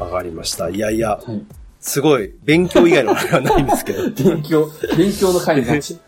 [0.00, 0.68] わかりました。
[0.70, 1.44] いやいや、はい。
[1.80, 4.10] すごい、勉強以外のあれはないんですけど。
[4.24, 5.98] 勉強、勉強の会になっちい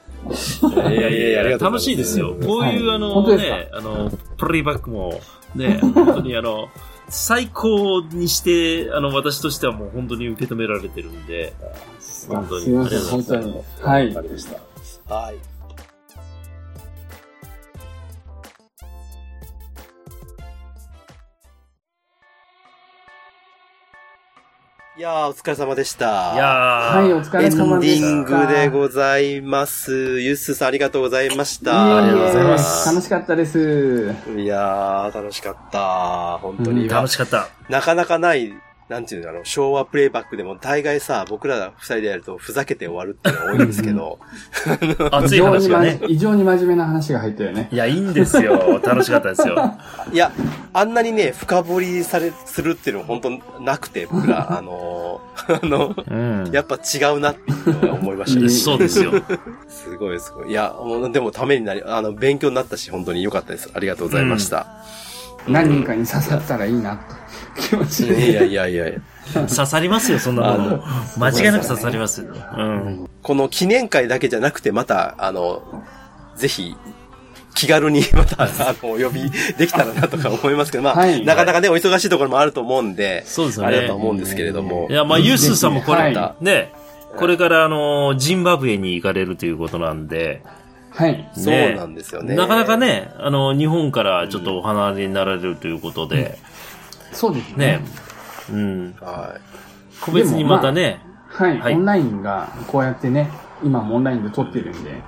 [0.76, 1.58] やいやいや、い。
[1.58, 2.36] 楽しいですよ。
[2.40, 5.20] こういう、はいあの、ね、あの、プレイバックも、
[5.54, 6.68] ね、本当にあの、
[7.08, 11.52] 最高にして、あの、私としてはもう本当に受け止められてるんで、
[12.28, 13.62] 本当にすいません、ありがとう本当ございますに。
[13.82, 14.20] はいわか。
[14.22, 14.46] りまし
[15.08, 15.14] た。
[15.14, 15.51] はい。
[24.94, 26.34] いやー、お疲れ様でした。
[26.34, 28.06] いやー、はい、お疲れエンデ様でした。
[28.06, 30.20] ィングでございます。
[30.20, 31.96] ユッスーさんありがとうございました。
[31.96, 34.14] ありがとうございます楽しかったです。
[34.36, 36.38] いやー、楽しかった。
[36.42, 36.82] 本当に。
[36.82, 37.48] うん楽しかった。
[37.70, 38.52] なかなかない、
[38.92, 44.18] なんていうの、あの、昭和プレイバックでも大概さ、僕ら二人でやるとふざけて終わるっていうのが多いんですけど、
[45.10, 45.98] 熱い話がね。
[46.02, 47.70] ま異常に真面目な話が入ったよね。
[47.72, 48.82] いや、いいんですよ。
[48.84, 49.56] 楽しかったですよ。
[50.12, 50.30] いや、
[50.74, 56.50] あんなにね、深掘りされ、するっていうのは本当なくて、僕ら、 あのーあの、うん。
[56.52, 58.50] やっぱ違うなっていうのが思いましたね。
[58.50, 59.12] そうですよ。
[59.68, 60.50] すごいすごい。
[60.50, 60.74] いや、
[61.10, 63.70] でもためになり、あの、勉強になったし、本当に良かったです。
[63.72, 64.66] ありがとうございました。
[65.48, 67.21] 何人かに刺さったらいいな、と。
[67.58, 68.30] 気持ちで。
[68.30, 69.00] いやいやいやいや。
[69.48, 70.84] 刺さりますよ、そんなもの。
[71.18, 72.34] 間違いなく刺さりますよ。
[72.56, 73.10] うん。
[73.22, 75.62] この記念会だけじゃなくて、また、あの、
[76.36, 76.74] ぜひ、
[77.54, 84.92] 気軽にまた、あの、お呼びできたらなとか思いますけど、まあ、はいなかなかね、お忙しいところもあると思うんで、そうですよねあれだと思うんですけれどもい。
[84.92, 86.72] や、まあ、ユースさんもこれ、はね、
[87.16, 90.42] これからあの、ジンバブエに行かれるということなんで、
[90.90, 91.30] はい。
[91.34, 92.34] そうなんですよね。
[92.34, 96.38] なかなかね、あの、日本からちょっとお離れになられるということで、
[97.12, 97.66] そうですね。
[97.66, 97.84] ね、
[98.50, 99.36] うん、は
[100.00, 101.74] 個別にまたね、はい、はい。
[101.74, 103.30] オンラインがこうやってね、
[103.62, 105.02] 今もオンラインで撮ってるんで、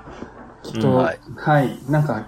[0.63, 1.77] きっと、うんははい。
[1.77, 2.27] い、なんか、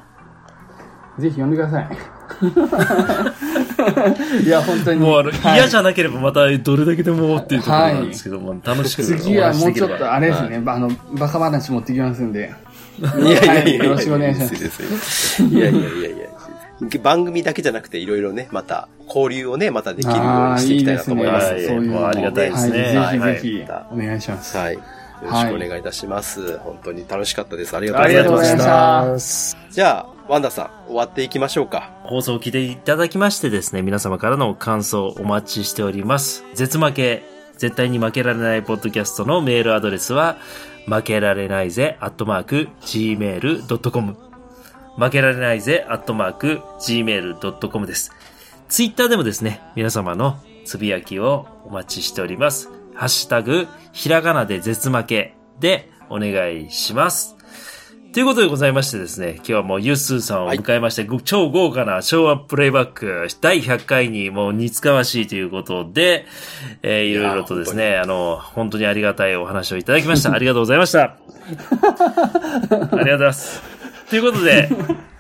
[1.19, 1.89] ぜひ呼んでください。
[4.44, 5.01] いや、本当に。
[5.01, 5.55] もうあの、はい。
[5.55, 10.51] 嫌じゃなければまたどれだけでもっていうところなんですけども、楽しく次はもうちょっとあれですはい。
[10.51, 12.53] ね、あの、バカ話持ってきますんで。
[12.98, 13.03] い。
[13.03, 13.85] いやいやいや。
[13.85, 15.43] よろしくお願いします。
[15.43, 16.27] いやいやいやいや。
[17.03, 20.97] 番組だけじゃなくて、いろいろね、また、交流をね、またできるようああ、にしていきたい。
[20.97, 21.53] なと思います。
[21.53, 24.57] はいそういうのもうありがたいですねはい、はいぜひぜひ、お願いします。
[24.57, 24.74] はい。
[24.74, 24.81] よ
[25.23, 26.59] ろしくお願いいたします。
[26.59, 27.74] 本当に楽しかったです。
[27.77, 28.24] ありがとうあございまし。
[28.24, 31.90] りがとうございましたじゃあ、ワンダさん、終わっていきましょうか。
[32.05, 36.44] 放送を聞いていただきましてですね、皆様からの感想お待ちしております。
[36.55, 37.23] 絶負け、
[37.57, 40.36] 絶対に負けられないポッドキャストのメールアドレスは、
[40.86, 44.26] 負けられないぜ、アットマーク、gmail.com。
[44.97, 48.12] 負けられないぜ、アットマーク、gmail.com です。
[48.68, 52.70] ツイッターでもですね、皆様のつぶやきをお待ちしております。
[52.94, 57.36] ハッシュタグ、ひらがなで絶負けでお願いします。
[58.16, 66.24] ということでございましてですね、今日はもうユースーさんを迎えまして、ご超豪華な昭和プレイバック第100回にもう似つかわしいということで、
[66.82, 70.32] えーいろいろとですね、あの、本当にありがたいお話をいただきました。
[70.32, 71.02] ありがとうございました。
[71.12, 71.18] あ
[71.52, 73.76] りがとうございます。
[74.08, 74.68] ということで、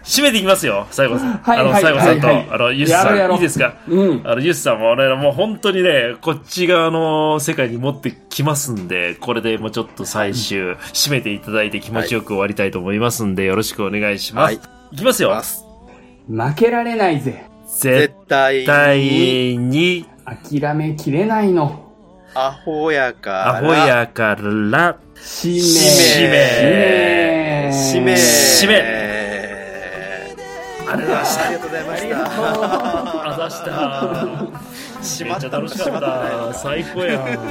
[0.04, 1.40] 締めていきますよ、最後さん。
[1.44, 3.74] あの、はいはい最後さんと、はいはいあの、ユースさん、いいですか？
[3.88, 4.22] うん。
[4.24, 14.44] あの、ユースさんも俺らもう本当にね、こっち側の世界に持ってきますんで、これでもうちょっと最終、締めていただいて気持ちよく終わりたいと思いますんで、よろしくお願いします。
[14.44, 14.60] はい
[14.92, 15.34] い、きますよ。
[16.28, 17.44] 負けられないぜ。
[17.66, 21.92] 絶絶対対に、に、諦めきれないの。
[22.34, 24.36] アホやから、アホやか
[24.70, 25.60] ら、使命。
[25.60, 27.72] 使命。
[27.72, 28.16] 使命。
[28.16, 29.06] 使命
[30.88, 32.00] ありがとうございました。
[32.00, 33.66] ありがとうございました。
[35.02, 35.24] した。
[35.24, 36.54] めっちゃ楽しかった。
[36.54, 37.22] 最高やん。
[37.24, 37.50] ありがとうご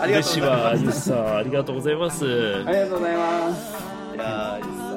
[0.00, 1.36] ざい嬉しいわ、まユースさん。
[1.36, 2.24] ありがとうございます。
[2.24, 3.60] ありがとうございます。
[3.62, 4.14] す。
[4.14, 4.87] いや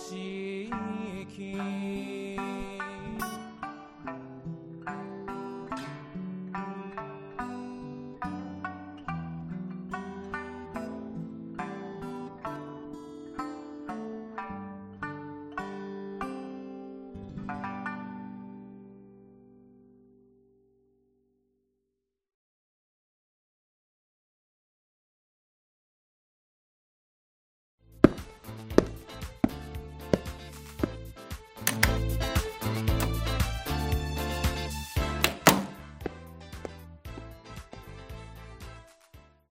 [0.00, 2.19] この島の景色